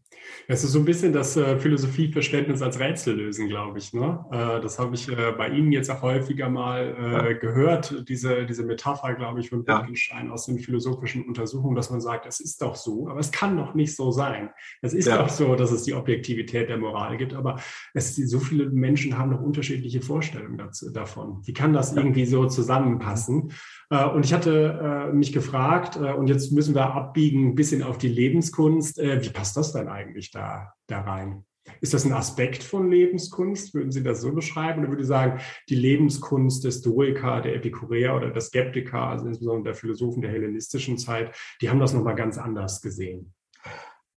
Es 0.48 0.64
ist 0.64 0.72
so 0.72 0.78
ein 0.80 0.84
bisschen 0.84 1.12
das 1.12 1.36
äh, 1.36 1.58
Philosophieverständnis 1.58 2.62
als 2.62 2.80
Rätsel 2.80 3.16
lösen, 3.16 3.48
glaube 3.48 3.78
ich. 3.78 3.92
Ne? 3.92 4.24
Äh, 4.32 4.60
das 4.60 4.78
habe 4.78 4.94
ich 4.94 5.08
äh, 5.08 5.32
bei 5.36 5.48
Ihnen 5.48 5.70
jetzt 5.72 5.90
auch 5.90 6.02
häufiger 6.02 6.48
mal 6.48 6.96
ja. 7.00 7.32
gehört, 7.34 8.08
diese, 8.08 8.46
diese 8.46 8.64
Metapher, 8.64 9.14
glaube 9.14 9.40
ich, 9.40 9.50
von 9.50 9.66
Wittgenstein 9.66 10.26
ja. 10.26 10.32
aus 10.32 10.46
den 10.46 10.58
philosophischen 10.58 11.24
Untersuchungen, 11.24 11.76
dass 11.76 11.90
man 11.90 12.00
sagt, 12.00 12.26
es 12.26 12.40
ist 12.40 12.62
doch 12.62 12.74
so, 12.74 13.08
aber 13.08 13.20
es 13.20 13.30
kann 13.30 13.56
doch 13.56 13.74
nicht 13.74 13.94
so 13.94 14.10
sein. 14.10 14.50
Es 14.82 14.92
ist 14.92 15.06
ja. 15.06 15.18
doch 15.18 15.28
so, 15.28 15.54
dass 15.54 15.70
es 15.70 15.84
die 15.84 15.94
Objektivität 15.94 16.68
der 16.68 16.78
Moral 16.78 17.16
gibt, 17.16 17.34
aber 17.34 17.60
es, 17.94 18.16
so 18.16 18.40
viele 18.40 18.70
Menschen 18.70 19.16
haben 19.16 19.30
noch 19.30 19.40
unterschiedliche 19.40 20.00
Vorstellungen 20.00 20.58
dazu, 20.58 20.90
davon. 20.90 21.42
Wie 21.44 21.52
kann 21.52 21.72
das 21.72 21.92
irgendwie 21.92 22.26
so 22.26 22.46
zusammenpassen? 22.46 23.52
Und 23.88 24.24
ich 24.24 24.32
hatte 24.32 25.10
mich 25.12 25.32
gefragt, 25.32 25.96
und 25.96 26.28
jetzt 26.28 26.52
müssen 26.52 26.74
wir 26.74 26.94
abbiegen 26.94 27.48
ein 27.48 27.54
bisschen 27.54 27.82
auf 27.82 27.98
die 27.98 28.08
Lebenskunst, 28.08 28.98
wie 28.98 29.30
passt 29.30 29.56
das 29.56 29.72
denn 29.72 29.88
eigentlich? 29.88 30.09
Eigentlich 30.11 30.30
da, 30.30 30.72
da 30.86 31.00
rein? 31.00 31.44
Ist 31.80 31.94
das 31.94 32.04
ein 32.04 32.12
Aspekt 32.12 32.64
von 32.64 32.90
Lebenskunst? 32.90 33.74
Würden 33.74 33.92
Sie 33.92 34.02
das 34.02 34.22
so 34.22 34.32
beschreiben? 34.32 34.80
Oder 34.80 34.88
würde 34.88 35.02
ich 35.02 35.08
sagen, 35.08 35.40
die 35.68 35.74
Lebenskunst 35.74 36.64
des 36.64 36.80
Stoiker, 36.80 37.40
der 37.40 37.54
Epikureer 37.54 38.16
oder 38.16 38.30
der 38.30 38.40
Skeptiker, 38.40 39.02
also 39.02 39.26
insbesondere 39.26 39.72
der 39.72 39.74
Philosophen 39.74 40.22
der 40.22 40.32
hellenistischen 40.32 40.98
Zeit, 40.98 41.34
die 41.61 41.70
haben 41.70 41.78
das 41.78 41.92
nochmal 41.92 42.16
ganz 42.16 42.38
anders 42.38 42.80
gesehen? 42.80 43.32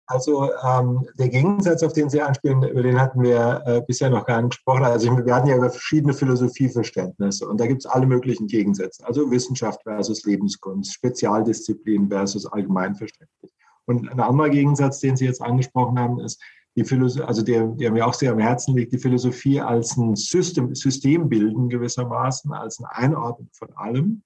Also 0.06 0.50
ähm, 0.66 1.08
der 1.18 1.30
Gegensatz, 1.30 1.84
auf 1.84 1.94
den 1.94 2.10
Sie 2.10 2.22
anspielen, 2.22 2.64
über 2.64 2.84
den 2.84 3.00
hatten 3.00 3.22
wir 3.22 3.62
äh, 3.66 3.82
bisher 3.86 4.10
noch 4.10 4.26
gar 4.26 4.41
nicht 4.41 4.52
gesprochen. 4.52 4.84
Also 4.84 5.26
wir 5.26 5.36
hatten 5.36 5.48
ja 5.48 5.56
über 5.56 5.70
verschiedene 5.70 6.14
Philosophieverständnisse 6.14 7.48
und 7.48 7.60
da 7.60 7.68
gibt 7.68 7.86
es 7.86 7.86
alle 7.86 8.06
möglichen 8.06 8.48
Gegensätze. 8.48 9.06
Also 9.06 9.30
Wissenschaft 9.32 9.84
versus 9.84 10.26
Lebenskunst, 10.26 10.94
Spezialdisziplin 10.94 12.10
versus 12.10 12.46
Allgemeinverständnis. 12.46 13.54
Und 13.86 14.10
ein 14.10 14.20
anderer 14.20 14.50
Gegensatz, 14.50 15.00
den 15.00 15.18
Sie 15.18 15.26
jetzt 15.26 15.42
angesprochen 15.42 16.00
haben, 16.00 16.20
ist 16.20 16.42
die 16.76 16.84
Philosophie, 16.84 17.26
also 17.26 17.42
der, 17.44 17.68
der 17.68 17.92
mir 17.92 18.06
auch 18.06 18.14
sehr 18.14 18.32
am 18.32 18.40
Herzen 18.40 18.76
liegt, 18.76 18.94
die 18.94 18.98
Philosophie 18.98 19.60
als 19.62 19.96
ein 19.98 20.16
System, 20.16 20.74
System 20.74 21.30
bilden 21.30 21.70
gewissermaßen, 21.70 22.52
als 22.52 22.80
ein 22.80 22.86
Einordnen 22.86 23.50
von 23.54 23.70
allem, 23.76 24.24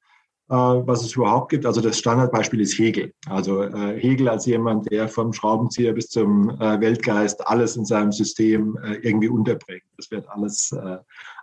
äh, 0.50 0.56
was 0.56 1.04
es 1.04 1.16
überhaupt 1.16 1.50
gibt. 1.50 1.66
Also 1.66 1.82
das 1.82 1.98
Standardbeispiel 1.98 2.62
ist 2.62 2.78
Hegel. 2.80 3.14
Also 3.28 3.64
äh, 3.64 4.00
Hegel 4.00 4.30
als 4.30 4.46
jemand, 4.46 4.90
der 4.90 5.10
vom 5.10 5.34
Schraubenzieher 5.34 5.94
bis 5.94 6.08
zum 6.10 6.50
äh, 6.52 6.80
Weltgeist 6.80 7.46
alles 7.46 7.76
in 7.76 7.86
seinem 7.86 8.14
System 8.14 8.78
äh, 8.82 8.96
irgendwie 9.02 9.30
unterbringt. 9.30 9.84
Das 9.98 10.10
wird 10.10 10.30
alles 10.30 10.72
äh, 10.72 10.98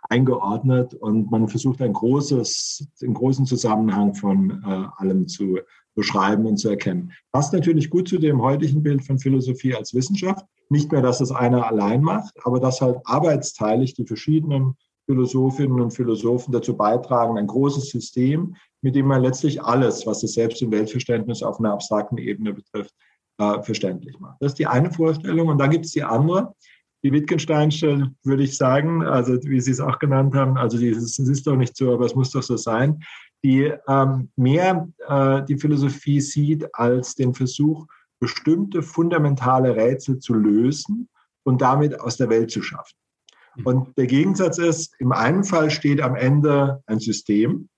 eingeordnet 0.09 0.95
und 0.95 1.31
man 1.31 1.49
versucht 1.49 1.83
ein 1.83 1.93
großes, 1.93 2.87
einen 3.03 3.15
großen 3.15 3.45
Zusammenhang 3.45 4.15
von 4.15 4.63
äh, 4.67 4.87
allem 4.97 5.29
zu 5.29 5.59
beschreiben 5.95 6.47
und 6.47 6.57
zu 6.57 6.69
erkennen. 6.69 7.13
Passt 7.33 7.53
natürlich 7.53 7.91
gut 7.91 8.09
zu 8.09 8.19
dem 8.19 8.43
heutigen 8.43 8.83
Bild 8.83 9.05
von 9.05 9.19
Philosophie 9.19 9.75
als 9.75 9.95
Wissenschaft. 9.95 10.45
Nicht 10.69 10.93
mehr, 10.93 11.03
dass 11.03 11.21
es 11.21 11.31
einer 11.31 11.67
allein 11.67 12.03
macht, 12.03 12.35
aber 12.45 12.61
dass 12.61 12.81
halt 12.81 12.99
arbeitsteilig 13.05 13.95
die 13.95 14.07
verschiedenen 14.07 14.75
Philosophinnen 15.07 15.81
und 15.81 15.93
Philosophen 15.93 16.53
dazu 16.53 16.77
beitragen, 16.77 17.39
ein 17.39 17.47
großes 17.47 17.91
System, 17.91 18.57
mit 18.81 18.95
dem 18.95 19.07
man 19.07 19.23
letztlich 19.23 19.63
alles, 19.63 20.07
was 20.07 20.21
das 20.21 20.33
Selbst- 20.33 20.63
und 20.63 20.73
Weltverständnis 20.73 21.43
auf 21.43 21.59
einer 21.59 21.73
abstrakten 21.73 22.19
Ebene 22.19 22.55
betrifft, 22.55 22.95
äh, 23.39 23.63
verständlich 23.63 24.19
macht. 24.19 24.37
Das 24.41 24.53
ist 24.53 24.59
die 24.59 24.67
eine 24.67 24.91
Vorstellung. 24.91 25.49
Und 25.49 25.59
dann 25.59 25.71
gibt 25.71 25.85
es 25.85 25.93
die 25.93 26.03
andere, 26.03 26.55
die 27.03 27.13
Wittgensteinsche, 27.13 28.11
würde 28.23 28.43
ich 28.43 28.57
sagen, 28.57 29.03
also 29.03 29.35
wie 29.45 29.61
Sie 29.61 29.71
es 29.71 29.81
auch 29.81 29.99
genannt 29.99 30.35
haben, 30.35 30.57
also 30.57 30.79
dieses, 30.79 31.19
es 31.19 31.29
ist 31.29 31.47
doch 31.47 31.57
nicht 31.57 31.77
so, 31.77 31.93
aber 31.93 32.07
es 32.07 32.15
muss 32.15 32.31
doch 32.31 32.43
so 32.43 32.57
sein, 32.57 33.05
die 33.45 33.73
ähm, 33.87 34.31
mehr 34.37 34.89
äh, 35.07 35.43
die 35.45 35.59
Philosophie 35.59 36.21
sieht 36.21 36.75
als 36.75 37.15
den 37.15 37.35
Versuch, 37.35 37.87
bestimmte 38.19 38.83
fundamentale 38.83 39.77
Rätsel 39.77 40.19
zu 40.19 40.33
lösen 40.33 41.11
und 41.45 41.61
damit 41.61 42.01
aus 42.01 42.17
der 42.17 42.31
Welt 42.31 42.51
zu 42.51 42.63
schaffen. 42.63 42.97
Mhm. 43.57 43.67
Und 43.67 43.99
der 43.99 44.07
Gegensatz 44.07 44.57
ist, 44.57 44.95
im 44.99 45.13
einen 45.13 45.45
Fall 45.45 45.71
steht 45.71 46.01
am 46.01 46.17
Ende 46.17 46.83
ein 46.87 46.99
System, 46.99 47.69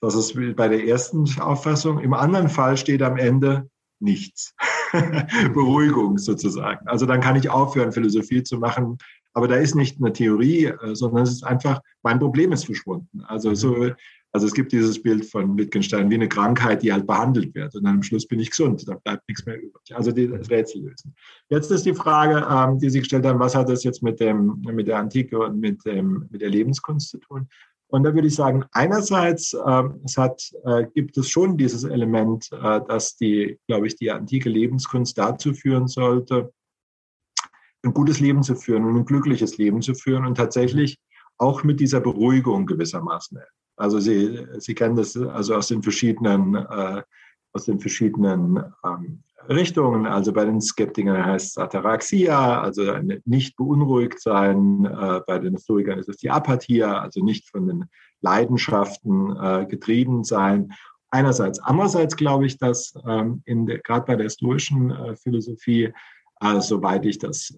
das 0.00 0.14
ist 0.14 0.34
bei 0.56 0.68
der 0.68 0.84
ersten 0.84 1.24
Auffassung, 1.40 2.00
im 2.00 2.14
anderen 2.14 2.48
Fall 2.48 2.76
steht 2.76 3.02
am 3.02 3.16
Ende 3.16 3.68
nichts. 4.00 4.54
Beruhigung 5.54 6.18
sozusagen. 6.18 6.86
Also 6.86 7.06
dann 7.06 7.20
kann 7.20 7.36
ich 7.36 7.48
aufhören, 7.48 7.92
Philosophie 7.92 8.42
zu 8.42 8.58
machen. 8.58 8.98
Aber 9.32 9.48
da 9.48 9.56
ist 9.56 9.74
nicht 9.74 9.98
eine 9.98 10.12
Theorie, 10.12 10.66
äh, 10.66 10.94
sondern 10.94 11.22
es 11.22 11.30
ist 11.30 11.44
einfach, 11.44 11.80
mein 12.02 12.18
Problem 12.18 12.52
ist 12.52 12.66
verschwunden. 12.66 13.22
Also 13.22 13.54
so, 13.54 13.90
also 14.32 14.46
es 14.46 14.54
gibt 14.54 14.72
dieses 14.72 15.00
Bild 15.00 15.26
von 15.26 15.58
Wittgenstein 15.58 16.08
wie 16.08 16.14
eine 16.14 16.28
Krankheit, 16.28 16.82
die 16.82 16.90
halt 16.90 17.06
behandelt 17.06 17.54
wird. 17.54 17.74
Und 17.74 17.84
dann 17.84 17.96
am 17.96 18.02
Schluss 18.02 18.26
bin 18.26 18.40
ich 18.40 18.50
gesund, 18.50 18.82
da 18.88 18.94
bleibt 18.94 19.28
nichts 19.28 19.44
mehr 19.44 19.62
übrig. 19.62 19.94
Also 19.94 20.10
das 20.10 20.50
Rätsel 20.50 20.82
lösen. 20.82 21.14
Jetzt 21.50 21.70
ist 21.70 21.84
die 21.84 21.94
Frage, 21.94 22.46
ähm, 22.50 22.78
die 22.78 22.88
Sie 22.88 23.00
gestellt 23.00 23.26
haben, 23.26 23.38
was 23.38 23.54
hat 23.54 23.68
das 23.68 23.84
jetzt 23.84 24.02
mit, 24.02 24.20
dem, 24.20 24.62
mit 24.62 24.88
der 24.88 24.98
Antike 24.98 25.38
und 25.38 25.60
mit, 25.60 25.84
dem, 25.84 26.26
mit 26.30 26.40
der 26.40 26.48
Lebenskunst 26.48 27.10
zu 27.10 27.18
tun? 27.18 27.46
Und 27.88 28.04
da 28.04 28.14
würde 28.14 28.26
ich 28.26 28.34
sagen, 28.34 28.64
einerseits 28.72 29.52
äh, 29.52 29.82
es 30.02 30.16
hat, 30.16 30.50
äh, 30.64 30.86
gibt 30.94 31.18
es 31.18 31.28
schon 31.28 31.58
dieses 31.58 31.84
Element, 31.84 32.48
äh, 32.52 32.80
dass 32.88 33.16
die, 33.16 33.58
glaube 33.68 33.86
ich, 33.86 33.96
die 33.96 34.10
antike 34.10 34.48
Lebenskunst 34.48 35.18
dazu 35.18 35.52
führen 35.52 35.88
sollte, 35.88 36.54
ein 37.84 37.92
gutes 37.92 38.18
Leben 38.18 38.42
zu 38.42 38.54
führen 38.54 38.86
und 38.86 38.96
ein 38.96 39.04
glückliches 39.04 39.58
Leben 39.58 39.82
zu 39.82 39.94
führen 39.94 40.24
und 40.24 40.36
tatsächlich 40.36 40.98
auch 41.36 41.64
mit 41.64 41.80
dieser 41.80 42.00
Beruhigung 42.00 42.64
gewissermaßen. 42.64 43.40
Also 43.76 43.98
Sie, 43.98 44.46
Sie 44.58 44.74
kennen 44.74 44.96
das 44.96 45.16
also 45.16 45.54
aus 45.54 45.68
den 45.68 45.82
verschiedenen, 45.82 46.54
äh, 46.54 47.02
aus 47.52 47.64
den 47.64 47.80
verschiedenen 47.80 48.62
ähm, 48.84 49.22
Richtungen. 49.48 50.06
Also 50.06 50.32
bei 50.32 50.44
den 50.44 50.60
Skeptikern 50.60 51.24
heißt 51.24 51.46
es 51.48 51.58
Ataraxia, 51.58 52.60
also 52.60 52.94
nicht 53.24 53.56
beunruhigt 53.56 54.20
sein. 54.20 54.84
Äh, 54.84 55.20
bei 55.26 55.38
den 55.38 55.54
Historikern 55.54 55.98
ist 55.98 56.08
es 56.08 56.18
die 56.18 56.30
Apathia, 56.30 57.00
also 57.00 57.24
nicht 57.24 57.50
von 57.50 57.66
den 57.66 57.84
Leidenschaften 58.20 59.36
äh, 59.36 59.66
getrieben 59.66 60.24
sein. 60.24 60.72
Einerseits. 61.10 61.60
Andererseits 61.60 62.16
glaube 62.16 62.46
ich, 62.46 62.56
dass 62.56 62.94
ähm, 63.06 63.42
gerade 63.44 64.06
bei 64.06 64.16
der 64.16 64.30
stoischen 64.30 64.90
äh, 64.90 65.16
Philosophie, 65.16 65.92
soweit 66.58 67.06
ich 67.06 67.20
das 67.20 67.56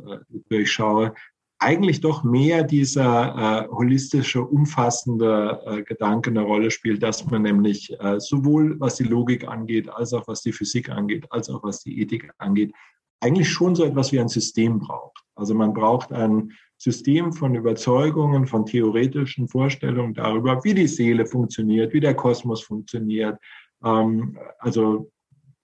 durchschaue, 0.51 1.15
eigentlich 1.59 2.01
doch 2.01 2.25
mehr 2.25 2.63
dieser 2.63 3.65
äh, 3.65 3.69
holistische, 3.69 4.43
umfassende 4.43 5.61
äh, 5.65 5.83
Gedanke 5.83 6.31
eine 6.31 6.43
Rolle 6.43 6.71
spielt, 6.71 7.03
dass 7.03 7.25
man 7.27 7.43
nämlich 7.43 7.99
äh, 8.01 8.21
sowohl 8.21 8.79
was 8.81 8.97
die 8.97 9.05
Logik 9.05 9.49
angeht, 9.49 9.89
als 9.89 10.13
auch 10.13 10.27
was 10.27 10.43
die 10.43 10.53
Physik 10.53 10.91
angeht, 10.91 11.27
als 11.31 11.49
auch 11.49 11.63
was 11.63 11.81
die 11.81 12.01
Ethik 12.01 12.31
angeht, 12.39 12.73
eigentlich 13.21 13.49
schon 13.49 13.75
so 13.75 13.85
etwas 13.85 14.13
wie 14.13 14.21
ein 14.21 14.29
System 14.29 14.79
braucht. 14.81 15.23
Also 15.35 15.55
man 15.55 15.73
braucht 15.73 16.13
ein 16.13 16.53
System 16.77 17.33
von 17.33 17.55
Überzeugungen, 17.55 18.47
von 18.47 18.67
theoretischen 18.67 19.49
Vorstellungen 19.49 20.15
darüber, 20.15 20.63
wie 20.65 20.75
die 20.75 20.87
Seele 20.89 21.25
funktioniert, 21.25 21.95
wie 21.95 22.01
der 22.01 22.15
Kosmos 22.15 22.63
funktioniert, 22.63 23.39
ähm, 23.83 24.39
also 24.59 25.11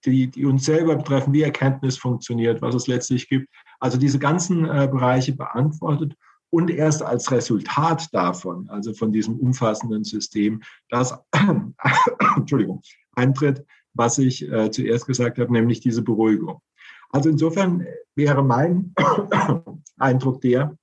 die, 0.05 0.27
die 0.27 0.45
uns 0.45 0.65
selber 0.65 0.95
betreffen, 0.95 1.33
wie 1.33 1.43
Erkenntnis 1.43 1.97
funktioniert, 1.97 2.61
was 2.61 2.73
es 2.73 2.87
letztlich 2.87 3.29
gibt. 3.29 3.47
Also 3.81 3.97
diese 3.97 4.19
ganzen 4.19 4.65
äh, 4.65 4.87
Bereiche 4.89 5.33
beantwortet 5.33 6.15
und 6.51 6.69
erst 6.69 7.01
als 7.01 7.31
Resultat 7.31 8.13
davon, 8.13 8.69
also 8.69 8.93
von 8.93 9.11
diesem 9.11 9.37
umfassenden 9.39 10.03
System, 10.03 10.61
das 10.89 11.17
Entschuldigung, 12.37 12.81
eintritt, 13.15 13.65
was 13.93 14.17
ich 14.19 14.49
äh, 14.49 14.69
zuerst 14.69 15.07
gesagt 15.07 15.39
habe, 15.39 15.51
nämlich 15.51 15.79
diese 15.79 16.03
Beruhigung. 16.03 16.61
Also 17.09 17.29
insofern 17.29 17.85
wäre 18.15 18.43
mein 18.43 18.93
Eindruck 19.97 20.41
der, 20.41 20.77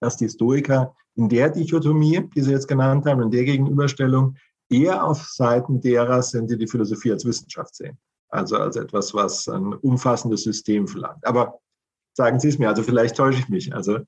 dass 0.00 0.16
die 0.16 0.28
Stoiker 0.28 0.96
in 1.14 1.28
der 1.28 1.50
Dichotomie, 1.50 2.28
die 2.34 2.40
Sie 2.40 2.52
jetzt 2.52 2.68
genannt 2.68 3.04
haben, 3.06 3.20
in 3.22 3.30
der 3.30 3.44
Gegenüberstellung, 3.44 4.36
eher 4.70 5.04
auf 5.04 5.26
Seiten 5.26 5.80
derer 5.80 6.22
sind, 6.22 6.50
die 6.50 6.56
die 6.56 6.66
Philosophie 6.66 7.12
als 7.12 7.26
Wissenschaft 7.26 7.74
sehen. 7.74 7.98
Also 8.30 8.56
als 8.56 8.76
etwas, 8.76 9.12
was 9.12 9.46
ein 9.46 9.74
umfassendes 9.74 10.44
System 10.44 10.88
verlangt. 10.88 11.24
Aber 11.26 11.60
sagen 12.14 12.40
Sie 12.40 12.48
es 12.48 12.58
mir, 12.58 12.68
also 12.68 12.82
vielleicht 12.82 13.16
täusche 13.16 13.40
ich 13.40 13.48
mich. 13.48 13.74
Also 13.74 14.00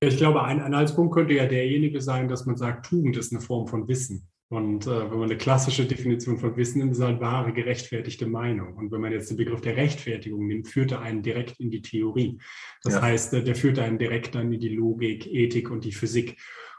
ich 0.00 0.16
glaube, 0.16 0.44
ein 0.44 0.60
Anhaltspunkt 0.60 1.14
könnte 1.14 1.34
ja 1.34 1.46
derjenige 1.46 2.00
sein, 2.00 2.28
dass 2.28 2.46
man 2.46 2.56
sagt, 2.56 2.86
Tugend 2.86 3.16
ist 3.16 3.32
eine 3.32 3.40
Form 3.40 3.66
von 3.66 3.88
Wissen. 3.88 4.28
Und 4.48 4.86
äh, 4.86 5.10
wenn 5.10 5.18
man 5.18 5.30
eine 5.30 5.38
klassische 5.38 5.86
Definition 5.86 6.38
von 6.38 6.56
Wissen 6.56 6.78
nimmt, 6.78 6.92
ist 6.92 7.00
halt 7.00 7.20
wahre, 7.20 7.52
gerechtfertigte 7.52 8.26
Meinung. 8.26 8.76
Und 8.76 8.92
wenn 8.92 9.00
man 9.00 9.10
jetzt 9.10 9.30
den 9.30 9.38
Begriff 9.38 9.62
der 9.62 9.76
Rechtfertigung 9.76 10.46
nimmt, 10.46 10.68
führt 10.68 10.92
er 10.92 11.00
einen 11.00 11.22
direkt 11.22 11.58
in 11.58 11.70
die 11.70 11.82
Theorie. 11.82 12.38
Das 12.82 12.94
ja. 12.94 13.02
heißt, 13.02 13.34
äh, 13.34 13.42
der 13.42 13.56
führt 13.56 13.78
einen 13.78 13.98
direkt 13.98 14.34
dann 14.34 14.52
in 14.52 14.60
die 14.60 14.76
Logik, 14.76 15.26
Ethik 15.26 15.70
und 15.70 15.84
die 15.84 15.92
Physik. 15.92 16.36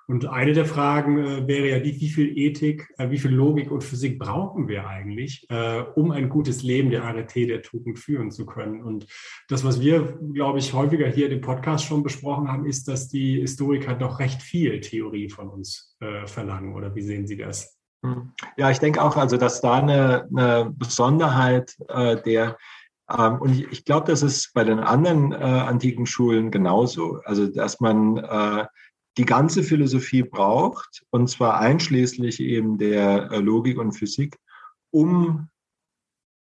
Und 0.07 0.27
eine 0.27 0.53
der 0.53 0.65
Fragen 0.65 1.17
äh, 1.17 1.47
wäre 1.47 1.69
ja 1.69 1.79
die, 1.79 1.99
wie 1.99 2.09
viel 2.09 2.37
Ethik, 2.37 2.87
äh, 2.97 3.09
wie 3.09 3.17
viel 3.17 3.31
Logik 3.31 3.71
und 3.71 3.83
Physik 3.83 4.19
brauchen 4.19 4.67
wir 4.67 4.87
eigentlich, 4.87 5.47
äh, 5.49 5.83
um 5.95 6.11
ein 6.11 6.29
gutes 6.29 6.63
Leben 6.63 6.91
der 6.91 7.03
Arete 7.03 7.47
der 7.47 7.61
Tugend 7.63 7.97
führen 7.97 8.31
zu 8.31 8.45
können? 8.45 8.83
Und 8.83 9.07
das, 9.49 9.63
was 9.63 9.81
wir, 9.81 10.19
glaube 10.33 10.59
ich, 10.59 10.73
häufiger 10.73 11.07
hier 11.07 11.31
im 11.31 11.41
Podcast 11.41 11.85
schon 11.85 12.03
besprochen 12.03 12.51
haben, 12.51 12.65
ist, 12.65 12.87
dass 12.87 13.09
die 13.09 13.39
Historiker 13.39 13.95
doch 13.95 14.19
recht 14.19 14.41
viel 14.41 14.79
Theorie 14.79 15.29
von 15.29 15.49
uns 15.49 15.95
äh, 16.01 16.27
verlangen. 16.27 16.75
Oder 16.75 16.93
wie 16.95 17.01
sehen 17.01 17.25
Sie 17.25 17.37
das? 17.37 17.77
Hm. 18.03 18.31
Ja, 18.57 18.69
ich 18.69 18.79
denke 18.79 19.01
auch, 19.01 19.17
also 19.17 19.37
dass 19.37 19.61
da 19.61 19.75
eine, 19.75 20.27
eine 20.29 20.71
Besonderheit 20.77 21.75
äh, 21.89 22.21
der 22.21 22.57
ähm, 23.09 23.37
und 23.39 23.51
ich, 23.51 23.71
ich 23.71 23.85
glaube, 23.85 24.07
das 24.11 24.23
ist 24.23 24.51
bei 24.53 24.63
den 24.63 24.79
anderen 24.79 25.31
äh, 25.31 25.35
antiken 25.35 26.05
Schulen 26.05 26.51
genauso. 26.51 27.21
Also, 27.23 27.47
dass 27.47 27.79
man 27.79 28.17
äh, 28.17 28.65
die 29.17 29.25
ganze 29.25 29.63
Philosophie 29.63 30.23
braucht, 30.23 31.03
und 31.09 31.29
zwar 31.29 31.59
einschließlich 31.59 32.39
eben 32.39 32.77
der 32.77 33.31
äh, 33.31 33.39
Logik 33.39 33.77
und 33.77 33.93
Physik, 33.93 34.37
um 34.91 35.49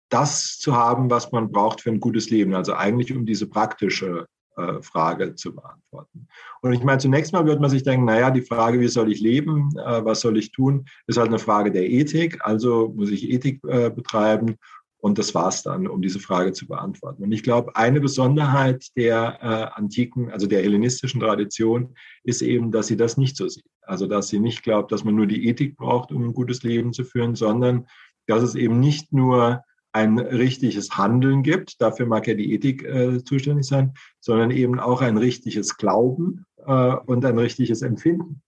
das 0.09 0.57
zu 0.57 0.75
haben, 0.75 1.09
was 1.09 1.31
man 1.31 1.51
braucht 1.51 1.81
für 1.81 1.89
ein 1.89 1.99
gutes 1.99 2.29
Leben. 2.29 2.53
Also 2.53 2.73
eigentlich 2.73 3.15
um 3.15 3.25
diese 3.25 3.47
praktische 3.47 4.25
äh, 4.57 4.81
Frage 4.81 5.35
zu 5.35 5.55
beantworten. 5.55 6.27
Und 6.61 6.73
ich 6.73 6.83
meine, 6.83 6.99
zunächst 6.99 7.31
mal 7.31 7.45
wird 7.45 7.61
man 7.61 7.69
sich 7.69 7.83
denken, 7.83 8.05
naja, 8.05 8.31
die 8.31 8.41
Frage, 8.41 8.79
wie 8.79 8.89
soll 8.89 9.11
ich 9.11 9.21
leben, 9.21 9.69
äh, 9.77 10.03
was 10.03 10.21
soll 10.21 10.37
ich 10.37 10.51
tun, 10.51 10.85
ist 11.07 11.17
halt 11.17 11.29
eine 11.29 11.39
Frage 11.39 11.71
der 11.71 11.89
Ethik. 11.89 12.39
Also 12.41 12.93
muss 12.95 13.09
ich 13.09 13.29
Ethik 13.29 13.63
äh, 13.65 13.89
betreiben 13.89 14.57
und 15.01 15.17
das 15.17 15.33
war's 15.33 15.63
dann, 15.63 15.87
um 15.87 16.01
diese 16.01 16.19
Frage 16.19 16.53
zu 16.53 16.67
beantworten. 16.67 17.23
Und 17.23 17.31
ich 17.31 17.41
glaube, 17.41 17.75
eine 17.75 17.99
Besonderheit 17.99 18.87
der 18.95 19.39
äh, 19.41 19.79
antiken, 19.79 20.31
also 20.31 20.45
der 20.45 20.61
hellenistischen 20.61 21.19
Tradition, 21.19 21.95
ist 22.23 22.41
eben, 22.43 22.71
dass 22.71 22.87
sie 22.87 22.97
das 22.97 23.17
nicht 23.17 23.35
so 23.35 23.47
sieht. 23.47 23.65
Also, 23.81 24.05
dass 24.05 24.27
sie 24.27 24.39
nicht 24.39 24.61
glaubt, 24.61 24.91
dass 24.91 25.03
man 25.03 25.15
nur 25.15 25.25
die 25.25 25.47
Ethik 25.47 25.75
braucht, 25.75 26.11
um 26.11 26.23
ein 26.23 26.33
gutes 26.33 26.61
Leben 26.61 26.93
zu 26.93 27.03
führen, 27.03 27.35
sondern 27.35 27.87
dass 28.27 28.43
es 28.43 28.53
eben 28.53 28.79
nicht 28.79 29.11
nur 29.11 29.63
ein 29.91 30.19
richtiges 30.19 30.91
Handeln 30.91 31.43
gibt, 31.43 31.81
dafür 31.81 32.05
mag 32.05 32.27
ja 32.27 32.35
die 32.35 32.53
Ethik 32.53 32.83
äh, 32.83 33.23
zuständig 33.23 33.65
sein, 33.65 33.93
sondern 34.19 34.51
eben 34.51 34.79
auch 34.79 35.01
ein 35.01 35.17
richtiges 35.17 35.77
Glauben 35.77 36.45
äh, 36.65 36.95
und 37.05 37.25
ein 37.25 37.37
richtiges 37.37 37.81
Empfinden. 37.81 38.41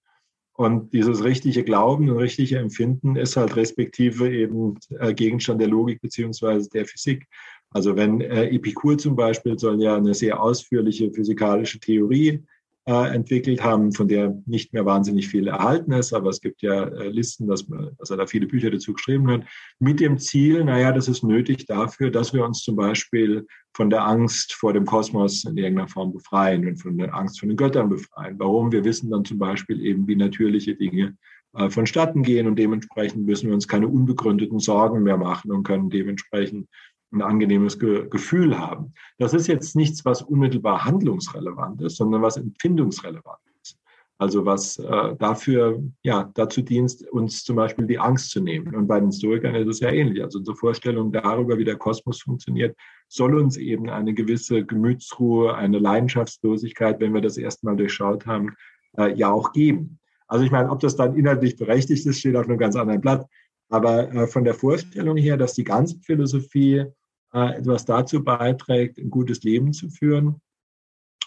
Und 0.55 0.93
dieses 0.93 1.23
richtige 1.23 1.63
Glauben 1.63 2.09
und 2.09 2.17
richtige 2.17 2.59
Empfinden 2.59 3.15
ist 3.15 3.37
halt 3.37 3.55
respektive 3.55 4.31
eben 4.31 4.77
äh, 4.99 5.13
Gegenstand 5.13 5.59
der 5.59 5.67
Logik 5.67 5.99
beziehungsweise 6.01 6.69
der 6.69 6.85
Physik. 6.85 7.27
Also 7.71 7.95
wenn 7.95 8.21
äh, 8.21 8.49
Epikur 8.49 8.97
zum 8.99 9.15
Beispiel 9.15 9.57
soll 9.57 9.81
ja 9.81 9.97
eine 9.97 10.13
sehr 10.13 10.41
ausführliche 10.41 11.11
physikalische 11.11 11.79
Theorie 11.79 12.43
entwickelt 12.85 13.63
haben, 13.63 13.93
von 13.93 14.07
der 14.09 14.37
nicht 14.45 14.73
mehr 14.73 14.85
wahnsinnig 14.85 15.29
viel 15.29 15.47
erhalten 15.47 15.93
ist, 15.93 16.13
aber 16.13 16.29
es 16.29 16.41
gibt 16.41 16.61
ja 16.61 16.83
äh, 16.83 17.07
Listen, 17.07 17.47
dass, 17.47 17.67
man, 17.69 17.91
dass 17.97 18.09
er 18.09 18.17
da 18.17 18.27
viele 18.27 18.45
Bücher 18.45 18.71
dazu 18.71 18.93
geschrieben 18.93 19.29
hat, 19.31 19.45
mit 19.79 20.01
dem 20.01 20.17
Ziel, 20.17 20.65
naja, 20.65 20.91
das 20.91 21.07
ist 21.07 21.23
nötig 21.23 21.65
dafür, 21.65 22.11
dass 22.11 22.33
wir 22.33 22.43
uns 22.43 22.61
zum 22.61 22.75
Beispiel 22.75 23.47
von 23.73 23.89
der 23.89 24.05
Angst 24.05 24.53
vor 24.53 24.73
dem 24.73 24.85
Kosmos 24.85 25.45
in 25.45 25.57
irgendeiner 25.57 25.87
Form 25.87 26.11
befreien 26.11 26.67
und 26.67 26.75
von 26.75 26.97
der 26.97 27.13
Angst 27.15 27.39
vor 27.39 27.47
den 27.47 27.57
Göttern 27.57 27.89
befreien. 27.89 28.35
Warum? 28.37 28.71
Wir 28.71 28.83
wissen 28.83 29.09
dann 29.09 29.23
zum 29.23 29.39
Beispiel 29.39 29.79
eben, 29.81 30.07
wie 30.07 30.17
natürliche 30.17 30.75
Dinge 30.75 31.15
äh, 31.53 31.69
vonstatten 31.69 32.23
gehen 32.23 32.47
und 32.47 32.57
dementsprechend 32.57 33.25
müssen 33.25 33.47
wir 33.47 33.53
uns 33.53 33.67
keine 33.67 33.87
unbegründeten 33.87 34.59
Sorgen 34.59 35.03
mehr 35.03 35.17
machen 35.17 35.51
und 35.51 35.63
können 35.63 35.89
dementsprechend 35.89 36.67
ein 37.13 37.21
angenehmes 37.21 37.79
Ge 37.79 38.07
Gefühl 38.09 38.57
haben. 38.57 38.93
Das 39.17 39.33
ist 39.33 39.47
jetzt 39.47 39.75
nichts, 39.75 40.03
was 40.05 40.21
unmittelbar 40.21 40.83
handlungsrelevant 40.83 41.81
ist, 41.81 41.97
sondern 41.97 42.21
was 42.21 42.37
empfindungsrelevant 42.37 43.39
ist. 43.61 43.77
Also 44.17 44.45
was 44.45 44.77
äh, 44.77 45.15
dafür, 45.17 45.81
ja, 46.01 46.31
dazu 46.33 46.61
dient, 46.61 47.07
uns 47.11 47.43
zum 47.43 47.55
Beispiel 47.55 47.87
die 47.87 47.99
Angst 47.99 48.31
zu 48.31 48.41
nehmen. 48.41 48.75
Und 48.75 48.87
bei 48.87 48.99
den 48.99 49.11
Stoikern 49.11 49.55
ist 49.55 49.67
es 49.67 49.79
ja 49.79 49.89
ähnlich. 49.89 50.23
Also 50.23 50.39
unsere 50.39 50.55
Vorstellung 50.55 51.11
darüber, 51.11 51.57
wie 51.57 51.65
der 51.65 51.77
Kosmos 51.77 52.21
funktioniert, 52.21 52.75
soll 53.07 53.37
uns 53.37 53.57
eben 53.57 53.89
eine 53.89 54.13
gewisse 54.13 54.65
Gemütsruhe, 54.65 55.55
eine 55.55 55.79
Leidenschaftslosigkeit, 55.79 56.99
wenn 56.99 57.13
wir 57.13 57.21
das 57.21 57.37
erstmal 57.37 57.75
durchschaut 57.75 58.25
haben, 58.25 58.55
äh, 58.97 59.13
ja 59.13 59.31
auch 59.31 59.51
geben. 59.51 59.99
Also 60.27 60.45
ich 60.45 60.51
meine, 60.51 60.71
ob 60.71 60.79
das 60.79 60.95
dann 60.95 61.15
inhaltlich 61.15 61.57
berechtigt 61.57 62.05
ist, 62.05 62.19
steht 62.19 62.35
auf 62.35 62.47
einem 62.47 62.57
ganz 62.57 62.75
anderen 62.75 63.01
Blatt. 63.01 63.27
Aber 63.69 64.11
äh, 64.13 64.27
von 64.27 64.43
der 64.43 64.53
Vorstellung 64.53 65.17
her, 65.17 65.37
dass 65.37 65.53
die 65.53 65.63
ganze 65.63 65.99
Philosophie 65.99 66.85
etwas 67.33 67.85
dazu 67.85 68.23
beiträgt, 68.23 68.97
ein 68.99 69.09
gutes 69.09 69.43
Leben 69.43 69.73
zu 69.73 69.89
führen. 69.89 70.41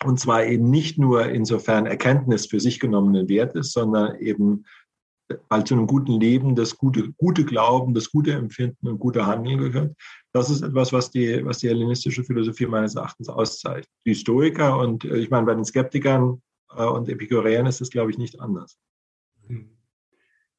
Und 0.05 0.21
zwar 0.21 0.45
eben 0.45 0.71
nicht 0.71 0.99
nur 0.99 1.27
insofern 1.29 1.87
Erkenntnis 1.87 2.47
für 2.47 2.61
sich 2.61 2.81
genommenen 2.81 3.29
Wert 3.29 3.55
ist, 3.57 3.73
sondern 3.73 4.17
eben, 4.21 4.65
weil 5.49 5.65
zu 5.65 5.75
einem 5.75 5.87
guten 5.87 6.21
Leben 6.21 6.55
das 6.55 6.77
gute, 6.77 7.13
gute 7.13 7.45
Glauben, 7.45 7.95
das 7.95 8.11
gute 8.11 8.33
Empfinden 8.33 8.89
und 8.89 8.99
gute 8.99 9.27
Handeln 9.27 9.59
gehört. 9.59 9.97
Das 10.33 10.51
ist 10.51 10.63
etwas, 10.63 10.93
was 10.93 11.11
die, 11.11 11.45
was 11.45 11.59
die 11.59 11.69
hellenistische 11.69 12.25
Philosophie 12.25 12.67
meines 12.67 12.95
Erachtens 12.95 13.29
auszeichnet. 13.29 13.89
Die 14.05 14.15
Stoiker 14.15 14.79
und 14.79 15.05
äh, 15.05 15.17
ich 15.17 15.31
meine, 15.31 15.47
bei 15.47 15.55
den 15.55 15.65
Skeptikern 15.65 16.43
äh, 16.77 16.85
und 16.85 17.09
Epikureern 17.09 17.67
ist 17.67 17.81
es, 17.81 17.91
glaube 17.91 18.11
ich, 18.11 18.19
nicht 18.19 18.39
anders. 18.39 18.79
Hm. 19.47 19.76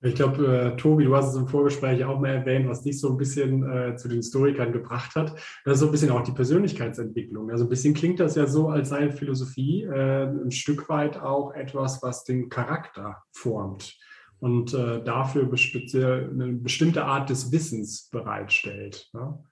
Ich 0.01 0.13
glaube, 0.13 0.45
äh, 0.45 0.77
Tobi, 0.77 1.05
du 1.05 1.15
hast 1.15 1.29
es 1.29 1.35
im 1.35 1.47
Vorgespräch 1.47 2.03
auch 2.05 2.19
mal 2.19 2.29
erwähnt, 2.29 2.69
was 2.69 2.83
dich 2.83 2.99
so 2.99 3.09
ein 3.09 3.17
bisschen 3.17 3.67
äh, 3.67 3.95
zu 3.95 4.07
den 4.07 4.17
Historikern 4.17 4.71
gebracht 4.71 5.15
hat. 5.15 5.33
Das 5.65 5.75
ist 5.75 5.79
so 5.79 5.87
ein 5.87 5.91
bisschen 5.91 6.11
auch 6.11 6.21
die 6.21 6.33
Persönlichkeitsentwicklung. 6.33 7.49
Also 7.49 7.65
ein 7.65 7.69
bisschen 7.69 7.95
klingt 7.95 8.19
das 8.19 8.35
ja 8.35 8.45
so, 8.45 8.69
als 8.69 8.89
sei 8.89 9.09
Philosophie 9.09 9.83
äh, 9.83 10.27
ein 10.27 10.51
Stück 10.51 10.87
weit 10.89 11.19
auch 11.19 11.51
etwas, 11.53 12.03
was 12.03 12.23
den 12.23 12.49
Charakter 12.49 13.23
formt 13.31 13.97
und 14.39 14.71
äh, 14.75 15.03
dafür 15.03 15.49
eine 15.49 16.53
bestimmte 16.53 17.05
Art 17.05 17.31
des 17.31 17.51
Wissens 17.51 18.07
bereitstellt. 18.11 19.09
Ne? 19.13 19.43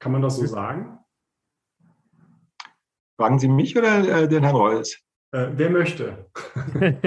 Kann 0.00 0.12
man 0.12 0.20
das 0.20 0.36
so 0.36 0.44
sagen? 0.44 0.98
Fragen 3.16 3.38
Sie 3.38 3.48
mich 3.48 3.74
oder 3.76 4.22
äh, 4.24 4.28
den 4.28 4.42
Herrn 4.42 4.54
Reus? 4.54 4.98
Äh, 5.32 5.48
wer 5.54 5.70
möchte? 5.70 6.26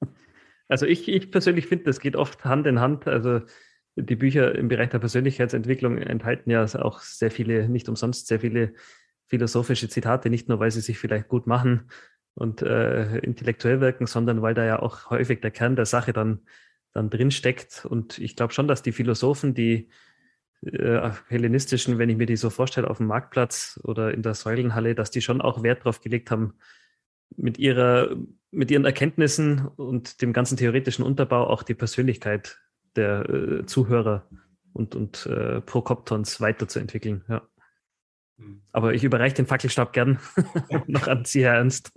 Also 0.68 0.86
ich, 0.86 1.08
ich 1.08 1.30
persönlich 1.30 1.66
finde, 1.66 1.84
das 1.84 2.00
geht 2.00 2.16
oft 2.16 2.44
Hand 2.44 2.66
in 2.66 2.80
Hand. 2.80 3.06
Also 3.06 3.40
die 3.96 4.16
Bücher 4.16 4.54
im 4.54 4.68
Bereich 4.68 4.90
der 4.90 4.98
Persönlichkeitsentwicklung 4.98 5.98
enthalten 5.98 6.50
ja 6.50 6.64
auch 6.64 7.00
sehr 7.00 7.30
viele, 7.30 7.68
nicht 7.68 7.88
umsonst 7.88 8.26
sehr 8.26 8.40
viele 8.40 8.74
philosophische 9.26 9.88
Zitate, 9.88 10.30
nicht 10.30 10.48
nur, 10.48 10.60
weil 10.60 10.70
sie 10.70 10.80
sich 10.80 10.98
vielleicht 10.98 11.28
gut 11.28 11.46
machen 11.46 11.90
und 12.34 12.62
äh, 12.62 13.18
intellektuell 13.18 13.80
wirken, 13.80 14.06
sondern 14.06 14.42
weil 14.42 14.54
da 14.54 14.64
ja 14.64 14.80
auch 14.80 15.10
häufig 15.10 15.40
der 15.40 15.50
Kern 15.50 15.76
der 15.76 15.86
Sache 15.86 16.12
dann, 16.12 16.40
dann 16.92 17.10
drin 17.10 17.30
steckt. 17.30 17.84
Und 17.84 18.18
ich 18.18 18.36
glaube 18.36 18.52
schon, 18.52 18.68
dass 18.68 18.82
die 18.82 18.92
Philosophen, 18.92 19.54
die 19.54 19.88
äh, 20.62 21.10
hellenistischen, 21.28 21.98
wenn 21.98 22.08
ich 22.08 22.16
mir 22.16 22.26
die 22.26 22.36
so 22.36 22.50
vorstelle, 22.50 22.90
auf 22.90 22.98
dem 22.98 23.06
Marktplatz 23.06 23.80
oder 23.84 24.12
in 24.12 24.22
der 24.22 24.34
Säulenhalle, 24.34 24.94
dass 24.94 25.10
die 25.10 25.20
schon 25.20 25.40
auch 25.40 25.62
Wert 25.62 25.80
darauf 25.80 26.00
gelegt 26.00 26.30
haben, 26.30 26.54
mit 27.36 27.58
ihrer, 27.58 28.16
mit 28.50 28.70
ihren 28.70 28.84
Erkenntnissen 28.84 29.66
und 29.76 30.22
dem 30.22 30.32
ganzen 30.32 30.56
theoretischen 30.56 31.04
Unterbau 31.04 31.46
auch 31.46 31.62
die 31.62 31.74
Persönlichkeit 31.74 32.60
der 32.96 33.28
äh, 33.28 33.66
Zuhörer 33.66 34.26
und, 34.72 34.94
und 34.94 35.26
äh, 35.26 35.60
Prokoptons 35.60 36.40
weiterzuentwickeln. 36.40 37.24
Ja. 37.28 37.42
Hm. 38.38 38.62
Aber 38.72 38.94
ich 38.94 39.04
überreiche 39.04 39.36
den 39.36 39.46
Fackelstab 39.46 39.92
gern 39.92 40.18
noch 40.86 41.06
an 41.08 41.24
Sie, 41.24 41.44
Herr 41.44 41.54
Ernst. 41.54 41.92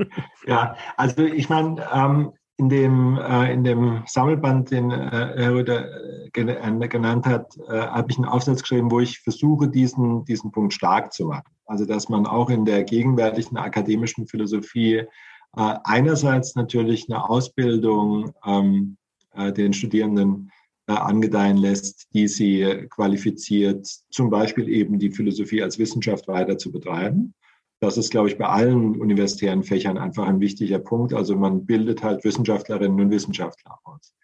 Ja, 0.46 0.76
also 0.96 1.24
ich 1.24 1.50
meine, 1.50 1.86
ähm, 1.94 2.34
in 2.58 2.70
dem, 2.70 3.18
äh, 3.18 3.54
in 3.54 3.64
dem 3.64 4.04
Sammelband, 4.08 4.72
den 4.72 4.92
äh, 4.92 5.34
Herr 5.36 5.54
Rüder 5.54 5.86
äh, 6.26 6.30
genannt 6.32 7.26
hat, 7.26 7.56
äh, 7.68 7.80
habe 7.80 8.08
ich 8.10 8.18
einen 8.18 8.26
Aufsatz 8.26 8.62
geschrieben, 8.62 8.90
wo 8.90 9.00
ich 9.00 9.20
versuche, 9.20 9.70
diesen, 9.70 10.26
diesen 10.26 10.52
Punkt 10.52 10.74
stark 10.74 11.14
zu 11.14 11.28
machen. 11.28 11.57
Also, 11.68 11.86
dass 11.86 12.10
man 12.10 12.26
auch 12.26 12.50
in 12.50 12.66
der 12.66 12.84
gegenwärtigen 12.84 13.58
akademischen 13.58 14.28
Philosophie 14.28 14.96
äh, 14.96 15.06
einerseits 15.84 16.56
natürlich 16.56 17.10
eine 17.10 17.30
Ausbildung 17.30 18.34
ähm, 18.46 18.98
äh, 19.34 19.52
den 19.52 19.74
Studierenden 19.74 20.52
angedeihen 20.90 21.58
lässt, 21.58 22.08
die 22.14 22.30
sie 22.30 22.88
qualifiziert, 22.90 23.86
zum 24.10 24.30
Beispiel 24.30 24.70
eben 24.70 25.00
die 25.00 25.12
Philosophie 25.12 25.62
als 25.62 25.78
Wissenschaft 25.80 26.30
weiter 26.30 26.58
zu 26.58 26.72
betreiben. 26.72 27.34
Das 27.80 27.98
ist, 27.98 28.10
glaube 28.10 28.30
ich, 28.30 28.38
bei 28.38 28.48
allen 28.48 29.00
universitären 29.00 29.64
Fächern 29.64 29.98
einfach 29.98 30.26
ein 30.26 30.40
wichtiger 30.40 30.80
Punkt. 30.80 31.14
Also 31.14 31.36
man 31.36 31.66
bildet 31.66 32.04
halt 32.04 32.24
Wissenschaftlerinnen 32.24 33.00
und 33.00 33.12
Wissenschaftler 33.12 33.78
aus. 33.84 34.16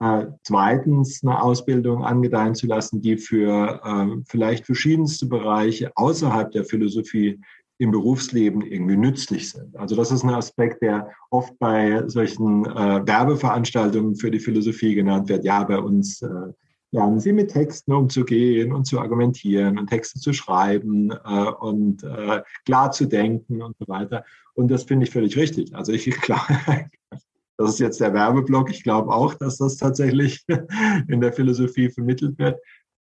Äh, 0.00 0.26
zweitens 0.44 1.22
eine 1.22 1.42
Ausbildung 1.42 2.04
angedeihen 2.04 2.54
zu 2.54 2.66
lassen, 2.66 3.02
die 3.02 3.18
für 3.18 3.80
äh, 3.84 4.22
vielleicht 4.26 4.64
verschiedenste 4.64 5.26
Bereiche 5.26 5.92
außerhalb 5.94 6.50
der 6.52 6.64
Philosophie 6.64 7.38
im 7.76 7.90
Berufsleben 7.90 8.62
irgendwie 8.62 8.96
nützlich 8.96 9.50
sind. 9.50 9.76
Also 9.76 9.96
das 9.96 10.10
ist 10.10 10.22
ein 10.22 10.30
Aspekt, 10.30 10.82
der 10.82 11.10
oft 11.30 11.58
bei 11.58 12.06
solchen 12.08 12.64
äh, 12.66 13.06
Werbeveranstaltungen 13.06 14.16
für 14.16 14.30
die 14.30 14.40
Philosophie 14.40 14.94
genannt 14.94 15.28
wird. 15.28 15.44
Ja, 15.44 15.64
bei 15.64 15.78
uns 15.78 16.22
äh, 16.22 16.28
lernen 16.92 17.20
sie 17.20 17.32
mit 17.32 17.50
Texten 17.50 17.92
umzugehen 17.92 18.72
und 18.72 18.86
zu 18.86 19.00
argumentieren 19.00 19.78
und 19.78 19.88
Texte 19.88 20.18
zu 20.18 20.32
schreiben 20.32 21.10
äh, 21.10 21.50
und 21.60 22.04
äh, 22.04 22.42
klar 22.64 22.90
zu 22.90 23.06
denken 23.06 23.62
und 23.62 23.76
so 23.78 23.86
weiter. 23.86 24.24
Und 24.54 24.70
das 24.70 24.84
finde 24.84 25.04
ich 25.04 25.10
völlig 25.10 25.36
richtig. 25.36 25.74
Also 25.74 25.92
ich 25.92 26.04
glaube, 26.20 26.42
das 27.60 27.74
ist 27.74 27.80
jetzt 27.80 28.00
der 28.00 28.14
Werbeblock. 28.14 28.70
Ich 28.70 28.82
glaube 28.82 29.12
auch, 29.12 29.34
dass 29.34 29.58
das 29.58 29.76
tatsächlich 29.76 30.44
in 31.08 31.20
der 31.20 31.32
Philosophie 31.32 31.90
vermittelt 31.90 32.38
wird. 32.38 32.58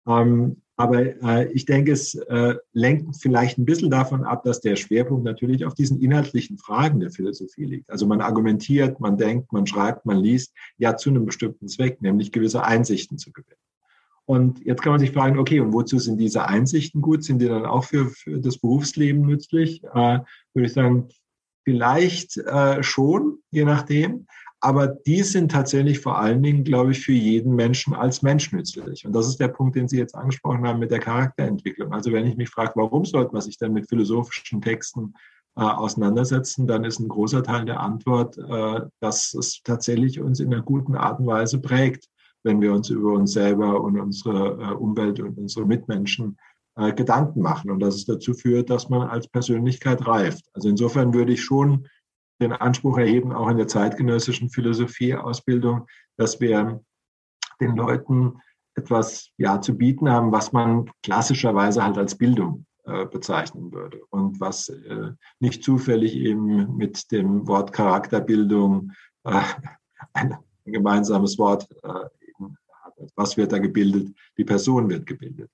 Ähm, 0.07 0.61
aber 0.75 1.21
äh, 1.23 1.51
ich 1.51 1.65
denke, 1.65 1.91
es 1.91 2.15
äh, 2.15 2.55
lenkt 2.73 3.17
vielleicht 3.17 3.57
ein 3.57 3.65
bisschen 3.65 3.89
davon 3.89 4.23
ab, 4.23 4.43
dass 4.43 4.61
der 4.61 4.75
Schwerpunkt 4.75 5.23
natürlich 5.23 5.65
auf 5.65 5.75
diesen 5.75 6.01
inhaltlichen 6.01 6.57
Fragen 6.57 6.99
der 6.99 7.11
Philosophie 7.11 7.65
liegt. 7.65 7.89
Also 7.89 8.05
man 8.05 8.21
argumentiert, 8.21 8.99
man 8.99 9.17
denkt, 9.17 9.51
man 9.51 9.67
schreibt, 9.67 10.05
man 10.05 10.17
liest, 10.17 10.53
ja 10.77 10.95
zu 10.97 11.09
einem 11.09 11.25
bestimmten 11.25 11.67
Zweck, 11.67 12.01
nämlich 12.01 12.31
gewisse 12.31 12.63
Einsichten 12.63 13.17
zu 13.17 13.31
gewinnen. 13.31 13.55
Und 14.25 14.63
jetzt 14.65 14.81
kann 14.81 14.91
man 14.91 14.99
sich 14.99 15.11
fragen, 15.11 15.39
okay, 15.39 15.59
und 15.59 15.73
wozu 15.73 15.99
sind 15.99 16.17
diese 16.17 16.47
Einsichten 16.47 17.01
gut? 17.01 17.23
Sind 17.23 17.39
die 17.39 17.47
dann 17.47 17.65
auch 17.65 17.85
für, 17.85 18.09
für 18.09 18.39
das 18.39 18.57
Berufsleben 18.57 19.25
nützlich? 19.25 19.83
Äh, 19.83 20.19
würde 20.53 20.65
ich 20.65 20.73
sagen, 20.73 21.09
vielleicht 21.63 22.37
äh, 22.37 22.81
schon, 22.83 23.39
je 23.51 23.65
nachdem. 23.65 24.27
Aber 24.61 24.87
die 24.87 25.23
sind 25.23 25.51
tatsächlich 25.51 25.99
vor 25.99 26.17
allen 26.17 26.43
Dingen, 26.43 26.63
glaube 26.63 26.91
ich, 26.91 26.99
für 26.99 27.13
jeden 27.13 27.55
Menschen 27.55 27.93
als 27.93 28.21
Mensch 28.21 28.51
nützlich. 28.51 29.05
Und 29.05 29.13
das 29.13 29.27
ist 29.27 29.39
der 29.39 29.47
Punkt, 29.47 29.75
den 29.75 29.87
Sie 29.87 29.97
jetzt 29.97 30.15
angesprochen 30.15 30.67
haben 30.67 30.79
mit 30.79 30.91
der 30.91 30.99
Charakterentwicklung. 30.99 31.93
Also 31.93 32.11
wenn 32.11 32.25
ich 32.25 32.35
mich 32.35 32.49
frage, 32.49 32.73
warum 32.75 33.05
sollte 33.05 33.31
man 33.31 33.41
sich 33.41 33.57
denn 33.57 33.73
mit 33.73 33.87
philosophischen 33.87 34.61
Texten 34.61 35.13
äh, 35.55 35.61
auseinandersetzen, 35.61 36.67
dann 36.67 36.83
ist 36.83 36.99
ein 36.99 37.07
großer 37.07 37.41
Teil 37.41 37.65
der 37.65 37.79
Antwort, 37.79 38.37
äh, 38.37 38.81
dass 38.99 39.33
es 39.33 39.61
tatsächlich 39.63 40.19
uns 40.19 40.39
in 40.41 40.53
einer 40.53 40.63
guten 40.63 40.95
Art 40.95 41.19
und 41.19 41.27
Weise 41.27 41.59
prägt 41.59 42.09
wenn 42.43 42.61
wir 42.61 42.73
uns 42.73 42.89
über 42.89 43.13
uns 43.13 43.33
selber 43.33 43.81
und 43.81 43.99
unsere 43.99 44.57
äh, 44.61 44.73
Umwelt 44.73 45.19
und 45.19 45.37
unsere 45.37 45.65
Mitmenschen 45.65 46.37
äh, 46.75 46.93
Gedanken 46.93 47.41
machen 47.41 47.71
und 47.71 47.79
dass 47.79 47.95
es 47.95 48.05
dazu 48.05 48.33
führt, 48.33 48.69
dass 48.69 48.89
man 48.89 49.07
als 49.07 49.27
Persönlichkeit 49.27 50.05
reift. 50.07 50.45
Also 50.53 50.69
insofern 50.69 51.13
würde 51.13 51.33
ich 51.33 51.43
schon 51.43 51.87
den 52.41 52.53
Anspruch 52.53 52.97
erheben, 52.97 53.33
auch 53.33 53.49
in 53.49 53.57
der 53.57 53.67
zeitgenössischen 53.67 54.49
Philosophieausbildung, 54.49 55.87
dass 56.17 56.39
wir 56.39 56.81
den 57.59 57.75
Leuten 57.75 58.39
etwas 58.75 59.29
ja, 59.37 59.59
zu 59.59 59.77
bieten 59.77 60.09
haben, 60.09 60.31
was 60.31 60.53
man 60.53 60.89
klassischerweise 61.03 61.83
halt 61.83 61.97
als 61.97 62.15
Bildung 62.15 62.65
äh, 62.85 63.05
bezeichnen 63.05 63.71
würde 63.73 64.01
und 64.09 64.39
was 64.39 64.69
äh, 64.69 65.11
nicht 65.39 65.63
zufällig 65.63 66.15
eben 66.15 66.77
mit 66.77 67.11
dem 67.11 67.47
Wort 67.47 67.73
Charakterbildung 67.73 68.91
äh, 69.25 69.41
ein, 70.13 70.33
ein 70.65 70.71
gemeinsames 70.71 71.37
Wort 71.37 71.67
äh, 71.83 72.05
was 73.15 73.37
wird 73.37 73.51
da 73.51 73.59
gebildet? 73.59 74.13
Die 74.37 74.43
Person 74.43 74.89
wird 74.89 75.05
gebildet. 75.05 75.49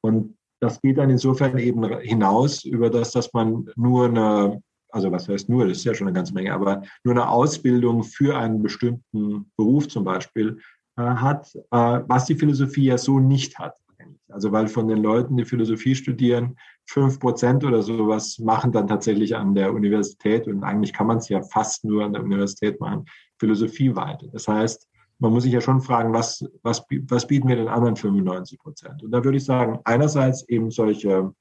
Und 0.00 0.36
das 0.60 0.80
geht 0.80 0.98
dann 0.98 1.10
insofern 1.10 1.58
eben 1.58 1.98
hinaus 2.00 2.64
über 2.64 2.90
das, 2.90 3.12
dass 3.12 3.32
man 3.32 3.70
nur 3.76 4.06
eine, 4.06 4.62
also 4.96 5.12
was 5.12 5.28
heißt 5.28 5.48
nur, 5.48 5.68
das 5.68 5.78
ist 5.78 5.84
ja 5.84 5.94
schon 5.94 6.08
eine 6.08 6.14
ganze 6.14 6.32
Menge, 6.32 6.52
aber 6.52 6.82
nur 7.04 7.14
eine 7.14 7.28
Ausbildung 7.28 8.02
für 8.02 8.36
einen 8.36 8.62
bestimmten 8.62 9.50
Beruf 9.56 9.88
zum 9.88 10.04
Beispiel 10.04 10.58
äh, 10.96 11.02
hat, 11.02 11.54
äh, 11.54 12.00
was 12.06 12.24
die 12.24 12.34
Philosophie 12.34 12.86
ja 12.86 12.98
so 12.98 13.20
nicht 13.20 13.58
hat. 13.58 13.76
Also 14.28 14.52
weil 14.52 14.68
von 14.68 14.88
den 14.88 15.02
Leuten, 15.02 15.36
die 15.36 15.44
Philosophie 15.44 15.94
studieren, 15.94 16.56
fünf 16.86 17.20
Prozent 17.20 17.64
oder 17.64 17.82
sowas 17.82 18.38
machen 18.38 18.72
dann 18.72 18.86
tatsächlich 18.86 19.36
an 19.36 19.54
der 19.54 19.72
Universität 19.72 20.46
und 20.46 20.64
eigentlich 20.64 20.92
kann 20.92 21.06
man 21.06 21.18
es 21.18 21.28
ja 21.28 21.42
fast 21.42 21.84
nur 21.84 22.04
an 22.04 22.12
der 22.12 22.22
Universität 22.22 22.80
machen, 22.80 23.04
Philosophie 23.38 23.94
weiter. 23.94 24.26
Das 24.32 24.48
heißt, 24.48 24.88
man 25.18 25.32
muss 25.32 25.44
sich 25.44 25.52
ja 25.52 25.60
schon 25.60 25.80
fragen, 25.80 26.12
was, 26.12 26.44
was, 26.62 26.84
was 27.08 27.26
bieten 27.26 27.48
wir 27.48 27.56
den 27.56 27.68
anderen 27.68 27.96
95 27.96 28.58
Prozent? 28.58 29.02
Und 29.02 29.10
da 29.10 29.24
würde 29.24 29.38
ich 29.38 29.44
sagen, 29.44 29.78
einerseits 29.84 30.46
eben 30.48 30.70
solche 30.70 31.32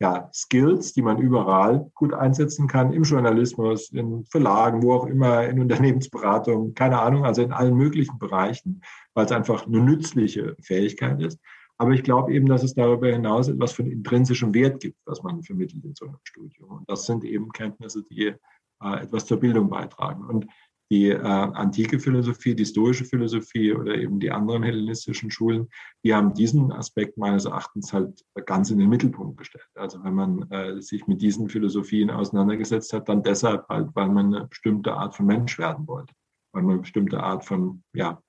ja, 0.00 0.28
Skills, 0.32 0.92
die 0.92 1.02
man 1.02 1.18
überall 1.18 1.90
gut 1.94 2.12
einsetzen 2.12 2.66
kann, 2.66 2.92
im 2.92 3.04
Journalismus, 3.04 3.90
in 3.90 4.24
Verlagen, 4.26 4.82
wo 4.82 4.94
auch 4.94 5.06
immer, 5.06 5.46
in 5.46 5.60
Unternehmensberatung, 5.60 6.74
keine 6.74 7.00
Ahnung, 7.00 7.24
also 7.24 7.42
in 7.42 7.52
allen 7.52 7.76
möglichen 7.76 8.18
Bereichen, 8.18 8.82
weil 9.14 9.26
es 9.26 9.32
einfach 9.32 9.66
eine 9.66 9.80
nützliche 9.80 10.56
Fähigkeit 10.60 11.20
ist. 11.22 11.38
Aber 11.76 11.92
ich 11.92 12.02
glaube 12.02 12.32
eben, 12.32 12.46
dass 12.46 12.62
es 12.62 12.74
darüber 12.74 13.08
hinaus 13.08 13.48
etwas 13.48 13.72
von 13.72 13.86
intrinsischem 13.86 14.54
Wert 14.54 14.80
gibt, 14.80 14.98
was 15.06 15.22
man 15.22 15.42
vermittelt 15.42 15.84
in 15.84 15.94
so 15.94 16.06
einem 16.06 16.18
Studium. 16.22 16.70
Und 16.70 16.90
das 16.90 17.06
sind 17.06 17.24
eben 17.24 17.50
Kenntnisse, 17.50 18.04
die 18.04 18.34
äh, 18.82 19.02
etwas 19.02 19.26
zur 19.26 19.40
Bildung 19.40 19.68
beitragen. 19.68 20.24
Und 20.24 20.46
die 20.94 21.10
äh, 21.10 21.18
antike 21.18 21.98
Philosophie, 21.98 22.54
die 22.54 22.64
stoische 22.64 23.04
Philosophie 23.04 23.74
oder 23.74 23.96
eben 23.96 24.20
die 24.20 24.30
anderen 24.30 24.62
hellenistischen 24.62 25.28
Schulen, 25.28 25.68
die 26.04 26.14
haben 26.14 26.34
diesen 26.34 26.70
Aspekt 26.70 27.18
meines 27.18 27.46
Erachtens 27.46 27.92
halt 27.92 28.24
ganz 28.46 28.70
in 28.70 28.78
den 28.78 28.88
Mittelpunkt 28.88 29.36
gestellt. 29.38 29.66
Also 29.74 30.04
wenn 30.04 30.14
man 30.14 30.50
äh, 30.52 30.80
sich 30.80 31.08
mit 31.08 31.20
diesen 31.20 31.48
Philosophien 31.48 32.10
auseinandergesetzt 32.10 32.92
hat, 32.92 33.08
dann 33.08 33.24
deshalb 33.24 33.68
halt, 33.68 33.88
weil 33.94 34.08
man 34.08 34.32
eine 34.32 34.46
bestimmte 34.46 34.94
Art 34.94 35.16
von 35.16 35.26
Mensch 35.26 35.58
werden 35.58 35.88
wollte, 35.88 36.14
weil 36.52 36.62
man 36.62 36.74
eine 36.74 36.82
bestimmte 36.82 37.20
Art 37.20 37.44
von 37.44 37.82
ja, 37.92 38.22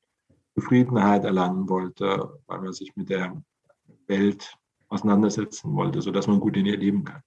Zufriedenheit 0.56 1.24
erlangen 1.24 1.70
wollte, 1.70 2.40
weil 2.48 2.62
man 2.62 2.74
sich 2.74 2.96
mit 2.96 3.10
der 3.12 3.40
Welt 4.08 4.58
auseinandersetzen 4.88 5.76
wollte, 5.76 6.02
sodass 6.02 6.26
man 6.26 6.40
gut 6.40 6.58
in 6.58 6.66
ihr 6.66 6.78
leben 6.78 7.04
kann. 7.04 7.22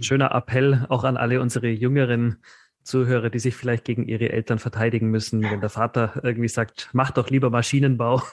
Schöner 0.00 0.32
Appell 0.32 0.84
auch 0.88 1.04
an 1.04 1.16
alle 1.16 1.40
unsere 1.40 1.68
jüngeren 1.68 2.42
Zuhörer, 2.88 3.30
die 3.30 3.38
sich 3.38 3.54
vielleicht 3.54 3.84
gegen 3.84 4.06
ihre 4.08 4.30
Eltern 4.30 4.58
verteidigen 4.58 5.10
müssen, 5.10 5.42
wenn 5.42 5.60
der 5.60 5.68
Vater 5.68 6.20
irgendwie 6.22 6.48
sagt, 6.48 6.88
mach 6.92 7.10
doch 7.10 7.30
lieber 7.30 7.50
Maschinenbau. 7.50 8.22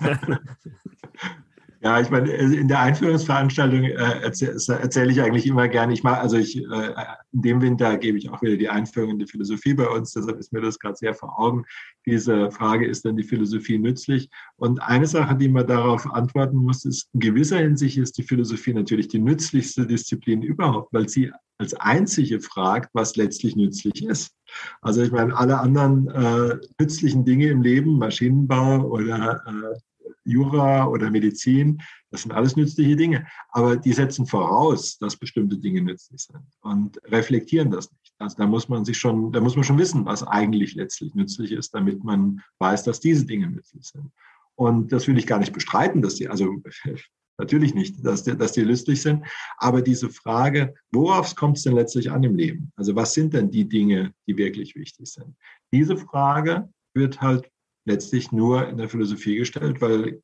Ja, 1.84 2.00
ich 2.00 2.08
meine, 2.08 2.30
in 2.30 2.66
der 2.66 2.80
Einführungsveranstaltung 2.80 3.84
äh, 3.84 3.92
erzähle 4.22 4.56
erzähl 4.80 5.10
ich 5.10 5.20
eigentlich 5.20 5.46
immer 5.46 5.68
gerne. 5.68 5.92
Ich 5.92 6.02
mache, 6.02 6.18
also 6.18 6.38
ich, 6.38 6.56
äh, 6.56 6.94
in 7.32 7.42
dem 7.42 7.60
Winter 7.60 7.98
gebe 7.98 8.16
ich 8.16 8.30
auch 8.30 8.40
wieder 8.40 8.56
die 8.56 8.70
Einführung 8.70 9.10
in 9.10 9.18
die 9.18 9.26
Philosophie 9.26 9.74
bei 9.74 9.86
uns, 9.86 10.14
deshalb 10.14 10.38
ist 10.38 10.50
mir 10.50 10.62
das 10.62 10.78
gerade 10.78 10.96
sehr 10.96 11.12
vor 11.12 11.38
Augen. 11.38 11.66
Diese 12.06 12.50
Frage, 12.50 12.86
ist 12.86 13.04
denn 13.04 13.18
die 13.18 13.22
Philosophie 13.22 13.78
nützlich? 13.78 14.30
Und 14.56 14.80
eine 14.80 15.06
Sache, 15.06 15.36
die 15.36 15.50
man 15.50 15.66
darauf 15.66 16.10
antworten 16.10 16.56
muss, 16.56 16.86
ist, 16.86 17.10
in 17.12 17.20
gewisser 17.20 17.58
Hinsicht 17.58 17.98
ist 17.98 18.16
die 18.16 18.22
Philosophie 18.22 18.72
natürlich 18.72 19.08
die 19.08 19.18
nützlichste 19.18 19.86
Disziplin 19.86 20.40
überhaupt, 20.40 20.90
weil 20.94 21.10
sie 21.10 21.32
als 21.58 21.74
einzige 21.74 22.40
fragt, 22.40 22.94
was 22.94 23.16
letztlich 23.16 23.56
nützlich 23.56 24.02
ist. 24.06 24.34
Also 24.80 25.02
ich 25.02 25.12
meine, 25.12 25.36
alle 25.36 25.60
anderen 25.60 26.08
äh, 26.08 26.56
nützlichen 26.80 27.26
Dinge 27.26 27.48
im 27.48 27.60
Leben, 27.60 27.98
Maschinenbau 27.98 28.86
oder 28.86 29.42
äh, 29.46 29.78
Jura 30.24 30.86
oder 30.86 31.10
Medizin, 31.10 31.80
das 32.10 32.22
sind 32.22 32.32
alles 32.32 32.56
nützliche 32.56 32.96
Dinge. 32.96 33.26
Aber 33.50 33.76
die 33.76 33.92
setzen 33.92 34.26
voraus, 34.26 34.98
dass 34.98 35.16
bestimmte 35.16 35.58
Dinge 35.58 35.82
nützlich 35.82 36.22
sind 36.22 36.44
und 36.60 36.98
reflektieren 37.06 37.70
das 37.70 37.90
nicht. 37.90 38.14
Also 38.18 38.36
da 38.36 38.46
muss 38.46 38.68
man 38.68 38.84
sich 38.84 38.98
schon, 38.98 39.32
da 39.32 39.40
muss 39.40 39.56
man 39.56 39.64
schon 39.64 39.78
wissen, 39.78 40.04
was 40.04 40.22
eigentlich 40.22 40.74
letztlich 40.74 41.14
nützlich 41.14 41.52
ist, 41.52 41.74
damit 41.74 42.04
man 42.04 42.40
weiß, 42.58 42.84
dass 42.84 43.00
diese 43.00 43.26
Dinge 43.26 43.48
nützlich 43.48 43.86
sind. 43.86 44.10
Und 44.56 44.92
das 44.92 45.08
will 45.08 45.18
ich 45.18 45.26
gar 45.26 45.38
nicht 45.38 45.52
bestreiten, 45.52 46.02
dass 46.02 46.14
die, 46.14 46.28
also 46.28 46.62
natürlich 47.38 47.74
nicht, 47.74 48.04
dass 48.04 48.22
die, 48.22 48.36
dass 48.36 48.52
die 48.52 48.64
nützlich 48.64 49.02
sind. 49.02 49.24
Aber 49.58 49.82
diese 49.82 50.08
Frage, 50.08 50.74
worauf 50.92 51.34
kommt 51.34 51.56
es 51.56 51.64
denn 51.64 51.74
letztlich 51.74 52.10
an 52.10 52.22
im 52.22 52.36
Leben? 52.36 52.72
Also 52.76 52.94
was 52.94 53.12
sind 53.12 53.34
denn 53.34 53.50
die 53.50 53.68
Dinge, 53.68 54.14
die 54.26 54.36
wirklich 54.36 54.74
wichtig 54.76 55.06
sind? 55.06 55.34
Diese 55.72 55.96
Frage 55.96 56.68
wird 56.94 57.20
halt 57.20 57.50
letztlich 57.84 58.32
nur 58.32 58.68
in 58.68 58.76
der 58.76 58.88
Philosophie 58.88 59.36
gestellt, 59.36 59.80
weil, 59.80 60.22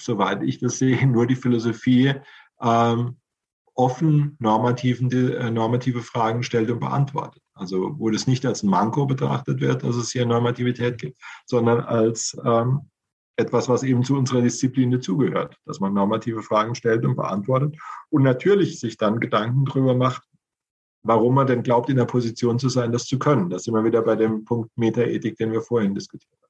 soweit 0.00 0.42
ich 0.42 0.58
das 0.58 0.78
sehe, 0.78 1.06
nur 1.06 1.26
die 1.26 1.36
Philosophie 1.36 2.14
ähm, 2.60 3.16
offen 3.74 4.36
normativen, 4.38 5.10
äh, 5.10 5.50
normative 5.50 6.02
Fragen 6.02 6.42
stellt 6.42 6.70
und 6.70 6.80
beantwortet. 6.80 7.42
Also 7.54 7.98
wo 7.98 8.10
das 8.10 8.26
nicht 8.26 8.44
als 8.46 8.62
Manko 8.62 9.06
betrachtet 9.06 9.60
wird, 9.60 9.82
dass 9.82 9.96
es 9.96 10.12
hier 10.12 10.26
Normativität 10.26 10.98
gibt, 10.98 11.18
sondern 11.46 11.80
als 11.80 12.36
ähm, 12.44 12.90
etwas, 13.36 13.68
was 13.68 13.82
eben 13.82 14.04
zu 14.04 14.16
unserer 14.16 14.42
Disziplin 14.42 14.90
dazugehört, 14.90 15.56
dass 15.64 15.80
man 15.80 15.92
normative 15.92 16.42
Fragen 16.42 16.74
stellt 16.74 17.04
und 17.04 17.16
beantwortet 17.16 17.76
und 18.10 18.22
natürlich 18.22 18.78
sich 18.78 18.96
dann 18.96 19.20
Gedanken 19.20 19.64
darüber 19.64 19.94
macht, 19.94 20.22
warum 21.02 21.34
man 21.34 21.46
denn 21.46 21.62
glaubt, 21.62 21.90
in 21.90 21.96
der 21.96 22.04
Position 22.06 22.58
zu 22.58 22.68
sein, 22.68 22.92
das 22.92 23.06
zu 23.06 23.18
können. 23.18 23.50
Das 23.50 23.64
sind 23.64 23.74
wir 23.74 23.84
wieder 23.84 24.02
bei 24.02 24.16
dem 24.16 24.44
Punkt 24.44 24.70
Metaethik, 24.76 25.36
den 25.36 25.52
wir 25.52 25.62
vorhin 25.62 25.94
diskutiert 25.94 26.32
haben. 26.40 26.43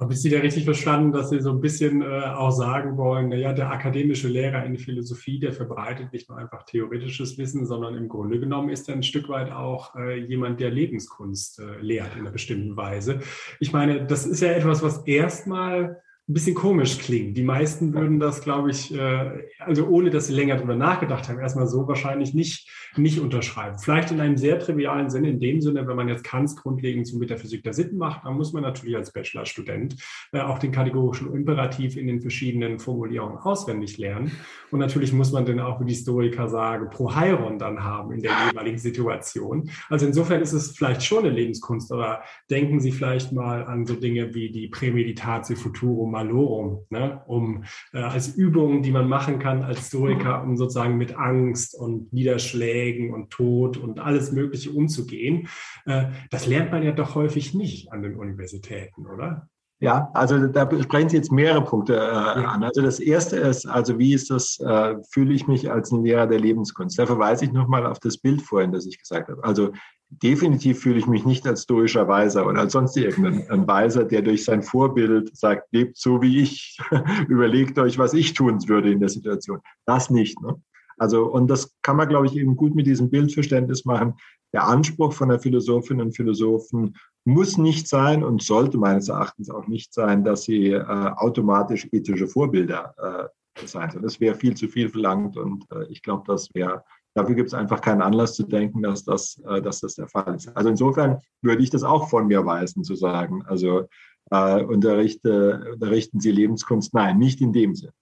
Habe 0.00 0.12
ich 0.12 0.22
Sie 0.22 0.30
da 0.30 0.38
richtig 0.38 0.64
verstanden, 0.64 1.10
dass 1.10 1.30
Sie 1.30 1.40
so 1.40 1.50
ein 1.50 1.60
bisschen 1.60 2.02
äh, 2.02 2.06
auch 2.06 2.52
sagen 2.52 2.96
wollen, 2.96 3.30
naja, 3.30 3.52
der 3.52 3.72
akademische 3.72 4.28
Lehrer 4.28 4.64
in 4.64 4.78
Philosophie, 4.78 5.40
der 5.40 5.52
verbreitet 5.52 6.12
nicht 6.12 6.28
nur 6.28 6.38
einfach 6.38 6.62
theoretisches 6.62 7.36
Wissen, 7.36 7.66
sondern 7.66 7.96
im 7.96 8.08
Grunde 8.08 8.38
genommen 8.38 8.68
ist 8.68 8.88
er 8.88 8.94
ein 8.94 9.02
Stück 9.02 9.28
weit 9.28 9.50
auch 9.50 9.96
äh, 9.96 10.16
jemand, 10.20 10.60
der 10.60 10.70
Lebenskunst 10.70 11.58
äh, 11.58 11.80
lehrt 11.80 12.14
in 12.14 12.20
einer 12.20 12.30
bestimmten 12.30 12.76
Weise. 12.76 13.18
Ich 13.58 13.72
meine, 13.72 14.06
das 14.06 14.24
ist 14.24 14.40
ja 14.40 14.52
etwas, 14.52 14.84
was 14.84 14.98
erstmal 14.98 16.00
ein 16.28 16.34
bisschen 16.34 16.54
komisch 16.54 16.98
klingt. 16.98 17.38
Die 17.38 17.42
meisten 17.42 17.94
würden 17.94 18.20
das, 18.20 18.42
glaube 18.42 18.70
ich, 18.70 18.94
äh, 18.94 19.46
also 19.60 19.86
ohne 19.86 20.10
dass 20.10 20.26
sie 20.26 20.34
länger 20.34 20.56
darüber 20.56 20.76
nachgedacht 20.76 21.26
haben, 21.26 21.38
erstmal 21.38 21.66
so 21.66 21.88
wahrscheinlich 21.88 22.34
nicht, 22.34 22.68
nicht 22.96 23.18
unterschreiben. 23.18 23.78
Vielleicht 23.78 24.10
in 24.10 24.20
einem 24.20 24.36
sehr 24.36 24.58
trivialen 24.58 25.08
Sinne, 25.08 25.30
in 25.30 25.40
dem 25.40 25.62
Sinne, 25.62 25.86
wenn 25.86 25.96
man 25.96 26.06
jetzt 26.06 26.24
Kants 26.24 26.54
grundlegend 26.54 27.06
zur 27.06 27.18
Metaphysik 27.18 27.62
der 27.62 27.72
Sitten 27.72 27.96
macht, 27.96 28.26
dann 28.26 28.34
muss 28.34 28.52
man 28.52 28.62
natürlich 28.62 28.94
als 28.94 29.10
Bachelorstudent 29.10 29.96
äh, 30.32 30.40
auch 30.40 30.58
den 30.58 30.70
kategorischen 30.70 31.32
Imperativ 31.32 31.96
in 31.96 32.06
den 32.06 32.20
verschiedenen 32.20 32.78
Formulierungen 32.78 33.38
auswendig 33.38 33.96
lernen. 33.96 34.30
Und 34.70 34.80
natürlich 34.80 35.14
muss 35.14 35.32
man 35.32 35.46
dann 35.46 35.60
auch, 35.60 35.80
wie 35.80 35.86
die 35.86 35.94
Historiker 35.94 36.50
sagen, 36.50 36.90
pro 36.90 37.14
Heiron 37.14 37.58
dann 37.58 37.82
haben 37.82 38.12
in 38.12 38.20
der 38.20 38.32
jeweiligen 38.50 38.78
Situation. 38.78 39.70
Also 39.88 40.04
insofern 40.04 40.42
ist 40.42 40.52
es 40.52 40.72
vielleicht 40.72 41.02
schon 41.02 41.24
eine 41.24 41.30
Lebenskunst, 41.30 41.90
aber 41.90 42.20
denken 42.50 42.80
Sie 42.80 42.92
vielleicht 42.92 43.32
mal 43.32 43.64
an 43.64 43.86
so 43.86 43.94
Dinge 43.94 44.34
wie 44.34 44.50
die 44.50 44.68
Prämeditatio 44.68 45.56
Futurum 45.56 46.17
Malorum, 46.18 46.84
ne? 46.90 47.22
um 47.26 47.64
äh, 47.92 47.98
als 47.98 48.28
Übung, 48.28 48.82
die 48.82 48.90
man 48.90 49.08
machen 49.08 49.38
kann 49.38 49.62
als 49.62 49.86
Stoiker, 49.86 50.42
um 50.42 50.56
sozusagen 50.56 50.96
mit 50.96 51.16
Angst 51.16 51.78
und 51.78 52.12
Niederschlägen 52.12 53.14
und 53.14 53.30
Tod 53.30 53.76
und 53.76 54.00
alles 54.00 54.32
Mögliche 54.32 54.70
umzugehen. 54.70 55.48
Äh, 55.86 56.06
das 56.30 56.46
lernt 56.46 56.72
man 56.72 56.82
ja 56.82 56.92
doch 56.92 57.14
häufig 57.14 57.54
nicht 57.54 57.92
an 57.92 58.02
den 58.02 58.16
Universitäten, 58.16 59.06
oder? 59.06 59.48
Ja, 59.80 60.10
also 60.12 60.48
da 60.48 60.68
sprechen 60.82 61.08
Sie 61.08 61.16
jetzt 61.16 61.30
mehrere 61.30 61.62
Punkte 61.62 61.94
äh, 61.94 62.00
an. 62.00 62.64
Also 62.64 62.82
das 62.82 62.98
erste 62.98 63.36
ist, 63.36 63.64
also 63.64 63.96
wie 63.96 64.12
ist 64.12 64.28
das, 64.28 64.58
äh, 64.58 64.96
fühle 65.12 65.32
ich 65.32 65.46
mich 65.46 65.70
als 65.70 65.92
ein 65.92 66.02
Lehrer 66.02 66.26
der 66.26 66.40
Lebenskunst? 66.40 66.98
Da 66.98 67.06
verweise 67.06 67.44
ich 67.44 67.52
nochmal 67.52 67.86
auf 67.86 68.00
das 68.00 68.18
Bild 68.18 68.42
vorhin, 68.42 68.72
das 68.72 68.86
ich 68.86 68.98
gesagt 68.98 69.28
habe. 69.28 69.44
Also 69.44 69.70
definitiv 70.10 70.80
fühle 70.80 70.98
ich 70.98 71.06
mich 71.06 71.24
nicht 71.24 71.46
als 71.46 71.64
stoischer 71.64 72.08
Weiser 72.08 72.46
oder 72.46 72.60
als 72.60 72.72
sonst 72.72 72.96
irgendein 72.96 73.66
Weiser, 73.66 74.04
der 74.04 74.22
durch 74.22 74.44
sein 74.44 74.62
Vorbild 74.62 75.36
sagt, 75.36 75.72
lebt 75.72 75.96
so 75.96 76.22
wie 76.22 76.40
ich, 76.40 76.78
überlegt 77.28 77.78
euch, 77.78 77.98
was 77.98 78.14
ich 78.14 78.32
tun 78.32 78.66
würde 78.68 78.90
in 78.90 79.00
der 79.00 79.10
Situation. 79.10 79.60
Das 79.86 80.10
nicht. 80.10 80.40
Ne? 80.40 80.60
Also, 80.96 81.26
und 81.26 81.48
das 81.48 81.76
kann 81.82 81.96
man, 81.96 82.08
glaube 82.08 82.26
ich, 82.26 82.36
eben 82.36 82.56
gut 82.56 82.74
mit 82.74 82.86
diesem 82.86 83.10
Bildverständnis 83.10 83.84
machen. 83.84 84.14
Der 84.52 84.66
Anspruch 84.66 85.12
von 85.12 85.28
der 85.28 85.38
Philosophinnen 85.38 86.06
und 86.06 86.16
Philosophen 86.16 86.96
muss 87.24 87.58
nicht 87.58 87.86
sein 87.86 88.24
und 88.24 88.42
sollte 88.42 88.78
meines 88.78 89.08
Erachtens 89.08 89.50
auch 89.50 89.66
nicht 89.66 89.92
sein, 89.92 90.24
dass 90.24 90.44
sie 90.44 90.70
äh, 90.70 90.82
automatisch 90.82 91.86
ethische 91.92 92.26
Vorbilder 92.26 92.94
äh, 92.96 93.66
sein 93.66 93.90
sollen. 93.90 94.04
Das 94.04 94.20
wäre 94.20 94.34
viel 94.34 94.56
zu 94.56 94.68
viel 94.68 94.88
verlangt 94.88 95.36
und 95.36 95.70
äh, 95.70 95.84
ich 95.90 96.02
glaube, 96.02 96.24
das 96.26 96.48
wäre 96.54 96.82
Dafür 97.18 97.34
gibt 97.34 97.48
es 97.48 97.54
einfach 97.54 97.80
keinen 97.80 98.00
Anlass 98.00 98.34
zu 98.34 98.44
denken, 98.44 98.80
dass 98.80 99.02
das, 99.02 99.42
äh, 99.48 99.60
dass 99.60 99.80
das 99.80 99.96
der 99.96 100.06
Fall 100.06 100.36
ist. 100.36 100.56
Also 100.56 100.68
insofern 100.68 101.18
würde 101.42 101.64
ich 101.64 101.70
das 101.70 101.82
auch 101.82 102.08
von 102.08 102.28
mir 102.28 102.46
weisen, 102.46 102.84
zu 102.84 102.94
sagen. 102.94 103.42
Also 103.46 103.88
äh, 104.30 104.62
unterrichte, 104.62 105.72
unterrichten 105.72 106.20
Sie 106.20 106.30
Lebenskunst? 106.30 106.94
Nein, 106.94 107.18
nicht 107.18 107.40
in 107.40 107.52
dem 107.52 107.74
Sinne. 107.74 107.92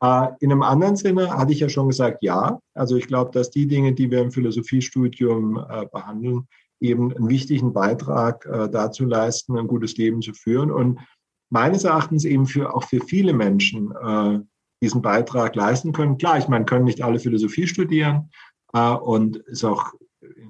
Äh, 0.00 0.28
in 0.38 0.52
einem 0.52 0.62
anderen 0.62 0.94
Sinne 0.94 1.36
hatte 1.36 1.52
ich 1.52 1.58
ja 1.58 1.68
schon 1.68 1.88
gesagt, 1.88 2.22
ja. 2.22 2.60
Also 2.72 2.94
ich 2.94 3.08
glaube, 3.08 3.32
dass 3.32 3.50
die 3.50 3.66
Dinge, 3.66 3.94
die 3.94 4.12
wir 4.12 4.20
im 4.20 4.30
Philosophiestudium 4.30 5.56
äh, 5.68 5.86
behandeln, 5.92 6.46
eben 6.78 7.12
einen 7.16 7.28
wichtigen 7.28 7.72
Beitrag 7.72 8.46
äh, 8.46 8.68
dazu 8.68 9.06
leisten, 9.06 9.58
ein 9.58 9.66
gutes 9.66 9.96
Leben 9.96 10.22
zu 10.22 10.34
führen 10.34 10.70
und 10.70 11.00
meines 11.50 11.82
Erachtens 11.82 12.24
eben 12.24 12.46
für, 12.46 12.72
auch 12.76 12.84
für 12.84 13.00
viele 13.00 13.32
Menschen 13.32 13.90
äh, 13.90 14.38
diesen 14.82 15.02
Beitrag 15.02 15.54
leisten 15.54 15.92
können. 15.92 16.18
Klar, 16.18 16.38
ich 16.38 16.48
meine, 16.48 16.64
können 16.64 16.84
nicht 16.84 17.02
alle 17.02 17.18
Philosophie 17.18 17.66
studieren 17.66 18.30
äh, 18.72 18.90
und 18.90 19.36
ist 19.36 19.64
auch 19.64 19.92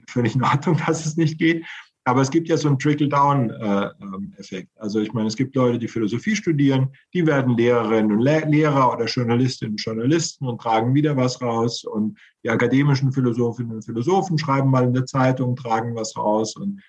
völlig 0.09 0.35
in 0.35 0.43
Ordnung, 0.43 0.81
dass 0.87 1.07
es 1.07 1.17
nicht 1.17 1.39
geht. 1.39 1.65
Aber 2.09 2.21
es 2.21 2.31
gibt 2.31 2.47
ja 2.47 2.57
so 2.57 2.69
einen 2.69 2.79
Trickle-Down-Effekt. 2.79 4.71
Also 4.77 5.01
ich 5.01 5.13
meine, 5.13 5.27
es 5.27 5.35
gibt 5.35 5.57
Leute, 5.57 5.81
die 5.81 5.89
Philosophie 5.89 6.37
studieren, 6.37 6.93
die 7.13 7.27
werden 7.27 7.57
Lehrerinnen 7.57 8.13
und 8.13 8.21
Lehrer 8.21 8.93
oder 8.93 9.07
Journalistinnen 9.07 9.73
und 9.73 9.83
Journalisten 9.83 10.47
und 10.47 10.61
tragen 10.61 10.95
wieder 10.95 11.17
was 11.17 11.43
raus. 11.43 11.83
Und 11.83 12.17
die 12.45 12.51
akademischen 12.51 13.11
Philosophinnen 13.11 13.75
und 13.75 13.85
Philosophen 13.85 14.39
schreiben 14.39 14.71
mal 14.71 14.85
in 14.85 14.95
der 14.95 15.07
Zeitung, 15.07 15.57
tragen 15.57 15.97
was 15.97 16.17
raus. 16.17 16.55
Und 16.55 16.81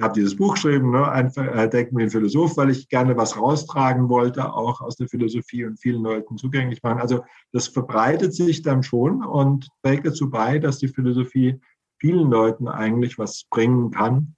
habe 0.00 0.14
dieses 0.14 0.36
Buch 0.36 0.54
geschrieben, 0.54 0.90
ne, 0.90 1.08
einfach 1.08 1.44
äh, 1.44 1.68
Denk 1.68 1.92
mir 1.92 2.04
ein 2.04 2.10
Philosoph, 2.10 2.56
weil 2.56 2.70
ich 2.70 2.88
gerne 2.88 3.16
was 3.16 3.36
raustragen 3.36 4.08
wollte, 4.08 4.52
auch 4.52 4.80
aus 4.80 4.96
der 4.96 5.08
Philosophie 5.08 5.64
und 5.64 5.78
vielen 5.78 6.02
Leuten 6.02 6.36
zugänglich 6.36 6.82
machen. 6.82 7.00
Also 7.00 7.24
das 7.52 7.68
verbreitet 7.68 8.34
sich 8.34 8.62
dann 8.62 8.82
schon 8.82 9.24
und 9.24 9.68
trägt 9.82 10.06
dazu 10.06 10.30
bei, 10.30 10.58
dass 10.58 10.78
die 10.78 10.88
Philosophie 10.88 11.60
vielen 11.98 12.30
Leuten 12.30 12.66
eigentlich 12.68 13.18
was 13.18 13.44
bringen 13.50 13.90
kann 13.90 14.34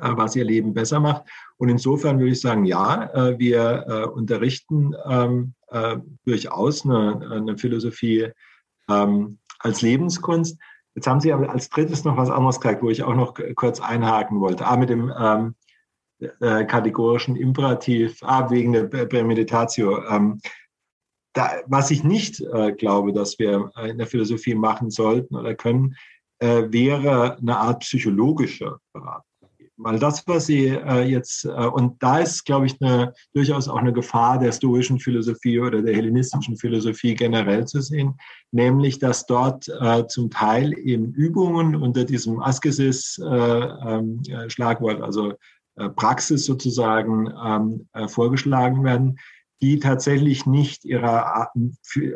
äh, 0.00 0.10
was 0.14 0.36
ihr 0.36 0.44
Leben 0.44 0.74
besser 0.74 1.00
macht. 1.00 1.24
Und 1.56 1.68
insofern 1.68 2.18
würde 2.18 2.32
ich 2.32 2.40
sagen, 2.40 2.64
ja, 2.64 3.04
äh, 3.14 3.38
wir 3.38 3.86
äh, 3.88 4.06
unterrichten 4.06 4.94
ähm, 5.04 5.54
durchaus 6.24 6.84
eine, 6.84 7.28
eine 7.28 7.58
Philosophie 7.58 8.30
ähm, 8.88 9.38
als 9.58 9.82
Lebenskunst. 9.82 10.58
Jetzt 10.96 11.06
haben 11.06 11.20
Sie 11.20 11.32
aber 11.32 11.50
als 11.50 11.68
drittes 11.68 12.04
noch 12.04 12.16
was 12.16 12.30
anderes 12.30 12.58
gesagt, 12.58 12.82
wo 12.82 12.88
ich 12.88 13.02
auch 13.02 13.14
noch 13.14 13.34
kurz 13.54 13.80
einhaken 13.80 14.40
wollte. 14.40 14.66
Ah, 14.66 14.78
mit 14.78 14.88
dem 14.88 15.12
ähm, 15.16 15.54
äh, 16.40 16.64
kategorischen 16.64 17.36
Imperativ, 17.36 18.18
ah, 18.22 18.50
wegen 18.50 18.72
der 18.72 18.84
Prämeditatio. 18.84 20.02
Ähm, 20.08 20.40
da, 21.34 21.50
was 21.66 21.90
ich 21.90 22.02
nicht 22.02 22.40
äh, 22.40 22.72
glaube, 22.72 23.12
dass 23.12 23.38
wir 23.38 23.70
in 23.84 23.98
der 23.98 24.06
Philosophie 24.06 24.54
machen 24.54 24.90
sollten 24.90 25.36
oder 25.36 25.54
können, 25.54 25.96
äh, 26.38 26.64
wäre 26.70 27.36
eine 27.36 27.58
Art 27.58 27.80
psychologische 27.80 28.78
Beratung. 28.94 29.22
Weil 29.78 29.98
das, 29.98 30.26
was 30.26 30.46
Sie 30.46 30.68
äh, 30.68 31.02
jetzt, 31.02 31.44
äh, 31.44 31.48
und 31.48 32.02
da 32.02 32.20
ist, 32.20 32.46
glaube 32.46 32.64
ich, 32.66 32.80
eine, 32.80 33.12
durchaus 33.34 33.68
auch 33.68 33.76
eine 33.76 33.92
Gefahr 33.92 34.38
der 34.38 34.52
stoischen 34.52 34.98
Philosophie 34.98 35.60
oder 35.60 35.82
der 35.82 35.94
hellenistischen 35.94 36.56
Philosophie 36.56 37.14
generell 37.14 37.66
zu 37.66 37.82
sehen, 37.82 38.14
nämlich, 38.52 38.98
dass 38.98 39.26
dort 39.26 39.68
äh, 39.68 40.06
zum 40.06 40.30
Teil 40.30 40.72
eben 40.78 41.12
Übungen 41.12 41.76
unter 41.76 42.04
diesem 42.04 42.40
Askesis-Schlagwort, 42.40 44.94
äh, 44.94 44.98
ähm, 44.98 45.02
also 45.02 45.34
äh, 45.76 45.90
Praxis 45.90 46.46
sozusagen, 46.46 47.30
ähm, 47.44 47.86
äh, 47.92 48.08
vorgeschlagen 48.08 48.82
werden, 48.82 49.18
die 49.62 49.78
tatsächlich 49.78 50.46
nicht 50.46 50.84
ihrer 50.84 51.26
Art, 51.34 51.50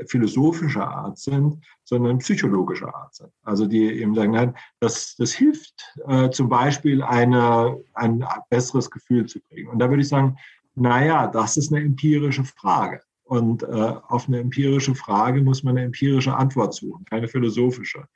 philosophischer 0.07 0.86
Art 0.86 1.18
sind, 1.18 1.64
sondern 1.84 2.18
psychologischer 2.18 2.95
Art 2.95 3.14
sind. 3.14 3.30
Also 3.43 3.66
die 3.66 3.84
eben 3.84 4.14
sagen, 4.14 4.32
nein, 4.32 4.55
das, 4.78 5.16
das 5.16 5.32
hilft 5.32 5.95
äh, 6.07 6.30
zum 6.30 6.49
Beispiel 6.49 7.03
eine, 7.03 7.78
ein 7.95 8.24
besseres 8.51 8.91
Gefühl 8.91 9.26
zu 9.26 9.41
kriegen. 9.41 9.70
Und 9.70 9.78
da 9.78 9.88
würde 9.88 10.03
ich 10.03 10.09
sagen, 10.09 10.36
naja, 10.74 11.26
das 11.26 11.57
ist 11.57 11.72
eine 11.72 11.84
empirische 11.84 12.45
Frage. 12.45 13.01
Und 13.24 13.62
äh, 13.62 13.66
auf 13.66 14.26
eine 14.26 14.41
empirische 14.41 14.95
Frage 14.97 15.41
muss 15.41 15.62
man 15.62 15.76
eine 15.76 15.86
empirische 15.86 16.34
Antwort 16.34 16.74
suchen, 16.74 17.05
keine 17.05 17.28
philosophische. 17.28 18.07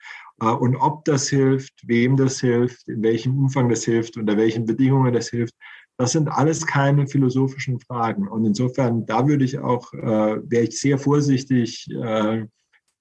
Äh, 0.41 0.47
und 0.47 0.75
ob 0.75 1.05
das 1.05 1.29
hilft, 1.29 1.73
wem 1.87 2.17
das 2.17 2.41
hilft, 2.41 2.89
in 2.89 3.03
welchem 3.03 3.39
Umfang 3.39 3.69
das 3.69 3.85
hilft, 3.85 4.17
unter 4.17 4.37
welchen 4.37 4.67
Bedingungen 4.67 5.15
das 5.15 5.29
hilft, 5.29 5.55
das 5.97 6.13
sind 6.13 6.29
alles 6.29 6.67
keine 6.67 7.07
philosophischen 7.07 7.81
Fragen. 7.81 8.27
Und 8.27 8.45
insofern, 8.45 9.07
da 9.07 9.29
würde 9.29 9.45
ich 9.45 9.59
auch, 9.59 9.93
äh, 9.93 10.41
wäre 10.51 10.65
ich 10.65 10.81
sehr 10.81 10.99
vorsichtig. 10.99 11.89
Äh, 11.91 12.47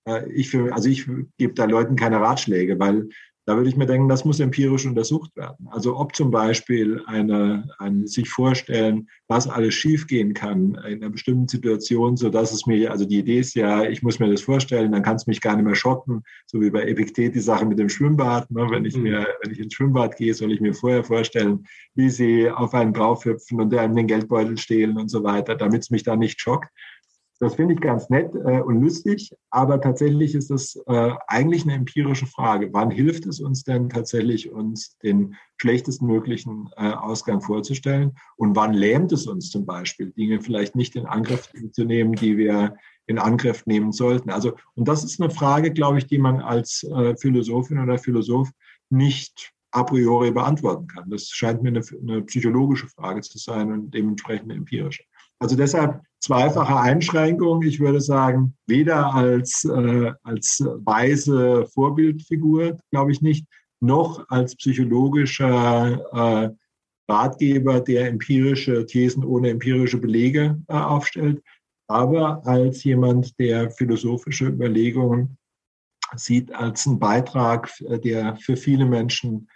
äh 0.08 0.32
ich 0.32 0.50
für, 0.50 0.74
also 0.74 0.90
ich 0.90 1.08
gebe 1.38 1.54
da 1.54 1.66
Leuten 1.66 1.96
keine 1.96 2.22
Ratschläge, 2.22 2.80
weil 2.80 3.10
da 3.46 3.58
würde 3.58 3.70
ich 3.70 3.76
mir 3.76 3.86
denken, 3.86 4.08
das 4.08 4.24
muss 4.24 4.40
empirisch 4.40 4.86
untersucht 4.86 5.36
werden. 5.36 5.68
Also 5.70 5.98
ob 5.98 6.16
zum 6.16 6.32
Beispiel 6.32 7.02
eine, 7.08 7.70
ein, 7.78 8.08
sich 8.08 8.30
vorstellen, 8.30 9.10
was 9.28 9.50
alles 9.50 9.74
schiefgehen 9.74 10.34
kann 10.34 10.76
in 10.76 11.04
einer 11.04 11.10
bestimmten 11.10 11.48
Situation, 11.48 12.16
so 12.16 12.30
dass 12.30 12.54
es 12.54 12.66
mir, 12.66 12.92
also 12.92 13.06
die 13.06 13.20
Idee 13.20 13.40
ist 13.40 13.56
ja, 13.56 13.84
ich 13.84 14.02
muss 14.02 14.20
mir 14.20 14.32
das 14.32 14.42
vorstellen, 14.42 14.94
dann 14.94 15.04
kann 15.04 15.18
es 15.18 15.28
mich 15.28 15.42
gar 15.42 15.56
nicht 15.56 15.66
mehr 15.66 15.76
schocken, 15.76 16.24
so 16.46 16.62
wie 16.62 16.70
bei 16.70 16.84
Epiktet 16.84 17.36
die 17.36 17.40
Sache 17.40 17.66
mit 17.66 17.80
dem 17.80 17.90
Schwimmbad. 17.90 18.50
Ne? 18.50 18.66
Wenn 18.70 18.86
ich 18.86 18.96
mhm. 18.96 19.04
mir, 19.04 19.28
wenn 19.42 19.52
ich 19.52 19.60
ins 19.60 19.74
Schwimmbad 19.74 20.16
gehe, 20.16 20.34
soll 20.34 20.54
ich 20.54 20.62
mir 20.62 20.74
vorher 20.74 21.04
vorstellen, 21.04 21.66
wie 21.96 22.10
sie 22.10 22.50
auf 22.50 22.74
einen 22.74 22.94
draufhüpfen 22.94 23.60
und 23.60 23.72
der 23.72 23.84
in 23.84 23.96
den 23.96 24.08
Geldbeutel 24.08 24.58
stehlen 24.58 24.98
und 24.98 25.10
so 25.10 25.24
weiter, 25.24 25.56
damit 25.56 25.84
es 25.84 25.90
mich 25.90 26.04
da 26.04 26.16
nicht 26.16 26.40
schockt. 26.40 26.70
Das 27.40 27.56
finde 27.56 27.74
ich 27.74 27.82
ganz 27.82 28.10
nett 28.10 28.34
äh, 28.36 28.62
und 28.62 28.82
lustig, 28.82 29.36
aber 29.50 29.82
tatsächlich 29.82 30.36
ist 30.36 30.50
das 30.50 30.76
äh, 30.88 31.12
eigentlich 31.28 31.64
eine 31.64 31.74
empirische 31.74 32.28
Frage. 32.28 32.70
Wann 32.72 32.92
hilft 32.92 33.26
es 33.26 33.40
uns 33.40 33.64
denn 33.64 33.90
tatsächlich, 33.90 34.52
uns 34.52 34.98
den 35.00 35.36
schlechtesten 35.58 36.06
möglichen 36.06 36.70
äh, 36.78 36.92
Ausgang 36.92 37.42
vorzustellen? 37.42 38.16
Und 38.38 38.56
wann 38.56 38.74
lähmt 38.74 39.12
es 39.12 39.28
uns 39.28 39.50
zum 39.50 39.66
Beispiel, 39.66 40.12
Dinge 40.12 40.42
vielleicht 40.42 40.76
nicht 40.76 40.96
in 40.96 41.06
Angriff 41.06 41.52
zu 41.72 41.84
nehmen, 41.84 42.14
die 42.14 42.38
wir 42.38 42.78
in 43.08 43.20
Angriff 43.20 43.66
nehmen 43.66 43.92
sollten? 43.92 44.30
Also, 44.30 44.54
und 44.76 44.88
das 44.88 45.04
ist 45.04 45.20
eine 45.20 45.32
Frage, 45.32 45.74
glaube 45.74 45.98
ich, 45.98 46.08
die 46.08 46.20
man 46.20 46.40
als 46.40 46.84
äh, 46.84 47.16
Philosophin 47.18 47.80
oder 47.80 47.98
Philosoph 47.98 48.52
nicht 48.90 49.54
a 49.72 49.84
priori 49.84 50.32
beantworten 50.32 50.88
kann. 50.88 51.10
Das 51.10 51.28
scheint 51.28 51.64
mir 51.64 51.70
eine, 51.70 51.82
eine 52.02 52.22
psychologische 52.22 52.88
Frage 52.88 53.22
zu 53.22 53.40
sein 53.40 53.72
und 53.72 53.92
dementsprechend 53.92 54.52
eine 54.52 54.60
empirische. 54.60 55.04
Also 55.40 55.56
deshalb 55.56 56.02
zweifache 56.24 56.78
Einschränkung. 56.78 57.62
Ich 57.64 57.80
würde 57.80 58.00
sagen, 58.00 58.56
weder 58.66 59.14
als, 59.14 59.66
äh, 59.66 60.12
als 60.24 60.64
weise 60.86 61.68
Vorbildfigur, 61.74 62.80
glaube 62.92 63.12
ich 63.12 63.22
nicht, 63.22 63.46
noch 63.82 64.26
als 64.30 64.56
psychologischer 64.56 66.02
äh, 66.14 66.50
Ratgeber, 67.12 67.82
der 67.82 68.08
empirische 68.08 68.86
Thesen 68.86 69.26
ohne 69.26 69.50
empirische 69.50 69.98
Belege 69.98 70.62
äh, 70.70 70.74
aufstellt, 70.74 71.44
aber 71.88 72.46
als 72.48 72.86
jemand, 72.86 73.38
der 73.38 73.70
philosophische 73.72 74.48
Überlegungen 74.48 75.38
sieht 76.16 76.54
als 76.54 76.88
einen 76.88 77.00
Beitrag, 77.00 77.70
äh, 77.82 78.00
der 78.00 78.38
für 78.38 78.56
viele 78.56 78.86
Menschen 78.86 79.50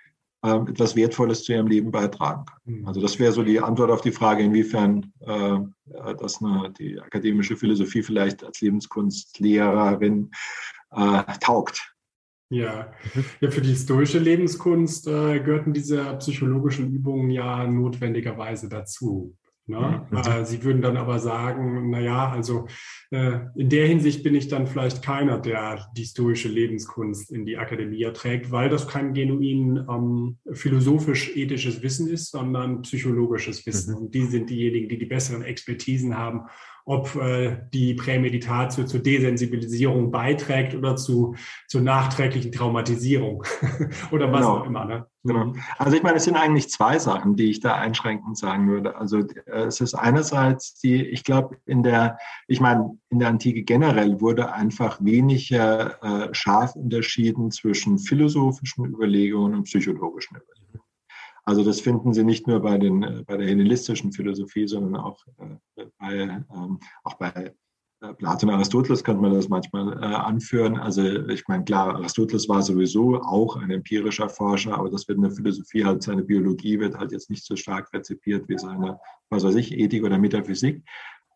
ähm, 0.47 0.67
etwas 0.67 0.95
Wertvolles 0.95 1.43
zu 1.43 1.53
ihrem 1.53 1.67
Leben 1.67 1.91
beitragen 1.91 2.45
kann. 2.45 2.59
Mhm. 2.65 2.87
Also 2.87 3.01
das 3.01 3.19
wäre 3.19 3.31
so 3.31 3.43
die 3.43 3.59
Antwort 3.59 3.91
auf 3.91 4.01
die 4.01 4.11
Frage, 4.11 4.43
inwiefern 4.43 5.11
äh, 5.19 5.57
das 6.19 6.41
eine, 6.41 6.73
die 6.79 6.99
akademische 6.99 7.57
Philosophie 7.57 8.03
vielleicht 8.03 8.43
als 8.43 8.61
Lebenskunstlehrerin 8.61 10.31
äh, 10.91 11.23
taugt. 11.41 11.93
Ja. 12.49 12.93
Ja, 13.41 13.51
für 13.51 13.61
die 13.61 13.69
historische 13.71 14.19
Lebenskunst 14.19 15.07
äh, 15.07 15.39
gehörten 15.39 15.73
diese 15.73 16.15
psychologischen 16.15 16.93
Übungen 16.93 17.29
ja 17.29 17.67
notwendigerweise 17.67 18.69
dazu. 18.69 19.35
Ne? 19.67 20.07
Mhm. 20.09 20.45
Sie 20.45 20.63
würden 20.63 20.81
dann 20.81 20.95
aber 20.95 21.19
sagen, 21.19 21.89
naja, 21.89 22.29
also 22.29 22.67
äh, 23.11 23.39
in 23.55 23.69
der 23.69 23.85
Hinsicht 23.85 24.23
bin 24.23 24.33
ich 24.33 24.47
dann 24.47 24.65
vielleicht 24.65 25.03
keiner, 25.03 25.37
der 25.39 25.87
die 25.95 26.05
stoische 26.05 26.47
Lebenskunst 26.47 27.31
in 27.31 27.45
die 27.45 27.57
Akademie 27.57 28.09
trägt, 28.13 28.51
weil 28.51 28.69
das 28.69 28.87
kein 28.87 29.13
genuin 29.13 29.85
ähm, 29.89 30.37
philosophisch-ethisches 30.51 31.81
Wissen 31.83 32.07
ist, 32.07 32.31
sondern 32.31 32.81
psychologisches 32.83 33.65
Wissen. 33.65 33.93
Mhm. 33.93 33.99
Und 33.99 34.15
die 34.15 34.25
sind 34.25 34.49
diejenigen, 34.49 34.87
die 34.87 34.97
die 34.97 35.05
besseren 35.05 35.43
Expertisen 35.43 36.17
haben 36.17 36.43
ob 36.87 37.15
äh, 37.15 37.57
die 37.73 37.95
Prämeditatio 37.95 38.85
zur 38.85 39.01
Desensibilisierung 39.01 40.09
beiträgt 40.09 40.73
oder 40.73 40.95
zu, 40.95 41.35
zur 41.67 41.81
nachträglichen 41.81 42.53
Traumatisierung 42.53 43.43
oder 44.11 44.31
was 44.31 44.39
genau. 44.39 44.57
auch 44.57 44.65
immer. 44.65 44.85
Ne? 44.85 45.05
Genau. 45.23 45.45
Mhm. 45.47 45.59
Also 45.77 45.97
ich 45.97 46.03
meine, 46.03 46.15
es 46.15 46.23
sind 46.23 46.37
eigentlich 46.37 46.69
zwei 46.69 46.97
Sachen, 46.97 47.35
die 47.35 47.49
ich 47.49 47.59
da 47.59 47.75
einschränkend 47.75 48.37
sagen 48.37 48.69
würde. 48.69 48.95
Also 48.95 49.19
äh, 49.19 49.65
es 49.65 49.81
ist 49.81 49.95
einerseits 49.95 50.79
die, 50.79 51.05
ich 51.05 51.25
glaube, 51.25 51.57
in 51.65 51.83
der, 51.83 52.17
ich 52.47 52.61
meine, 52.61 52.97
in 53.09 53.19
der 53.19 53.27
Antike 53.27 53.63
generell 53.63 54.21
wurde 54.21 54.53
einfach 54.53 55.03
weniger 55.03 56.01
äh, 56.01 56.33
scharf 56.33 56.73
unterschieden 56.77 57.51
zwischen 57.51 57.99
philosophischen 57.99 58.85
Überlegungen 58.85 59.55
und 59.55 59.63
psychologischen 59.63 60.37
Überlegungen. 60.37 60.56
Also 61.47 61.63
das 61.63 61.79
finden 61.79 62.13
Sie 62.13 62.25
nicht 62.25 62.45
nur 62.45 62.59
bei, 62.59 62.77
den, 62.77 63.03
äh, 63.03 63.23
bei 63.25 63.37
der 63.37 63.47
hellenistischen 63.47 64.11
Philosophie, 64.11 64.67
sondern 64.67 64.97
auch 64.97 65.17
äh, 65.37 65.85
bei, 65.97 66.43
ähm, 66.53 66.79
auch 67.05 67.13
bei 67.13 67.53
äh, 68.01 68.13
Platon 68.15 68.49
Aristoteles 68.49 69.01
könnte 69.01 69.21
man 69.21 69.33
das 69.33 69.47
manchmal 69.47 69.93
äh, 69.93 70.05
anführen. 70.07 70.77
Also 70.77 71.03
ich 71.03 71.47
meine, 71.47 71.63
klar, 71.63 71.95
Aristoteles 71.95 72.49
war 72.49 72.61
sowieso 72.61 73.21
auch 73.21 73.55
ein 73.55 73.71
empirischer 73.71 74.27
Forscher, 74.27 74.77
aber 74.77 74.89
das 74.89 75.07
wird 75.07 75.19
in 75.19 75.21
der 75.21 75.31
Philosophie 75.31 75.85
halt, 75.85 76.03
seine 76.03 76.23
Biologie 76.23 76.81
wird 76.81 76.97
halt 76.97 77.13
jetzt 77.13 77.29
nicht 77.29 77.45
so 77.45 77.55
stark 77.55 77.93
rezipiert 77.93 78.49
wie 78.49 78.57
seine, 78.57 78.99
was 79.29 79.45
weiß 79.45 79.55
ich, 79.55 79.71
Ethik 79.71 80.03
oder 80.03 80.17
Metaphysik. 80.17 80.83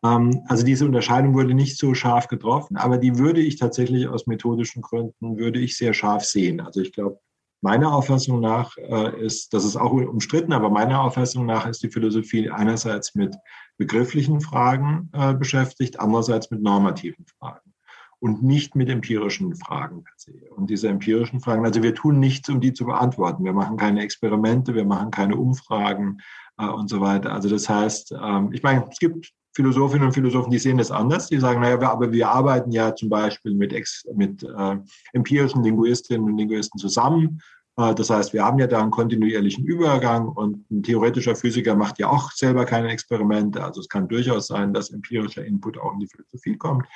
Ähm, 0.04 0.42
also 0.46 0.62
diese 0.62 0.84
Unterscheidung 0.84 1.32
wurde 1.32 1.54
nicht 1.54 1.78
so 1.78 1.94
scharf 1.94 2.28
getroffen, 2.28 2.76
aber 2.76 2.98
die 2.98 3.16
würde 3.16 3.40
ich 3.40 3.56
tatsächlich 3.56 4.08
aus 4.08 4.26
methodischen 4.26 4.82
Gründen, 4.82 5.38
würde 5.38 5.58
ich 5.58 5.74
sehr 5.74 5.94
scharf 5.94 6.24
sehen. 6.24 6.60
Also 6.60 6.82
ich 6.82 6.92
glaube, 6.92 7.18
Meiner 7.62 7.94
Auffassung 7.94 8.40
nach 8.40 8.76
äh, 8.76 9.24
ist, 9.24 9.54
das 9.54 9.64
ist 9.64 9.76
auch 9.76 9.92
umstritten, 9.92 10.52
aber 10.52 10.68
meiner 10.68 11.00
Auffassung 11.00 11.46
nach 11.46 11.66
ist 11.66 11.82
die 11.82 11.90
Philosophie 11.90 12.50
einerseits 12.50 13.14
mit 13.14 13.36
begrifflichen 13.78 14.40
Fragen 14.40 15.08
äh, 15.12 15.32
beschäftigt, 15.32 16.00
andererseits 16.00 16.50
mit 16.50 16.60
normativen 16.60 17.24
Fragen 17.38 17.72
und 18.18 18.42
nicht 18.42 18.74
mit 18.74 18.88
empirischen 18.88 19.54
Fragen 19.54 20.02
per 20.02 20.14
se. 20.16 20.32
Und 20.56 20.70
diese 20.70 20.88
empirischen 20.88 21.40
Fragen, 21.40 21.64
also 21.64 21.82
wir 21.82 21.94
tun 21.94 22.18
nichts, 22.18 22.48
um 22.48 22.60
die 22.60 22.72
zu 22.72 22.84
beantworten. 22.84 23.44
Wir 23.44 23.52
machen 23.52 23.76
keine 23.76 24.02
Experimente, 24.02 24.74
wir 24.74 24.84
machen 24.84 25.12
keine 25.12 25.36
Umfragen 25.36 26.18
äh, 26.58 26.66
und 26.66 26.88
so 26.88 27.00
weiter. 27.00 27.32
Also 27.32 27.48
das 27.48 27.68
heißt, 27.68 28.12
ähm, 28.20 28.50
ich 28.52 28.62
meine, 28.62 28.88
es 28.90 28.98
gibt 28.98 29.32
Philosophinnen 29.54 30.06
und 30.06 30.14
Philosophen, 30.14 30.50
die 30.50 30.58
sehen 30.58 30.78
das 30.78 30.90
anders. 30.90 31.28
Die 31.28 31.38
sagen, 31.38 31.60
naja, 31.60 31.80
aber 31.90 32.10
wir 32.10 32.28
arbeiten 32.28 32.72
ja 32.72 32.94
zum 32.94 33.08
Beispiel 33.08 33.54
mit, 33.54 33.72
ex, 33.72 34.04
mit 34.14 34.42
äh, 34.42 34.76
empirischen 35.12 35.62
Linguistinnen 35.62 36.30
und 36.30 36.38
Linguisten 36.38 36.78
zusammen. 36.78 37.40
Äh, 37.76 37.94
das 37.94 38.10
heißt, 38.10 38.32
wir 38.32 38.44
haben 38.44 38.58
ja 38.58 38.66
da 38.66 38.80
einen 38.80 38.90
kontinuierlichen 38.90 39.64
Übergang 39.64 40.28
und 40.28 40.70
ein 40.70 40.82
theoretischer 40.82 41.36
Physiker 41.36 41.74
macht 41.74 41.98
ja 41.98 42.08
auch 42.08 42.30
selber 42.32 42.64
keine 42.64 42.88
Experimente. 42.88 43.62
Also 43.62 43.80
es 43.80 43.88
kann 43.88 44.08
durchaus 44.08 44.46
sein, 44.46 44.72
dass 44.72 44.90
empirischer 44.90 45.44
Input 45.44 45.78
auch 45.78 45.92
in 45.92 46.00
die 46.00 46.08
Philosophie 46.08 46.56
kommt. 46.56 46.86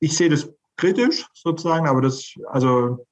Ich 0.00 0.16
sehe 0.16 0.30
das 0.30 0.50
kritisch 0.76 1.26
sozusagen, 1.34 1.86
aber 1.86 2.00
das, 2.00 2.32
also 2.46 3.04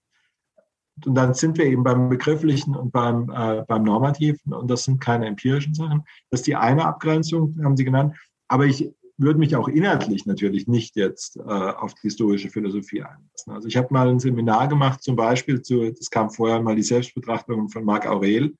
und 1.04 1.14
dann 1.14 1.34
sind 1.34 1.58
wir 1.58 1.66
eben 1.66 1.84
beim 1.84 2.08
Begrifflichen 2.08 2.74
und 2.74 2.90
beim, 2.90 3.30
äh, 3.30 3.64
beim 3.66 3.82
Normativen 3.82 4.54
und 4.54 4.70
das 4.70 4.84
sind 4.84 5.00
keine 5.00 5.26
empirischen 5.26 5.74
Sachen. 5.74 6.04
Das 6.30 6.40
ist 6.40 6.46
die 6.46 6.56
eine 6.56 6.86
Abgrenzung, 6.86 7.54
haben 7.62 7.76
Sie 7.76 7.84
genannt. 7.84 8.16
Aber 8.48 8.66
ich 8.66 8.90
würde 9.18 9.38
mich 9.38 9.56
auch 9.56 9.68
inhaltlich 9.68 10.26
natürlich 10.26 10.68
nicht 10.68 10.96
jetzt 10.96 11.36
äh, 11.36 11.40
auf 11.40 11.94
die 11.94 12.02
historische 12.02 12.50
Philosophie 12.50 13.02
einlassen. 13.02 13.52
Also 13.52 13.68
ich 13.68 13.76
habe 13.76 13.88
mal 13.90 14.08
ein 14.08 14.20
Seminar 14.20 14.68
gemacht, 14.68 15.02
zum 15.02 15.16
Beispiel 15.16 15.62
zu, 15.62 15.90
das 15.90 16.10
kam 16.10 16.30
vorher 16.30 16.60
mal 16.60 16.76
die 16.76 16.82
Selbstbetrachtung 16.82 17.68
von 17.68 17.84
Marc 17.84 18.06
Aurel. 18.06 18.54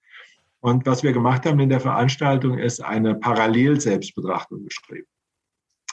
Und 0.61 0.87
was 0.87 1.03
wir 1.03 1.13
gemacht 1.13 1.45
haben 1.45 1.61
in 1.61 1.69
der 1.69 1.81
Veranstaltung 1.81 2.59
ist 2.59 2.83
eine 2.83 3.15
Parallel-Selbstbetrachtung 3.15 4.65
geschrieben. 4.65 5.07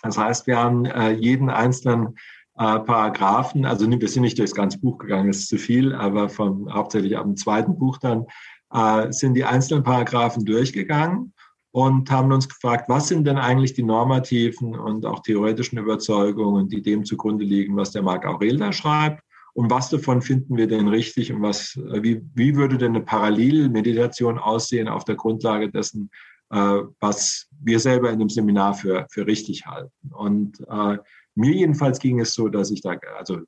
Das 0.02 0.18
heißt, 0.18 0.48
wir 0.48 0.58
haben 0.58 0.86
äh, 0.86 1.12
jeden 1.12 1.50
einzelnen 1.50 2.16
äh, 2.58 2.80
Paragraphen, 2.80 3.66
also 3.66 3.90
wir 3.90 4.08
sind 4.08 4.24
nicht 4.24 4.40
durchs 4.40 4.56
ganze 4.56 4.80
Buch 4.80 4.98
gegangen, 4.98 5.28
das 5.28 5.40
ist 5.40 5.50
zu 5.50 5.58
viel, 5.58 5.94
aber 5.94 6.30
von 6.30 6.72
hauptsächlich 6.74 7.18
ab 7.18 7.26
dem 7.26 7.36
zweiten 7.36 7.78
Buch 7.78 7.98
dann 7.98 8.26
äh, 8.74 9.12
sind 9.12 9.34
die 9.34 9.44
einzelnen 9.44 9.84
Paragraphen 9.84 10.46
durchgegangen 10.46 11.34
und 11.74 12.12
haben 12.12 12.32
uns 12.32 12.48
gefragt, 12.48 12.88
was 12.88 13.08
sind 13.08 13.26
denn 13.26 13.40
eigentlich 13.40 13.74
die 13.74 13.82
normativen 13.82 14.76
und 14.76 15.08
auch 15.08 15.22
theoretischen 15.22 15.80
Überzeugungen, 15.80 16.70
die 16.70 16.84
dem 16.84 17.04
zugrunde 17.04 17.44
liegen, 17.44 17.76
was 17.76 17.90
der 17.90 18.04
Marc 18.04 18.28
Aurel 18.28 18.58
da 18.58 18.72
schreibt 18.72 19.24
und 19.54 19.72
was 19.72 19.90
davon 19.90 20.22
finden 20.22 20.56
wir 20.56 20.68
denn 20.68 20.88
richtig 20.88 21.34
und 21.34 21.42
was, 21.42 21.76
äh, 21.92 22.04
wie, 22.04 22.22
wie 22.36 22.56
würde 22.56 22.78
denn 22.78 22.96
eine 22.96 23.04
Parallelmeditation 23.04 24.38
aussehen 24.38 24.88
auf 24.88 25.04
der 25.04 25.16
Grundlage 25.16 25.72
dessen, 25.72 26.12
äh, 26.52 26.82
was 27.00 27.48
wir 27.60 27.80
selber 27.80 28.12
in 28.12 28.20
dem 28.20 28.30
Seminar 28.30 28.76
für, 28.76 29.08
für 29.10 29.26
richtig 29.26 29.66
halten. 29.66 30.12
Und 30.12 30.60
äh, 30.70 30.98
mir 31.34 31.54
jedenfalls 31.54 31.98
ging 31.98 32.20
es 32.20 32.36
so, 32.36 32.50
dass 32.50 32.70
ich 32.70 32.82
da, 32.82 32.98
also 33.18 33.40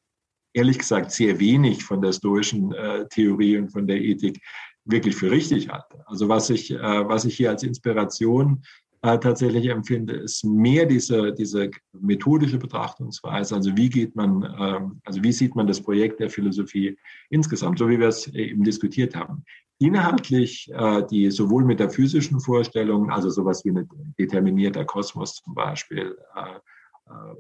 ehrlich 0.56 0.80
gesagt, 0.80 1.12
sehr 1.12 1.40
wenig 1.40 1.84
von 1.84 2.02
der 2.02 2.12
stoischen 2.12 2.74
äh, 2.74 3.08
Theorie 3.10 3.60
und 3.60 3.70
von 3.70 3.86
der 3.86 4.02
Ethik 4.02 4.42
wirklich 4.86 5.16
für 5.16 5.32
richtig 5.32 5.70
halte. 5.70 6.04
Also 6.08 6.30
was 6.30 6.50
ich, 6.50 6.72
äh, 6.72 7.08
was 7.08 7.26
ich 7.26 7.36
hier 7.36 7.50
als 7.50 7.64
Inspiration 7.64 8.64
äh, 9.02 9.20
tatsächlich 9.20 9.68
empfinde, 9.68 10.14
ist 10.14 10.44
mehr 10.44 10.86
diese, 10.86 11.34
diese 11.34 11.70
methodische 12.00 12.58
Betrachtungsweise. 12.58 13.56
Also 13.56 13.76
wie 13.76 13.90
geht 13.90 14.16
man, 14.16 14.44
ähm, 14.60 15.02
also 15.04 15.22
wie 15.24 15.32
sieht 15.32 15.56
man 15.56 15.68
das 15.68 15.82
Projekt 15.82 16.20
der 16.20 16.30
Philosophie 16.30 16.98
insgesamt, 17.30 17.80
so 17.80 17.90
wie 17.90 18.00
wir 18.00 18.08
es 18.08 18.28
eben 18.28 18.64
diskutiert 18.64 19.16
haben. 19.16 19.44
Inhaltlich 19.78 20.72
äh, 20.74 21.04
die 21.10 21.30
sowohl 21.30 21.66
metaphysischen 21.66 22.40
Vorstellungen, 22.40 23.12
also 23.12 23.30
sowas 23.30 23.66
wie 23.66 23.72
ein 23.72 23.90
determinierter 24.18 24.86
Kosmos 24.86 25.36
zum 25.36 25.54
Beispiel, 25.54 26.18
äh, 26.36 26.40
äh, 26.40 26.60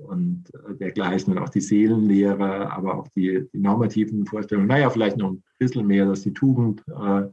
und 0.07 0.45
dergleichen 0.79 1.33
und 1.33 1.39
auch 1.39 1.49
die 1.49 1.61
Seelenlehre, 1.61 2.71
aber 2.71 2.99
auch 2.99 3.07
die, 3.15 3.47
die, 3.51 3.57
normativen 3.57 4.25
Vorstellungen. 4.25 4.67
Naja, 4.67 4.89
vielleicht 4.89 5.17
noch 5.17 5.31
ein 5.31 5.43
bisschen 5.57 5.87
mehr, 5.87 6.05
dass 6.05 6.21
die 6.21 6.33
Tugend 6.33 6.83
äh, 6.87 7.23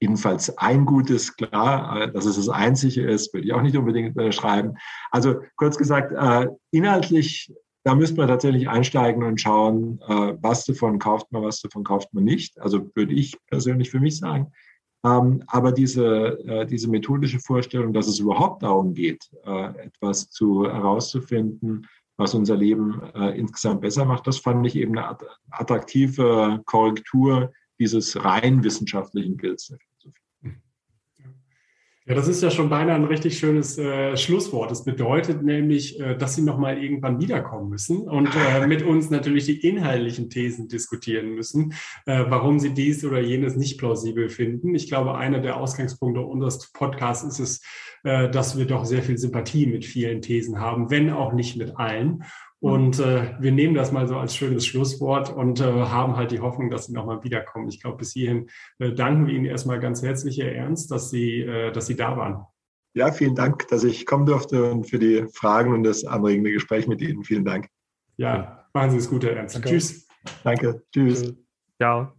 jedenfalls 0.00 0.56
ein 0.58 0.84
gutes, 0.84 1.36
klar, 1.36 2.02
äh, 2.02 2.12
dass 2.12 2.26
es 2.26 2.36
das 2.36 2.48
Einzige 2.48 3.02
ist, 3.02 3.32
würde 3.32 3.46
ich 3.46 3.52
auch 3.52 3.62
nicht 3.62 3.76
unbedingt 3.76 4.16
unterschreiben. 4.16 4.76
Also 5.10 5.40
kurz 5.56 5.76
gesagt, 5.78 6.12
äh, 6.12 6.48
inhaltlich, 6.70 7.52
da 7.84 7.94
müsste 7.94 8.16
man 8.16 8.28
tatsächlich 8.28 8.68
einsteigen 8.68 9.22
und 9.22 9.40
schauen, 9.40 10.00
äh, 10.08 10.34
was 10.40 10.64
davon 10.64 10.98
kauft 10.98 11.30
man, 11.30 11.42
was 11.42 11.60
davon 11.60 11.84
kauft 11.84 12.12
man 12.12 12.24
nicht. 12.24 12.60
Also 12.60 12.90
würde 12.94 13.14
ich 13.14 13.38
persönlich 13.46 13.90
für 13.90 14.00
mich 14.00 14.18
sagen. 14.18 14.52
Ähm, 15.06 15.44
aber 15.46 15.72
diese, 15.72 16.38
äh, 16.46 16.66
diese 16.66 16.90
methodische 16.90 17.38
Vorstellung, 17.38 17.92
dass 17.92 18.08
es 18.08 18.18
überhaupt 18.18 18.62
darum 18.62 18.92
geht, 18.92 19.30
äh, 19.44 19.86
etwas 19.86 20.30
zu 20.30 20.64
herauszufinden, 20.64 21.86
was 22.16 22.34
unser 22.34 22.56
Leben 22.56 23.00
äh, 23.14 23.38
insgesamt 23.38 23.82
besser 23.82 24.04
macht, 24.04 24.26
das 24.26 24.38
fand 24.38 24.66
ich 24.66 24.74
eben 24.74 24.98
eine 24.98 25.16
attraktive 25.50 26.62
Korrektur 26.64 27.52
dieses 27.78 28.24
rein 28.24 28.64
wissenschaftlichen 28.64 29.36
Bilds. 29.36 29.72
Ja, 32.08 32.14
das 32.14 32.28
ist 32.28 32.40
ja 32.40 32.52
schon 32.52 32.68
beinahe 32.68 32.94
ein 32.94 33.04
richtig 33.04 33.36
schönes 33.36 33.78
äh, 33.78 34.16
Schlusswort. 34.16 34.70
Das 34.70 34.84
bedeutet 34.84 35.42
nämlich, 35.42 35.98
äh, 35.98 36.16
dass 36.16 36.36
Sie 36.36 36.42
nochmal 36.42 36.80
irgendwann 36.80 37.20
wiederkommen 37.20 37.68
müssen 37.68 38.02
und 38.02 38.28
äh, 38.28 38.64
mit 38.68 38.84
uns 38.84 39.10
natürlich 39.10 39.46
die 39.46 39.58
inhaltlichen 39.66 40.30
Thesen 40.30 40.68
diskutieren 40.68 41.30
müssen, 41.30 41.72
äh, 42.04 42.24
warum 42.28 42.60
Sie 42.60 42.72
dies 42.72 43.04
oder 43.04 43.20
jenes 43.20 43.56
nicht 43.56 43.76
plausibel 43.78 44.28
finden. 44.28 44.76
Ich 44.76 44.86
glaube, 44.86 45.16
einer 45.16 45.40
der 45.40 45.56
Ausgangspunkte 45.56 46.20
unseres 46.20 46.70
Podcasts 46.70 47.24
ist 47.24 47.40
es, 47.40 47.60
äh, 48.04 48.30
dass 48.30 48.56
wir 48.56 48.66
doch 48.66 48.84
sehr 48.84 49.02
viel 49.02 49.18
Sympathie 49.18 49.66
mit 49.66 49.84
vielen 49.84 50.22
Thesen 50.22 50.60
haben, 50.60 50.92
wenn 50.92 51.10
auch 51.10 51.32
nicht 51.32 51.56
mit 51.56 51.76
allen. 51.76 52.22
Und 52.60 52.98
äh, 53.00 53.34
wir 53.38 53.52
nehmen 53.52 53.74
das 53.74 53.92
mal 53.92 54.08
so 54.08 54.16
als 54.16 54.34
schönes 54.34 54.66
Schlusswort 54.66 55.30
und 55.30 55.60
äh, 55.60 55.64
haben 55.64 56.16
halt 56.16 56.30
die 56.30 56.40
Hoffnung, 56.40 56.70
dass 56.70 56.86
Sie 56.86 56.94
nochmal 56.94 57.22
wiederkommen. 57.22 57.68
Ich 57.68 57.80
glaube, 57.80 57.98
bis 57.98 58.12
hierhin 58.12 58.48
äh, 58.78 58.92
danken 58.92 59.26
wir 59.26 59.34
Ihnen 59.34 59.44
erstmal 59.44 59.78
ganz 59.78 60.02
herzlich, 60.02 60.38
Herr 60.38 60.52
Ernst, 60.52 60.90
dass 60.90 61.10
Sie, 61.10 61.42
äh, 61.42 61.70
dass 61.70 61.86
Sie 61.86 61.96
da 61.96 62.16
waren. 62.16 62.46
Ja, 62.94 63.12
vielen 63.12 63.34
Dank, 63.34 63.68
dass 63.68 63.84
ich 63.84 64.06
kommen 64.06 64.24
durfte 64.24 64.72
und 64.72 64.88
für 64.88 64.98
die 64.98 65.26
Fragen 65.34 65.74
und 65.74 65.82
das 65.82 66.06
anregende 66.06 66.50
Gespräch 66.50 66.88
mit 66.88 67.02
Ihnen. 67.02 67.24
Vielen 67.24 67.44
Dank. 67.44 67.68
Ja, 68.16 68.66
machen 68.72 68.90
Sie 68.90 68.96
es 68.96 69.10
gut, 69.10 69.22
Herr 69.24 69.36
Ernst. 69.36 69.54
Danke. 69.56 69.68
Tschüss. 69.68 70.08
Danke. 70.42 70.82
Tschüss. 70.92 71.34
Ciao. 71.78 72.16